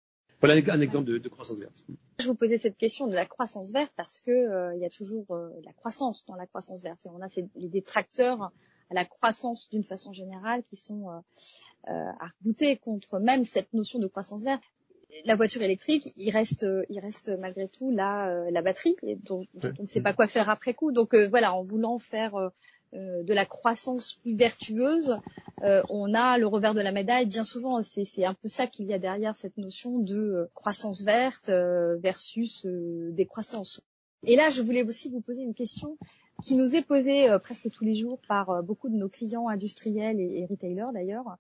Voilà 0.41 0.55
un 0.55 0.81
exemple 0.81 1.05
de, 1.05 1.19
de, 1.19 1.29
croissance 1.29 1.59
verte. 1.59 1.85
Je 2.19 2.27
vous 2.27 2.35
posais 2.35 2.57
cette 2.57 2.79
question 2.79 3.07
de 3.07 3.15
la 3.15 3.27
croissance 3.27 3.73
verte 3.73 3.93
parce 3.97 4.21
que 4.21 4.31
euh, 4.31 4.75
il 4.75 4.81
y 4.81 4.87
a 4.87 4.91
toujours 4.91 5.27
euh, 5.31 5.51
la 5.65 5.73
croissance 5.73 6.25
dans 6.27 6.35
la 6.35 6.47
croissance 6.47 6.83
verte 6.83 7.05
et 7.05 7.11
on 7.11 7.21
a 7.21 7.29
ces, 7.29 7.47
les 7.57 7.69
détracteurs 7.69 8.51
à 8.91 8.95
la 8.95 9.05
croissance 9.05 9.69
d'une 9.71 9.85
façon 9.85 10.13
générale 10.13 10.63
qui 10.71 10.77
sont 10.77 11.09
euh, 11.11 11.91
à 11.91 12.29
rebouter 12.39 12.77
contre 12.79 13.19
même 13.19 13.45
cette 13.45 13.73
notion 13.75 13.99
de 13.99 14.07
croissance 14.07 14.45
verte 14.45 14.65
la 15.25 15.37
voiture 15.37 15.63
électrique, 15.63 16.13
il 16.17 16.31
reste, 16.31 16.67
il 16.89 17.01
reste 17.01 17.37
malgré 17.39 17.69
tout 17.69 17.91
la, 17.91 18.49
la 18.51 18.63
batterie, 18.63 18.97
dont, 19.25 19.45
dont 19.55 19.73
on 19.79 19.83
ne 19.83 19.89
sait 19.89 20.01
pas 20.01 20.13
quoi 20.13 20.27
faire 20.27 20.49
après 20.49 20.75
coup. 20.75 20.93
Donc 20.93 21.15
euh, 21.15 21.29
voilà, 21.29 21.55
en 21.55 21.63
voulant 21.63 21.99
faire 21.99 22.37
euh, 22.37 22.49
de 22.93 23.33
la 23.33 23.47
croissance 23.47 24.15
plus 24.15 24.35
vertueuse, 24.35 25.19
euh, 25.63 25.83
on 25.89 26.15
a 26.15 26.39
le 26.39 26.47
revers 26.47 26.75
de 26.75 26.81
la 26.81 26.93
médaille. 26.93 27.27
Bien 27.27 27.45
souvent, 27.45 27.83
c'est 27.83 28.25
un 28.25 28.35
peu 28.35 28.49
ça 28.49 28.67
qu'il 28.67 28.87
y 28.87 28.95
a 28.95 28.99
derrière 28.99 29.35
cette 29.35 29.57
notion 29.59 29.99
de 29.99 30.17
euh, 30.17 30.51
croissance 30.55 31.03
verte 31.03 31.51
versus 31.51 32.67
décroissance. 32.67 33.81
Et 34.25 34.37
là, 34.37 34.51
je 34.51 34.63
voulais 34.63 34.83
aussi 34.83 35.09
vous 35.09 35.21
poser 35.21 35.43
une 35.43 35.55
question 35.55 35.97
qui 36.45 36.55
nous 36.55 36.75
est 36.75 36.83
posée 36.83 37.29
presque 37.43 37.71
tous 37.71 37.85
les 37.85 37.99
jours 37.99 38.19
par 38.29 38.63
beaucoup 38.63 38.89
de 38.89 38.97
nos 38.97 39.09
clients 39.09 39.49
industriels 39.49 40.21
et, 40.21 40.41
et 40.41 40.47
retailers 40.47 40.93
d'ailleurs, 40.93 41.37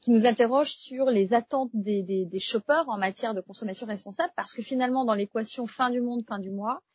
qui 0.00 0.10
nous 0.10 0.26
interrogent 0.26 0.74
sur 0.74 1.06
les 1.06 1.34
attentes 1.34 1.70
des, 1.74 2.02
des, 2.02 2.24
des 2.24 2.38
shoppers 2.38 2.88
en 2.88 2.98
matière 2.98 3.34
de 3.34 3.40
consommation 3.40 3.86
responsable, 3.86 4.32
parce 4.36 4.54
que 4.54 4.62
finalement, 4.62 5.04
dans 5.04 5.14
l'équation 5.14 5.66
fin 5.66 5.90
du 5.90 6.00
monde, 6.00 6.24
fin 6.26 6.38
du 6.38 6.50
mois, 6.50 6.80
euh, 6.80 6.89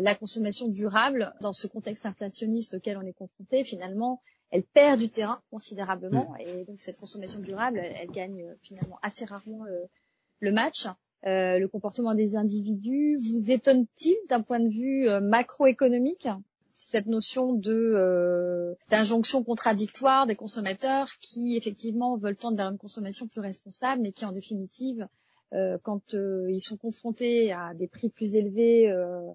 la 0.00 0.14
consommation 0.14 0.68
durable, 0.68 1.34
dans 1.40 1.52
ce 1.52 1.66
contexte 1.66 2.06
inflationniste 2.06 2.74
auquel 2.74 2.96
on 2.96 3.02
est 3.02 3.12
confronté, 3.12 3.64
finalement, 3.64 4.20
elle 4.50 4.62
perd 4.62 5.00
du 5.00 5.08
terrain 5.08 5.40
considérablement. 5.50 6.32
Mm. 6.32 6.40
Et 6.40 6.64
donc 6.64 6.80
cette 6.80 6.98
consommation 6.98 7.40
durable, 7.40 7.78
elle, 7.78 8.10
gagne 8.10 8.44
euh, 8.44 8.54
finalement 8.62 8.98
assez 9.02 9.24
rarement 9.24 9.64
le, 9.64 9.82
le 10.40 10.52
match. 10.52 10.86
Euh, 11.26 11.58
le 11.58 11.68
comportement 11.68 12.14
des 12.14 12.36
individus 12.36 13.16
vous 13.16 13.50
étonne-t-il 13.50 14.16
d'un 14.28 14.42
point 14.42 14.60
de 14.60 14.68
vue 14.68 15.08
euh, 15.08 15.20
macroéconomique 15.20 16.28
cette 16.74 17.06
notion 17.06 17.52
de 17.52 17.72
euh, 17.72 18.74
d'injonction 18.90 19.42
contradictoire 19.44 20.26
des 20.26 20.34
consommateurs 20.34 21.08
qui 21.20 21.56
effectivement 21.56 22.16
veulent 22.16 22.36
tendre 22.36 22.56
vers 22.56 22.68
une 22.68 22.78
consommation 22.78 23.28
plus 23.28 23.40
responsable, 23.40 24.02
mais 24.02 24.12
qui 24.12 24.24
en 24.24 24.32
définitive, 24.32 25.06
euh, 25.54 25.78
quand 25.82 26.14
euh, 26.14 26.50
ils 26.50 26.60
sont 26.60 26.76
confrontés 26.76 27.52
à 27.52 27.74
des 27.74 27.86
prix 27.86 28.08
plus 28.08 28.34
élevés 28.34 28.90
euh, 28.90 29.30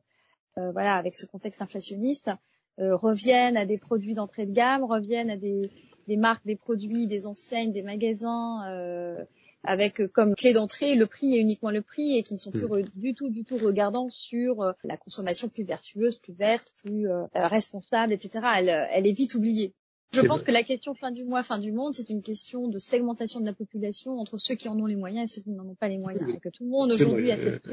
voilà, 0.72 0.96
avec 0.96 1.16
ce 1.16 1.26
contexte 1.26 1.62
inflationniste, 1.62 2.32
euh, 2.80 2.96
reviennent 2.96 3.58
à 3.58 3.66
des 3.66 3.78
produits 3.78 4.14
d'entrée 4.14 4.46
de 4.46 4.54
gamme, 4.54 4.84
reviennent 4.84 5.30
à 5.30 5.36
des, 5.36 5.62
des, 6.08 6.18
marques, 6.18 6.46
des 6.46 6.56
produits, 6.56 7.08
des 7.08 7.28
enseignes, 7.28 7.74
des 7.74 7.84
magasins 7.84 8.72
euh, 8.72 9.24
avec 9.64 10.08
comme 10.14 10.34
clé 10.36 10.54
d'entrée 10.54 10.96
le 10.96 11.06
prix 11.06 11.36
et 11.36 11.40
uniquement 11.40 11.72
le 11.72 11.82
prix 11.82 12.18
et 12.18 12.24
qui 12.24 12.34
ne 12.34 12.40
sont 12.40 12.52
plus 12.52 12.64
mmh. 12.64 12.86
du 12.96 13.14
tout 13.14 13.30
du 13.30 13.44
tout 13.44 13.58
regardants 13.58 14.10
sur 14.10 14.74
la 14.86 14.96
consommation 14.96 15.50
plus 15.50 15.66
vertueuse, 15.66 16.20
plus 16.20 16.32
verte, 16.32 16.72
plus 16.78 17.10
responsable, 17.34 18.14
etc. 18.14 18.40
Elle, 18.56 18.70
elle 18.70 19.06
est 19.06 19.12
vite 19.12 19.36
oubliée. 19.36 19.74
Je 20.12 20.22
pense 20.22 20.42
que 20.42 20.52
la 20.52 20.64
question 20.64 20.96
fin 20.96 21.12
du 21.12 21.24
mois, 21.26 21.44
fin 21.44 21.60
du 21.60 21.72
monde, 21.72 21.94
c'est 21.94 22.10
une 22.10 22.24
question 22.24 22.68
de 22.68 22.80
segmentation 22.80 23.40
de 23.42 23.46
la 23.46 23.54
population 23.54 24.20
entre 24.20 24.38
ceux 24.38 24.56
qui 24.56 24.68
en 24.68 24.80
ont 24.80 24.88
les 24.88 24.96
moyens 24.96 25.30
et 25.30 25.36
ceux 25.36 25.42
qui 25.42 25.52
n'en 25.52 25.68
ont 25.68 25.76
pas 25.76 25.88
les 25.88 26.00
moyens. 26.00 26.28
Et 26.34 26.40
que 26.40 26.50
tout 26.50 26.64
le 26.64 26.70
monde 26.70 26.92
aujourd'hui 26.92 27.32
a 27.32 27.38
cette 27.38 27.68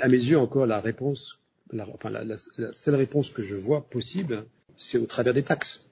à 0.00 0.08
mes 0.08 0.16
yeux 0.16 0.38
encore, 0.38 0.66
la 0.66 0.80
réponse, 0.80 1.40
la, 1.72 1.88
enfin, 1.88 2.10
la, 2.10 2.24
la, 2.24 2.36
la, 2.58 2.72
seule 2.72 2.94
réponse 2.94 3.30
que 3.30 3.42
je 3.42 3.56
vois 3.56 3.88
possible, 3.88 4.44
c'est 4.76 4.98
au 4.98 5.06
travers 5.06 5.34
des 5.34 5.42
taxes. 5.42 5.86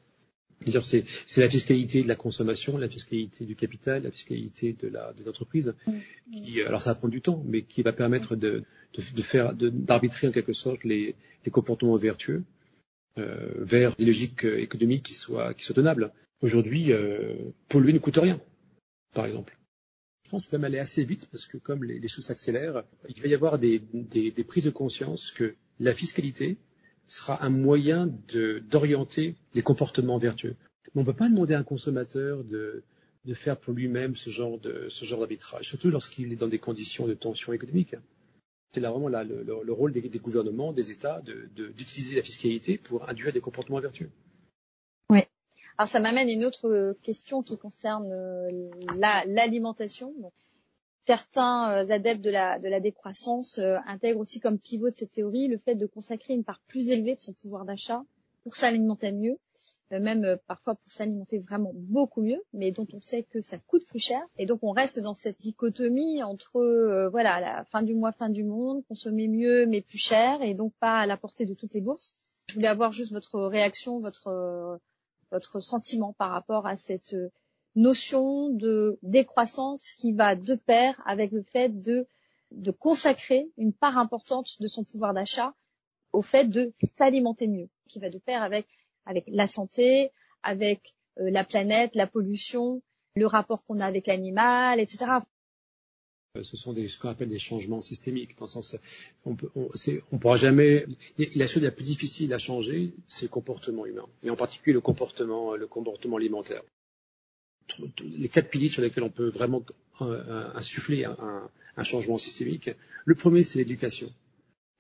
C'est, 0.83 1.05
c'est 1.25 1.41
la 1.41 1.49
fiscalité 1.49 2.03
de 2.03 2.09
la 2.09 2.17
consommation, 2.17 2.77
la 2.77 2.89
fiscalité 2.89 3.47
du 3.47 3.57
capital, 3.57 4.03
la 4.03 4.11
fiscalité 4.11 4.75
de 4.75 4.89
la, 4.89 5.15
des 5.15 5.27
entreprises, 5.27 5.75
mmh. 5.87 5.93
qui, 6.37 6.61
alors 6.63 6.83
ça 6.83 6.91
va 6.91 6.97
prendre 6.97 7.13
du 7.13 7.23
temps, 7.23 7.43
mais 7.47 7.63
qui 7.63 7.81
va 7.83 7.93
permettre 7.95 8.37
de, 8.37 8.65
de, 8.93 9.03
de 9.15 9.23
faire, 9.23 9.55
de, 9.55 9.71
d'arbitrer 9.71 10.29
en 10.29 10.33
quelque 10.33 10.53
sorte 10.53 10.85
les, 10.85 11.15
les 11.47 11.51
comportements 11.51 11.97
vertueux 11.97 12.45
euh, 13.19 13.53
vers 13.57 13.97
des 13.97 14.05
logiques 14.05 14.45
économiques 14.45 15.05
qui 15.05 15.15
soient, 15.15 15.55
qui 15.55 15.65
soient 15.65 15.75
tenables. 15.75 16.13
Aujourd'hui, 16.43 16.93
euh, 16.93 17.37
polluer 17.69 17.95
ne 17.95 17.99
coûte 17.99 18.19
rien, 18.19 18.39
par 19.15 19.25
exemple. 19.27 19.57
Pense 20.31 20.53
même 20.53 20.63
aller 20.63 20.79
assez 20.79 21.03
vite 21.03 21.27
parce 21.27 21.47
que 21.47 21.57
comme 21.57 21.83
les, 21.83 22.07
choses 22.07 22.27
s'accélèrent, 22.27 22.85
il 23.09 23.21
va 23.21 23.27
y 23.27 23.35
avoir 23.35 23.59
des, 23.59 23.81
des, 23.81 24.45
prises 24.45 24.65
de 24.65 24.71
conscience 24.71 25.33
que 25.33 25.55
la 25.81 25.93
fiscalité 25.93 26.57
sera 27.07 27.45
un 27.45 27.51
moyen 27.51 28.07
d'orienter 28.71 29.35
les 29.55 29.63
comportements 29.63 30.19
vertueux. 30.19 30.55
Mais 30.95 31.01
on 31.01 31.05
ne 31.05 31.07
peut 31.07 31.17
pas 31.17 31.29
demander 31.29 31.55
à 31.55 31.59
un 31.59 31.65
consommateur 31.65 32.45
de, 32.45 32.85
de 33.25 33.35
faire 33.35 33.59
pour 33.59 33.75
lui-même 33.75 34.15
ce 34.15 34.31
genre 34.31 34.61
d'arbitrage, 34.61 35.67
surtout 35.67 35.91
lorsqu'il 35.91 36.33
est 36.33 36.37
dans 36.37 36.49
des 36.49 36.61
conditions 36.61 37.09
de 37.09 37.15
tension 37.15 37.53
économique. 37.53 37.97
C'est 38.73 38.81
là 38.81 38.93
vraiment 38.93 39.09
là, 39.09 39.25
le, 39.25 39.43
le, 39.43 39.55
le 39.65 39.73
rôle 39.73 39.91
des, 39.91 40.01
gouvernements, 40.21 40.73
des 40.73 40.93
États, 40.93 41.23
d'utiliser 41.77 42.15
la 42.15 42.23
fiscalité 42.23 42.79
pour 42.79 43.09
induire 43.09 43.33
des 43.33 43.41
comportements 43.41 43.81
vertueux. 43.81 44.11
Alors 45.81 45.89
ça 45.89 45.99
m'amène 45.99 46.29
à 46.29 46.31
une 46.31 46.45
autre 46.45 46.95
question 47.03 47.43
qui 47.43 47.57
concerne 47.57 48.13
euh, 48.13 48.51
l'alimentation. 49.25 50.13
La, 50.21 50.29
certains 51.07 51.73
euh, 51.73 51.91
adeptes 51.91 52.21
de 52.21 52.29
la, 52.29 52.81
décroissance 52.81 53.57
euh, 53.57 53.79
intègrent 53.87 54.21
aussi 54.21 54.41
comme 54.41 54.59
pivot 54.59 54.91
de 54.91 54.95
cette 54.95 55.13
théorie 55.13 55.49
le 55.49 55.57
fait 55.57 55.77
de 55.77 55.87
consacrer 55.87 56.35
une 56.35 56.45
part 56.45 56.61
plus 56.69 56.91
élevée 56.91 57.15
de 57.15 57.21
son 57.23 57.33
pouvoir 57.33 57.65
d'achat 57.65 58.03
pour 58.43 58.57
s'alimenter 58.57 59.11
mieux, 59.13 59.39
euh, 59.95 60.01
même 60.01 60.37
parfois 60.47 60.75
pour 60.75 60.93
s'alimenter 60.93 61.39
vraiment 61.39 61.73
beaucoup 61.75 62.21
mieux, 62.21 62.43
mais 62.53 62.73
dont 62.73 62.87
on 62.93 63.01
sait 63.01 63.23
que 63.23 63.41
ça 63.41 63.57
coûte 63.57 63.87
plus 63.87 64.01
cher. 64.01 64.21
Et 64.37 64.45
donc 64.45 64.59
on 64.61 64.73
reste 64.73 65.01
dans 65.01 65.15
cette 65.15 65.41
dichotomie 65.41 66.23
entre 66.23 67.09
voilà 67.11 67.41
la 67.41 67.65
fin 67.65 67.83
du 67.83 67.95
mois, 67.95 68.13
fin 68.13 68.29
du 68.29 68.45
monde, 68.45 68.85
consommer 68.87 69.29
mieux 69.29 69.65
mais 69.65 69.81
plus 69.81 69.97
cher, 69.97 70.43
et 70.43 70.53
donc 70.53 70.75
pas 70.79 70.99
à 70.99 71.07
la 71.07 71.17
portée 71.17 71.47
de 71.47 71.55
toutes 71.55 71.73
les 71.73 71.81
bourses. 71.81 72.17
Je 72.51 72.55
voulais 72.55 72.69
avoir 72.69 72.93
juste 72.93 73.13
votre 73.13 73.41
réaction, 73.41 74.01
votre 74.01 74.79
votre 75.31 75.61
sentiment 75.61 76.13
par 76.13 76.31
rapport 76.31 76.67
à 76.67 76.77
cette 76.77 77.17
notion 77.77 78.49
de 78.51 78.99
décroissance 79.03 79.93
qui 79.93 80.13
va 80.13 80.35
de 80.35 80.55
pair 80.55 81.01
avec 81.07 81.33
le 81.33 81.43
fait 81.43 81.81
de, 81.81 82.07
de 82.51 82.71
consacrer 82.71 83.49
une 83.57 83.73
part 83.73 83.97
importante 83.99 84.61
de 84.61 84.67
son 84.67 84.85
pouvoir 84.85 85.15
d'achat 85.15 85.55
au 86.13 86.23
fait 86.23 86.47
de 86.47 86.73
s'alimenter 86.99 87.47
mieux, 87.47 87.69
qui 87.89 88.01
va 88.01 88.11
de 88.11 88.19
pair 88.19 88.43
avec, 88.43 88.67
avec 89.07 89.25
la 89.29 89.47
santé, 89.47 90.11
avec 90.43 90.95
euh, 91.19 91.31
la 91.31 91.45
planète, 91.45 91.95
la 91.95 92.07
pollution, 92.07 92.83
le 93.15 93.27
rapport 93.27 93.65
qu'on 93.65 93.79
a 93.79 93.87
avec 93.87 94.07
l'animal, 94.07 94.81
etc. 94.81 95.07
Euh, 96.37 96.43
ce 96.43 96.57
sont 96.57 96.75
ce 96.75 96.99
qu'on 96.99 97.09
appelle 97.09 97.29
des 97.29 97.39
changements 97.39 97.81
systémiques. 97.81 98.39
Dans 98.39 98.45
le 98.45 98.51
sens, 98.51 98.77
on 99.25 99.35
peut, 99.35 99.51
on, 99.57 99.69
on 100.13 100.19
pourra 100.19 100.37
jamais. 100.37 100.87
La 101.35 101.49
chose 101.49 101.63
la 101.63 101.73
plus 101.73 101.85
difficile 101.85 102.33
à 102.33 102.39
changer, 102.39 102.93
c'est 103.09 103.23
le 103.23 103.29
comportement 103.29 103.87
humain, 103.87 104.07
et 104.23 104.31
en 104.31 104.37
particulier 104.37 104.75
le 104.75 104.81
comportement, 104.81 105.53
alimentaire 105.53 106.63
les 108.03 108.29
quatre 108.29 108.51
piliers 108.51 108.69
sur 108.69 108.83
lesquels 108.83 109.05
on 109.05 109.11
peut 109.11 109.29
vraiment 109.29 109.65
euh, 110.03 110.49
insuffler 110.55 111.05
un, 111.05 111.51
changement 111.85 112.19
systémique. 112.19 112.71
Le 113.07 113.15
premier, 113.15 113.43
c'est 113.43 113.59
l'éducation. 113.59 114.13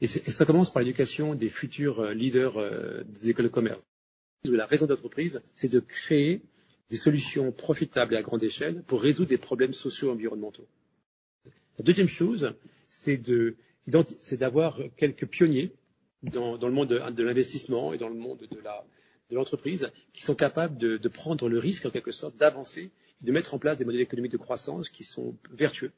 Et, 0.02 0.06
ça 0.06 0.44
commence 0.44 0.70
par 0.72 0.82
l'éducation 0.82 1.34
des 1.34 1.48
futurs 1.48 2.00
euh, 2.00 2.12
leaders 2.12 2.58
euh, 2.58 3.02
des 3.04 3.30
écoles 3.30 3.46
de 3.46 3.50
commerce. 3.50 3.82
La 4.44 4.66
raison 4.66 4.86
d'entreprise, 4.86 5.40
c'est 5.54 5.68
de 5.68 5.80
créer 5.80 6.42
des 6.90 6.96
solutions 6.96 7.52
profitables 7.52 8.14
et 8.14 8.16
à 8.18 8.22
grande 8.22 8.42
échelle 8.42 8.82
pour 8.82 9.00
résoudre 9.00 9.28
des 9.28 9.38
problèmes 9.38 9.72
socio-environnementaux. 9.72 10.66
La 11.78 11.84
deuxième 11.84 12.08
chose, 12.08 12.54
c'est 12.88 13.18
d'avoir 14.32 14.80
quelques 14.96 15.26
pionniers 15.26 15.72
dans, 16.22 16.56
le 16.56 16.72
monde 16.72 16.88
de 16.88 17.22
l'investissement 17.22 17.92
et 17.92 17.98
dans 17.98 18.08
le 18.08 18.14
monde 18.14 18.46
de 19.30 19.36
l'entreprise 19.36 19.90
qui 20.12 20.22
sont 20.22 20.34
capables 20.34 20.76
de, 20.76 21.08
prendre 21.08 21.48
le 21.48 21.58
risque, 21.58 21.86
en 21.86 21.90
quelque 21.90 22.12
sorte, 22.12 22.36
d'avancer 22.36 22.90
et 23.22 23.26
de 23.26 23.32
mettre 23.32 23.54
en 23.54 23.58
place 23.58 23.76
des 23.76 23.84
modèles 23.84 24.00
économiques 24.02 24.32
de 24.32 24.36
croissance 24.36 24.90
qui 24.90 25.04
sont 25.04 25.34
vertueux 25.50 25.92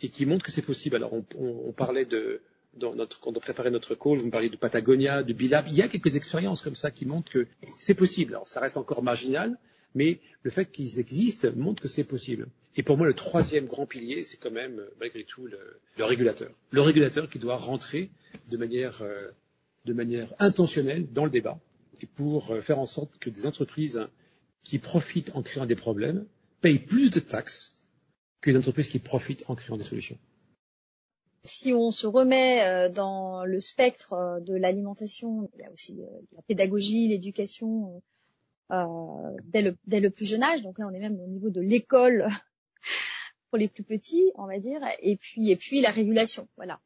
et 0.00 0.08
qui 0.08 0.26
montrent 0.26 0.44
que 0.44 0.52
c'est 0.52 0.62
possible. 0.62 0.96
Alors, 0.96 1.12
on, 1.36 1.72
parlait 1.72 2.04
de, 2.04 2.40
notre, 2.80 3.20
quand 3.20 3.36
on 3.36 3.40
préparait 3.40 3.70
notre 3.70 3.94
call, 3.94 4.18
vous 4.18 4.26
me 4.26 4.30
parliez 4.30 4.48
de 4.48 4.56
Patagonia, 4.56 5.22
de 5.22 5.32
Bilab. 5.32 5.66
Il 5.68 5.74
y 5.74 5.82
a 5.82 5.88
quelques 5.88 6.16
expériences 6.16 6.62
comme 6.62 6.76
ça 6.76 6.90
qui 6.90 7.04
montrent 7.04 7.30
que 7.30 7.46
c'est 7.78 7.94
possible. 7.94 8.34
Alors, 8.34 8.48
ça 8.48 8.60
reste 8.60 8.76
encore 8.76 9.02
marginal, 9.02 9.58
mais 9.94 10.20
le 10.42 10.50
fait 10.50 10.70
qu'ils 10.70 10.98
existent 10.98 11.48
montre 11.56 11.82
que 11.82 11.88
c'est 11.88 12.04
possible. 12.04 12.48
Et 12.78 12.84
pour 12.84 12.96
moi, 12.96 13.08
le 13.08 13.14
troisième 13.14 13.66
grand 13.66 13.86
pilier, 13.86 14.22
c'est 14.22 14.36
quand 14.36 14.52
même, 14.52 14.80
malgré 15.00 15.24
tout, 15.24 15.46
le, 15.46 15.58
régulateur. 15.98 16.52
Le 16.70 16.80
régulateur 16.80 17.28
qui 17.28 17.40
doit 17.40 17.56
rentrer 17.56 18.08
de 18.50 18.56
manière, 18.56 19.02
euh, 19.02 19.30
de 19.84 19.92
manière 19.92 20.32
intentionnelle 20.38 21.12
dans 21.12 21.24
le 21.24 21.30
débat 21.30 21.58
pour 22.06 22.52
euh, 22.52 22.60
faire 22.60 22.78
en 22.78 22.86
sorte 22.86 23.18
que 23.18 23.30
des 23.30 23.46
entreprises 23.46 24.06
qui 24.62 24.78
profitent 24.78 25.34
en 25.34 25.42
créant 25.42 25.66
des 25.66 25.74
problèmes 25.74 26.24
payent 26.60 26.78
plus 26.78 27.10
de 27.10 27.18
taxes 27.18 27.76
que 28.40 28.50
les 28.50 28.56
entreprises 28.56 28.88
qui 28.88 29.00
profitent 29.00 29.42
en 29.48 29.56
créant 29.56 29.76
des 29.76 29.82
solutions. 29.82 30.18
Si 31.42 31.72
on 31.72 31.90
se 31.90 32.06
remet 32.06 32.62
euh, 32.62 32.88
dans 32.88 33.44
le 33.44 33.58
spectre 33.58 34.12
euh, 34.12 34.38
de 34.38 34.54
l'alimentation, 34.54 35.50
il 35.54 35.62
y 35.62 35.64
a 35.64 35.72
aussi 35.72 35.96
la 36.36 36.42
pédagogie, 36.42 37.08
l'éducation 37.08 38.00
dès, 38.70 39.62
le, 39.62 39.76
dès 39.88 39.98
le 39.98 40.10
plus 40.10 40.26
jeune 40.26 40.44
âge. 40.44 40.62
Donc 40.62 40.78
là, 40.78 40.86
on 40.86 40.94
est 40.94 41.00
même 41.00 41.18
au 41.18 41.26
niveau 41.26 41.50
de 41.50 41.60
l'école 41.60 42.28
pour 43.50 43.58
les 43.58 43.68
plus 43.68 43.82
petits, 43.82 44.30
on 44.34 44.46
va 44.46 44.58
dire, 44.58 44.80
et 45.00 45.16
puis 45.16 45.50
et 45.50 45.56
puis 45.56 45.80
la 45.80 45.90
régulation, 45.90 46.48
voilà, 46.56 46.80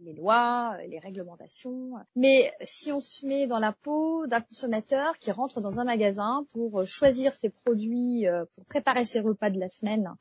les, 0.00 0.12
lois, 0.14 0.76
les 0.88 0.98
réglementations. 0.98 1.92
Mais 2.16 2.52
si 2.62 2.92
on 2.92 3.00
se 3.00 3.26
met 3.26 3.46
dans 3.46 3.58
la 3.58 3.72
peau 3.72 4.26
d'un 4.26 4.40
consommateur 4.40 5.18
qui 5.18 5.30
rentre 5.30 5.60
dans 5.60 5.80
un 5.80 5.84
magasin 5.84 6.46
pour 6.52 6.86
choisir 6.86 7.32
ses 7.32 7.50
produits, 7.50 8.26
euh, 8.26 8.44
pour 8.54 8.64
préparer 8.64 9.04
ses 9.04 9.20
repas 9.20 9.50
de 9.50 9.58
la 9.58 9.68
semaine, 9.68 10.14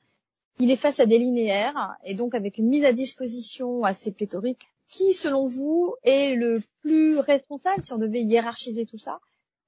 il 0.59 0.71
est 0.71 0.75
face 0.75 0.99
à 0.99 1.05
des 1.05 1.19
linéaires 1.19 1.95
et 2.03 2.15
donc 2.15 2.35
avec 2.35 2.57
une 2.57 2.67
mise 2.67 2.85
à 2.85 2.93
disposition 2.93 3.83
assez 3.83 4.11
pléthorique. 4.11 4.67
Qui, 4.89 5.13
selon 5.13 5.45
vous, 5.45 5.95
est 6.03 6.33
le 6.35 6.61
plus 6.81 7.19
responsable 7.19 7.81
si 7.81 7.91
on 7.91 7.97
devait 7.97 8.21
hiérarchiser 8.21 8.85
tout 8.85 8.97
ça? 8.97 9.19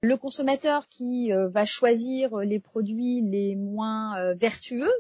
Le 0.02 0.16
consommateur 0.16 0.88
qui 0.88 1.34
euh, 1.34 1.50
va 1.50 1.66
choisir 1.66 2.38
les 2.38 2.62
produits 2.62 3.22
les 3.22 3.58
moins 3.58 4.18
euh, 4.18 4.34
vertueux 4.34 4.92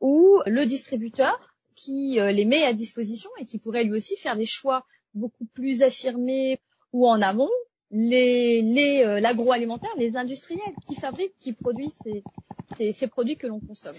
ou 0.00 0.40
le 0.46 0.64
distributeur 0.66 1.56
qui 1.76 2.18
euh, 2.18 2.32
les 2.32 2.44
met 2.44 2.64
à 2.64 2.72
disposition 2.72 3.30
et 3.38 3.44
qui 3.44 3.58
pourrait 3.58 3.84
lui 3.84 3.92
aussi 3.92 4.16
faire 4.16 4.36
des 4.36 4.46
choix 4.46 4.84
beaucoup 5.14 5.44
plus 5.54 5.82
affirmés 5.82 6.58
ou 6.92 7.06
en 7.06 7.20
amont 7.20 7.50
les, 7.92 9.02
euh, 9.04 9.20
l'agroalimentaire, 9.20 9.90
les 9.96 10.16
industriels 10.16 10.74
qui 10.88 10.96
fabriquent, 10.96 11.38
qui 11.38 11.52
produisent 11.52 11.98
ces, 12.76 12.92
ces, 12.92 13.06
produits 13.06 13.36
que 13.36 13.46
l'on 13.46 13.60
consomme. 13.60 13.94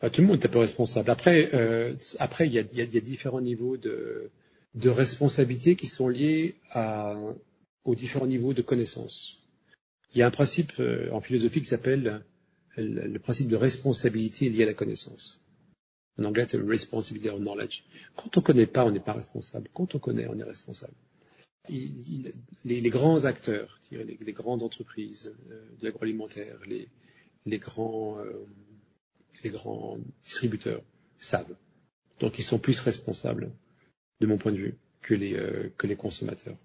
Bah, 0.00 0.10
tout 0.10 0.22
le 0.22 0.26
monde 0.26 0.42
est 0.42 0.46
un 0.46 0.50
peu 0.50 0.58
responsable. 0.58 1.10
Après, 1.10 1.54
euh, 1.54 1.94
après 2.18 2.48
il 2.48 2.54
y 2.54 2.58
a, 2.58 2.62
y, 2.62 2.76
y 2.76 2.98
a, 2.98 3.00
différents 3.00 3.40
niveaux 3.40 3.76
de, 3.76 4.30
de 4.74 4.90
responsabilité 4.90 5.76
qui 5.76 5.86
sont 5.86 6.08
liés 6.08 6.56
à, 6.72 7.14
aux 7.84 7.94
différents 7.94 8.26
niveaux 8.26 8.54
de 8.54 8.62
connaissance. 8.62 9.38
Il 10.14 10.18
y 10.18 10.22
a 10.22 10.26
un 10.26 10.30
principe 10.30 10.72
en 11.10 11.20
philosophie 11.20 11.60
qui 11.60 11.68
s'appelle 11.68 12.22
le 12.76 13.18
principe 13.18 13.48
de 13.48 13.56
responsabilité 13.56 14.48
lié 14.48 14.62
à 14.62 14.66
la 14.66 14.74
connaissance. 14.74 15.40
En 16.18 16.24
anglais, 16.24 16.46
c'est 16.48 16.58
responsibility 16.58 17.30
of 17.30 17.40
knowledge. 17.40 17.84
Quand 18.16 18.36
on 18.36 18.40
ne 18.40 18.44
connaît 18.44 18.66
pas, 18.66 18.84
on 18.84 18.90
n'est 18.90 19.00
pas 19.00 19.14
responsable. 19.14 19.68
Quand 19.72 19.94
on 19.94 19.98
connaît, 19.98 20.26
on 20.28 20.38
est 20.38 20.44
responsable. 20.44 20.94
les, 21.68 22.90
grands 22.90 23.24
acteurs, 23.24 23.80
les, 23.90 24.32
grandes 24.32 24.62
entreprises 24.62 25.34
euh, 25.50 25.64
de 25.80 25.84
l'agroalimentaire, 25.84 26.58
les, 26.66 26.88
les, 27.46 27.58
grands, 27.58 28.18
euh, 28.18 28.46
les 29.42 29.50
grands 29.50 29.98
distributeurs 30.24 30.82
savent. 31.18 31.56
Donc 32.20 32.38
ils 32.38 32.44
sont 32.44 32.58
plus 32.58 32.78
responsables, 32.80 33.50
de 34.20 34.26
mon 34.26 34.36
point 34.36 34.52
de 34.52 34.58
vue, 34.58 34.74
que 35.00 35.14
les, 35.14 35.34
euh, 35.34 35.70
que 35.78 35.86
les 35.86 35.96
consommateurs. 35.96 36.56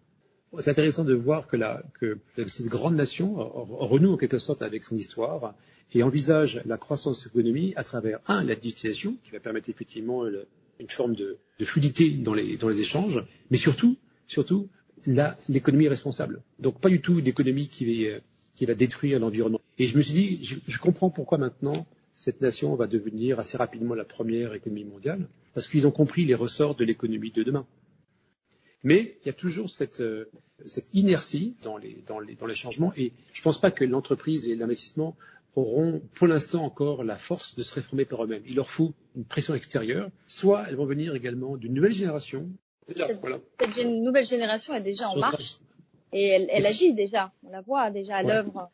C'est 0.59 0.71
intéressant 0.71 1.03
de 1.03 1.13
voir 1.13 1.47
que, 1.47 1.57
la, 1.57 1.81
que 1.99 2.19
cette 2.47 2.67
grande 2.67 2.95
nation 2.95 3.35
renoue 3.35 4.13
en 4.13 4.17
quelque 4.17 4.39
sorte 4.39 4.61
avec 4.61 4.83
son 4.83 4.95
histoire 4.95 5.55
et 5.93 6.03
envisage 6.03 6.61
la 6.65 6.77
croissance 6.77 7.23
de 7.23 7.29
l'économie 7.29 7.73
à 7.75 7.83
travers, 7.83 8.19
un, 8.27 8.43
la 8.43 8.55
digitalisation, 8.55 9.17
qui 9.23 9.31
va 9.31 9.39
permettre 9.39 9.69
effectivement 9.69 10.25
une 10.25 10.89
forme 10.89 11.15
de, 11.15 11.37
fluidité 11.63 12.11
dans 12.11 12.33
les, 12.33 12.79
échanges, 12.79 13.23
mais 13.51 13.57
surtout, 13.57 13.97
surtout 14.25 14.69
l'économie 15.49 15.87
responsable. 15.87 16.41
Donc 16.59 16.79
pas 16.79 16.89
du 16.89 17.01
tout 17.01 17.19
l'économie 17.19 17.67
qui, 17.67 17.85
va, 17.85 18.17
qui 18.55 18.65
va 18.65 18.73
détruire 18.73 19.19
l'environnement. 19.19 19.61
Et 19.77 19.85
je 19.85 19.97
me 19.97 20.01
suis 20.01 20.13
dit, 20.13 20.59
je 20.65 20.79
comprends 20.79 21.09
pourquoi 21.09 21.37
maintenant 21.37 21.85
cette 22.17 22.41
nation 22.41 22.73
va 22.75 22.87
devenir 22.87 23.39
assez 23.39 23.57
rapidement 23.57 23.93
la 23.93 24.03
première 24.03 24.55
économie 24.55 24.85
mondiale, 24.85 25.27
parce 25.53 25.67
qu'ils 25.67 25.85
ont 25.85 25.91
compris 25.91 26.25
les 26.25 26.33
ressorts 26.33 26.73
de 26.73 26.83
l'économie 26.83 27.31
de 27.31 27.43
demain. 27.43 27.67
Mais 28.87 29.17
il 29.21 29.25
y 29.25 29.29
a 29.29 29.33
toujours 29.33 29.69
cette, 29.69 29.99
euh, 29.99 30.31
cette 30.65 30.87
inertie 30.93 31.57
dans 31.61 31.75
les, 31.75 32.01
dans, 32.07 32.19
les, 32.21 32.35
dans 32.35 32.45
les 32.45 32.55
changements 32.55 32.93
et 32.95 33.11
je 33.33 33.41
ne 33.41 33.43
pense 33.43 33.59
pas 33.59 33.69
que 33.69 33.83
l'entreprise 33.83 34.47
et 34.47 34.55
l'investissement 34.55 35.17
auront 35.55 36.01
pour 36.13 36.25
l'instant 36.25 36.63
encore 36.63 37.03
la 37.03 37.17
force 37.17 37.53
de 37.55 37.63
se 37.63 37.73
réformer 37.73 38.05
par 38.05 38.23
eux-mêmes. 38.23 38.43
Il 38.45 38.55
leur 38.55 38.69
faut 38.69 38.93
une 39.17 39.25
pression 39.25 39.55
extérieure, 39.55 40.09
soit 40.27 40.69
elles 40.69 40.77
vont 40.77 40.85
venir 40.85 41.15
également 41.15 41.57
d'une 41.57 41.73
nouvelle 41.73 41.91
génération. 41.91 42.47
Cette, 42.87 43.19
cette 43.59 43.85
nouvelle 43.85 44.25
génération 44.25 44.73
est 44.73 44.81
déjà 44.81 45.09
en 45.09 45.17
marche 45.17 45.57
et 46.13 46.25
elle, 46.25 46.47
elle 46.49 46.65
agit 46.65 46.93
déjà. 46.93 47.33
On 47.43 47.51
la 47.51 47.59
voit 47.59 47.91
déjà 47.91 48.15
à 48.15 48.23
l'œuvre 48.23 48.71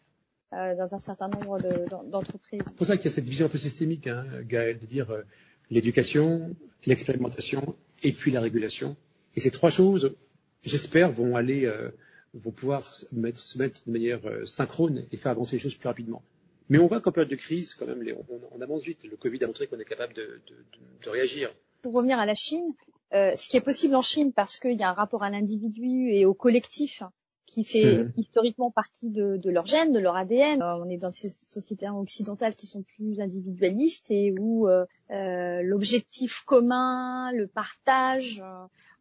euh, 0.54 0.76
dans 0.76 0.94
un 0.94 1.00
certain 1.00 1.28
nombre 1.28 1.58
d'entreprises. 2.04 2.62
c'est 2.64 2.76
pour 2.76 2.86
ça 2.86 2.98
qu'il 2.98 3.06
y 3.06 3.12
a 3.12 3.16
cette 3.16 3.28
vision 3.28 3.48
un 3.48 3.50
peu 3.50 3.58
systémique, 3.58 4.06
hein, 4.06 4.28
Gaël, 4.44 4.78
de 4.78 4.86
dire 4.86 5.10
euh, 5.10 5.24
l'éducation, 5.72 6.56
l'expérimentation 6.86 7.76
et 8.04 8.12
puis 8.12 8.30
la 8.30 8.42
régulation. 8.42 8.96
Et 9.36 9.40
ces 9.40 9.52
trois 9.52 9.70
choses, 9.70 10.16
j'espère, 10.64 11.12
vont 11.12 11.36
aller, 11.36 11.66
euh, 11.66 11.92
vont 12.34 12.52
pouvoir 12.52 12.84
se 12.84 13.14
mettre, 13.16 13.40
se 13.40 13.58
mettre 13.58 13.82
de 13.86 13.92
manière 13.92 14.26
euh, 14.26 14.46
synchrone 14.46 15.06
et 15.12 15.18
faire 15.18 15.32
avancer 15.32 15.56
les 15.56 15.62
choses 15.62 15.76
plus 15.76 15.88
rapidement. 15.88 16.24
Mais 16.70 16.78
on 16.78 16.88
voit 16.88 17.02
qu'en 17.02 17.12
période 17.12 17.30
de 17.30 17.36
crise, 17.36 17.74
quand 17.74 17.86
même, 17.86 18.02
les, 18.02 18.14
on, 18.14 18.26
on, 18.52 18.62
avance 18.62 18.84
vite. 18.84 19.04
Le 19.04 19.18
Covid 19.18 19.44
a 19.44 19.48
montré 19.48 19.68
qu'on 19.68 19.80
est 19.80 19.86
capable 19.86 20.14
de, 20.14 20.22
de, 20.48 20.56
de, 20.56 21.06
de, 21.06 21.10
réagir. 21.10 21.54
Pour 21.82 21.94
revenir 21.94 22.20
à 22.20 22.26
la 22.26 22.36
Chine, 22.36 22.74
euh, 23.14 23.36
ce 23.36 23.50
qui 23.50 23.58
est 23.58 23.62
possible 23.62 23.96
en 23.96 24.02
Chine 24.02 24.32
parce 24.34 24.58
qu'il 24.58 24.80
y 24.80 24.84
a 24.84 24.90
un 24.90 24.94
rapport 24.94 25.24
à 25.24 25.30
l'individu 25.30 26.10
et 26.10 26.26
au 26.26 26.34
collectif 26.34 27.04
qui 27.46 27.64
fait 27.64 28.00
mhm. 28.00 28.14
historiquement 28.18 28.72
partie 28.72 29.12
de, 29.12 29.38
de, 29.38 29.50
leur 29.52 29.66
gène, 29.68 29.94
de 29.94 30.00
leur 30.00 30.16
ADN. 30.16 30.62
Euh, 30.62 30.78
on 30.78 30.90
est 30.90 30.98
dans 30.98 31.12
ces 31.12 31.30
sociétés 31.30 31.88
occidentales 31.90 32.56
qui 32.56 32.66
sont 32.66 32.82
plus 32.82 33.22
individualistes 33.22 34.10
et 34.10 34.34
où 34.40 34.68
euh, 34.68 34.86
euh 35.12 35.62
l'objectif 35.62 36.44
commun, 36.46 37.32
le 37.32 37.48
partage, 37.48 38.42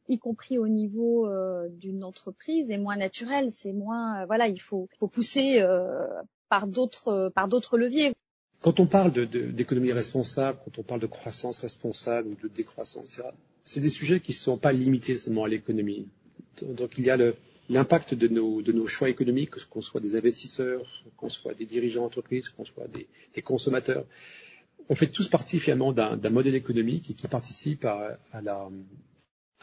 y 0.09 0.19
compris 0.19 0.59
au 0.59 0.69
niveau 0.69 1.29
d'une 1.71 2.05
entreprise, 2.05 2.71
est 2.71 2.79
moins 2.79 2.97
naturel. 2.97 3.51
C'est 3.51 3.73
moins, 3.73 4.27
voilà, 4.27 4.49
il 4.49 4.61
faut, 4.61 4.89
faut 4.99 5.09
pousser 5.09 5.65
par 6.49 6.67
d'autres 6.67 7.31
par 7.35 7.49
d'autres 7.49 7.79
leviers. 7.79 8.13
Quand 8.63 8.79
on 8.79 8.87
parle 8.87 9.13
d'économie 9.27 9.93
responsable, 9.93 10.59
quand 10.65 10.79
on 10.79 10.83
parle 10.85 11.01
de 11.01 11.07
croissance 11.07 11.59
responsable 11.59 12.29
ou 12.29 12.37
de 12.37 12.49
décroissance, 12.49 13.21
c'est 13.65 13.81
des 13.81 13.89
sujets 13.89 14.21
qui 14.21 14.31
ne 14.31 14.37
sont 14.37 14.57
pas 14.57 14.73
limités 14.73 15.17
seulement 15.17 15.45
à 15.45 15.49
l'économie. 15.49 16.07
Donc 16.63 16.93
il 16.97 17.05
y 17.05 17.11
a 17.11 17.19
l'impact 17.69 18.15
de 18.15 18.29
nos, 18.29 18.63
de 18.63 18.71
nos 18.71 18.87
choix 18.87 19.09
économiques, 19.09 19.65
qu'on 19.71 19.83
soit 19.83 20.01
des 20.01 20.15
investisseurs, 20.15 20.85
qu'on 21.17 21.29
soit 21.29 21.55
des 21.55 21.67
dirigeants 21.67 22.03
d'entreprise, 22.03 22.51
qu'on 22.51 22.65
soit 22.65 22.87
des, 22.87 23.09
des, 23.35 23.43
consommateurs. 23.43 24.05
On 24.89 24.95
fait 24.95 25.07
tous 25.09 25.29
partie 25.29 25.59
finalement 25.59 25.93
d'un 25.93 26.31
modèle 26.31 26.55
économique 26.55 27.17
qui 27.17 27.29
participe 27.29 27.85
à, 27.85 28.19
à, 28.33 28.43
la, 28.43 28.69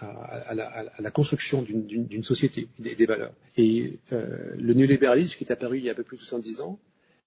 à, 0.01 0.53
la, 0.53 0.65
à 0.67 1.01
la, 1.01 1.11
construction 1.11 1.61
d'une 1.61 2.23
société, 2.23 2.67
des, 2.79 2.95
des, 2.95 3.05
valeurs. 3.05 3.33
Et 3.57 3.99
euh, 4.11 4.55
le 4.57 4.73
néolibéralisme 4.73 5.37
qui 5.37 5.43
est 5.43 5.51
apparu 5.51 5.77
il 5.77 5.85
y 5.85 5.89
a 5.89 5.91
un 5.91 5.95
peu 5.95 6.03
plus 6.03 6.17
de 6.17 6.21
70 6.21 6.61
ans, 6.61 6.79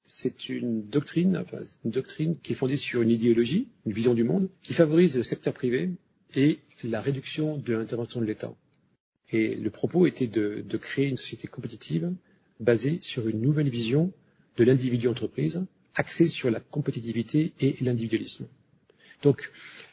c'est 0.05 0.49
une 0.49 0.89
doctrine, 0.89 1.37
enfin, 1.37 1.59
une 1.85 1.91
doctrine 1.91 2.37
qui 2.39 2.53
est 2.53 2.57
fondée 2.57 2.77
sur 2.77 3.03
une 3.03 3.11
idéologie, 3.11 3.69
une 3.87 3.93
vision 3.93 4.15
du 4.15 4.25
monde, 4.25 4.49
qui 4.63 4.75
favorise 4.75 5.17
le 5.17 5.23
secteur 5.23 5.55
privé 5.55 5.93
et 6.35 6.59
la 6.83 7.01
réduction 7.01 7.57
de 7.57 7.75
l'intervention 7.75 8.21
de 8.21 8.27
l'État. 8.27 8.55
Et 9.31 9.55
le 9.55 9.71
propos 9.71 10.07
était 10.07 10.27
de, 10.27 10.63
de, 10.67 10.77
créer 10.77 11.09
une 11.09 11.17
société 11.17 11.49
compétitive 11.49 12.13
basée 12.61 12.99
sur 13.01 13.29
une 13.29 13.41
nouvelle 13.41 13.71
vision 13.71 14.13
de 14.57 14.65
l'individu 14.65 15.09
entreprise, 15.09 15.65
axée 15.95 16.29
sur 16.29 16.51
la 16.51 16.61
compétitivité 16.61 17.53
et 17.61 17.77
l'individualisme. 17.81 18.47
Donc, 19.23 19.51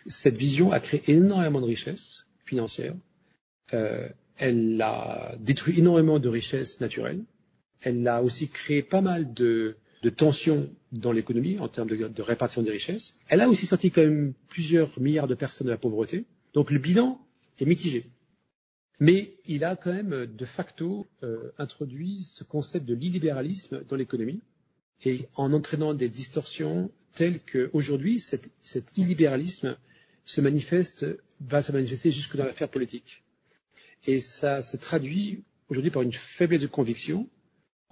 cette 0.08 0.36
vision 0.36 0.72
a 0.72 0.80
créé 0.80 1.04
énormément 1.08 1.62
de 1.62 1.66
richesses 1.66 2.19
financières. 2.50 2.96
Euh, 3.74 4.10
elle 4.38 4.82
a 4.82 5.36
détruit 5.40 5.80
énormément 5.80 6.20
de 6.20 6.30
richesses 6.30 6.80
naturelles. 6.82 7.24
Elle 7.82 8.08
a 8.08 8.22
aussi 8.24 8.48
créé 8.50 8.84
pas 8.84 9.02
mal 9.02 9.34
de, 9.34 9.76
tensions 10.16 10.70
dans 10.92 11.12
l'économie 11.12 11.60
en 11.60 11.68
termes 11.68 11.90
de, 11.90 12.08
de, 12.08 12.22
répartition 12.22 12.62
des 12.62 12.72
richesses. 12.72 13.16
Elle 13.28 13.42
a 13.42 13.50
aussi 13.50 13.66
sorti 13.66 13.92
quand 13.92 14.02
même 14.02 14.34
plusieurs 14.48 15.00
milliards 15.00 15.28
de 15.28 15.36
personnes 15.36 15.68
de 15.68 15.72
la 15.72 15.78
pauvreté. 15.78 16.26
Donc 16.54 16.72
le 16.72 16.80
bilan 16.80 17.20
est 17.60 17.66
mitigé. 17.66 18.06
Mais 19.00 19.34
il 19.46 19.64
a 19.64 19.76
quand 19.76 19.94
même 19.94 20.26
de 20.26 20.46
facto 20.46 21.08
euh, 21.24 21.52
introduit 21.58 22.24
ce 22.24 22.44
concept 22.44 22.86
de 22.86 22.96
l'illibéralisme 22.96 23.84
dans 23.88 23.96
l'économie 23.96 24.42
et 25.06 25.28
en 25.36 25.54
entraînant 25.54 25.94
des 25.94 26.10
distorsions 26.10 26.92
telles 27.16 27.40
qu'aujourd'hui, 27.40 28.20
cet, 28.20 28.50
cet 28.62 28.98
illibéralisme 28.98 29.78
se 30.26 30.42
manifeste, 30.42 31.06
va 31.42 31.62
se 31.62 31.72
manifester 31.72 32.12
jusque 32.12 32.36
dans 32.36 32.46
l'affaire 32.46 32.70
politique. 32.70 33.24
Et 34.06 34.20
ça 34.20 34.62
se 34.62 34.78
traduit 34.78 35.44
aujourd'hui 35.70 35.92
par 35.92 36.02
une 36.02 36.14
faiblesse 36.14 36.62
de 36.62 36.68
conviction 36.68 37.30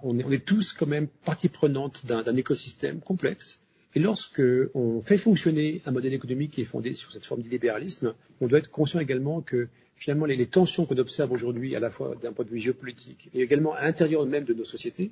on 0.00 0.18
est, 0.18 0.44
tous 0.44 0.72
quand 0.72 0.86
même 0.86 1.08
partie 1.08 1.48
prenante 1.48 2.06
d'un 2.06 2.36
écosystème 2.36 3.00
complexe. 3.00 3.58
Et 3.94 3.98
lorsque 4.00 4.42
on 4.74 5.00
fait 5.00 5.18
fonctionner 5.18 5.82
un 5.86 5.90
modèle 5.90 6.12
économique 6.12 6.52
qui 6.52 6.60
est 6.60 6.66
fondé 6.66 6.92
sur 6.92 7.10
cette 7.10 7.26
forme 7.26 7.42
de 7.42 7.48
libéralisme, 7.48 8.14
on 8.40 8.46
doit 8.46 8.60
être 8.60 8.70
conscient 8.70 9.00
également 9.00 9.40
que 9.40 9.66
finalement 9.96 10.26
les, 10.26 10.46
tensions 10.46 10.86
qu'on 10.86 10.98
observe 10.98 11.32
aujourd'hui, 11.32 11.74
à 11.74 11.80
la 11.80 11.90
fois 11.90 12.14
d'un 12.14 12.32
point 12.32 12.44
de 12.44 12.50
vue 12.50 12.60
géopolitique 12.60 13.28
et 13.34 13.40
également 13.40 13.74
à 13.74 13.82
l'intérieur 13.82 14.24
même 14.24 14.44
de 14.44 14.54
nos 14.54 14.64
sociétés, 14.64 15.10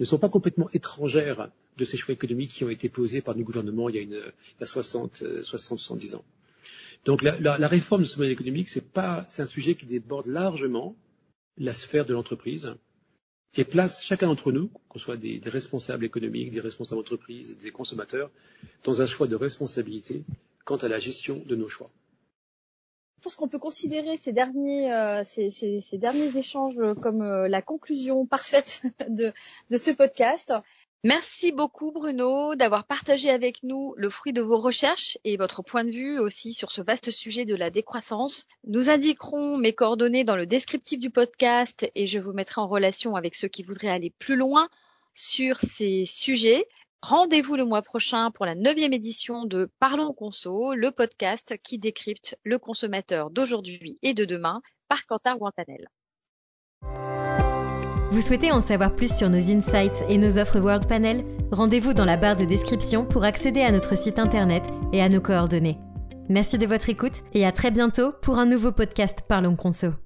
ne 0.00 0.04
sont 0.04 0.18
pas 0.18 0.28
complètement 0.28 0.68
étrangères 0.74 1.50
de 1.78 1.84
ces 1.86 1.96
choix 1.96 2.12
économiques 2.12 2.50
qui 2.50 2.64
ont 2.64 2.68
été 2.68 2.90
posés 2.90 3.22
par 3.22 3.36
nos 3.36 3.44
gouvernements 3.44 3.88
il 3.88 3.94
y 3.94 3.98
a, 3.98 4.02
une, 4.02 4.20
il 4.58 4.60
y 4.60 4.64
a 4.64 4.66
60, 4.66 5.24
60, 5.42 5.78
70 5.78 6.16
ans. 6.16 6.24
Donc 7.06 7.22
la, 7.22 7.68
réforme 7.68 8.02
de 8.02 8.06
ce 8.06 8.16
modèle 8.18 8.32
économique, 8.32 8.68
c'est 8.68 8.92
pas, 8.92 9.24
c'est 9.28 9.42
un 9.42 9.46
sujet 9.46 9.76
qui 9.76 9.86
déborde 9.86 10.26
largement 10.26 10.96
la 11.56 11.72
sphère 11.72 12.04
de 12.04 12.12
l'entreprise 12.12 12.74
et 13.54 13.64
place 13.64 14.04
chacun 14.04 14.26
d'entre 14.26 14.50
nous, 14.52 14.70
qu'on 14.88 14.98
soit 14.98 15.16
des, 15.16 15.40
responsables 15.46 16.04
économiques, 16.04 16.50
des 16.50 16.60
responsables 16.60 17.00
d'entreprise, 17.00 17.56
des 17.58 17.70
consommateurs, 17.70 18.30
dans 18.82 19.00
un 19.00 19.06
choix 19.06 19.28
de 19.28 19.36
responsabilité 19.36 20.24
quant 20.64 20.76
à 20.76 20.88
la 20.88 20.98
gestion 20.98 21.42
de 21.46 21.54
nos 21.54 21.68
choix. 21.68 21.88
Je 23.18 23.22
pense 23.22 23.36
qu'on 23.36 23.48
peut 23.48 23.60
considérer 23.60 24.16
ces 24.16 24.32
derniers, 24.32 24.92
euh, 24.92 25.22
ces, 25.24 25.80
derniers 25.94 26.36
échanges 26.36 26.76
comme 27.00 27.22
euh, 27.22 27.48
la 27.48 27.62
conclusion 27.62 28.26
parfaite 28.26 28.82
de 29.08 29.32
ce 29.70 29.92
podcast. 29.92 30.52
Merci 31.04 31.52
beaucoup 31.52 31.92
Bruno 31.92 32.56
d'avoir 32.56 32.84
partagé 32.84 33.30
avec 33.30 33.62
nous 33.62 33.94
le 33.96 34.10
fruit 34.10 34.32
de 34.32 34.42
vos 34.42 34.58
recherches 34.58 35.18
et 35.24 35.36
votre 35.36 35.62
point 35.62 35.84
de 35.84 35.90
vue 35.90 36.18
aussi 36.18 36.52
sur 36.52 36.72
ce 36.72 36.82
vaste 36.82 37.10
sujet 37.10 37.44
de 37.44 37.54
la 37.54 37.70
décroissance. 37.70 38.46
Nous 38.66 38.90
indiquerons 38.90 39.56
mes 39.56 39.72
coordonnées 39.72 40.24
dans 40.24 40.36
le 40.36 40.46
descriptif 40.46 40.98
du 40.98 41.10
podcast 41.10 41.88
et 41.94 42.06
je 42.06 42.18
vous 42.18 42.32
mettrai 42.32 42.60
en 42.60 42.66
relation 42.66 43.14
avec 43.14 43.34
ceux 43.34 43.48
qui 43.48 43.62
voudraient 43.62 43.88
aller 43.88 44.12
plus 44.18 44.36
loin 44.36 44.68
sur 45.12 45.58
ces 45.58 46.04
sujets. 46.04 46.66
Rendez-vous 47.02 47.54
le 47.54 47.64
mois 47.64 47.82
prochain 47.82 48.32
pour 48.32 48.46
la 48.46 48.56
neuvième 48.56 48.92
édition 48.92 49.44
de 49.44 49.70
Parlons 49.78 50.12
Conso, 50.12 50.74
le 50.74 50.90
podcast 50.90 51.56
qui 51.62 51.78
décrypte 51.78 52.36
le 52.42 52.58
consommateur 52.58 53.30
d'aujourd'hui 53.30 53.98
et 54.02 54.12
de 54.12 54.24
demain 54.24 54.60
par 54.88 55.04
Quentin 55.06 55.36
Guantanel. 55.36 55.88
Vous 58.12 58.20
souhaitez 58.20 58.52
en 58.52 58.60
savoir 58.60 58.94
plus 58.94 59.14
sur 59.14 59.28
nos 59.28 59.50
insights 59.50 60.04
et 60.08 60.16
nos 60.16 60.38
offres 60.38 60.60
World 60.60 60.86
Panel? 60.86 61.24
Rendez-vous 61.50 61.92
dans 61.92 62.04
la 62.04 62.16
barre 62.16 62.36
de 62.36 62.44
description 62.44 63.04
pour 63.04 63.24
accéder 63.24 63.62
à 63.62 63.72
notre 63.72 63.96
site 63.96 64.18
internet 64.18 64.62
et 64.92 65.02
à 65.02 65.08
nos 65.08 65.20
coordonnées. 65.20 65.78
Merci 66.28 66.56
de 66.56 66.66
votre 66.66 66.88
écoute 66.88 67.22
et 67.34 67.44
à 67.44 67.52
très 67.52 67.70
bientôt 67.70 68.12
pour 68.22 68.38
un 68.38 68.46
nouveau 68.46 68.72
podcast 68.72 69.20
Parlons 69.28 69.56
Conso. 69.56 70.05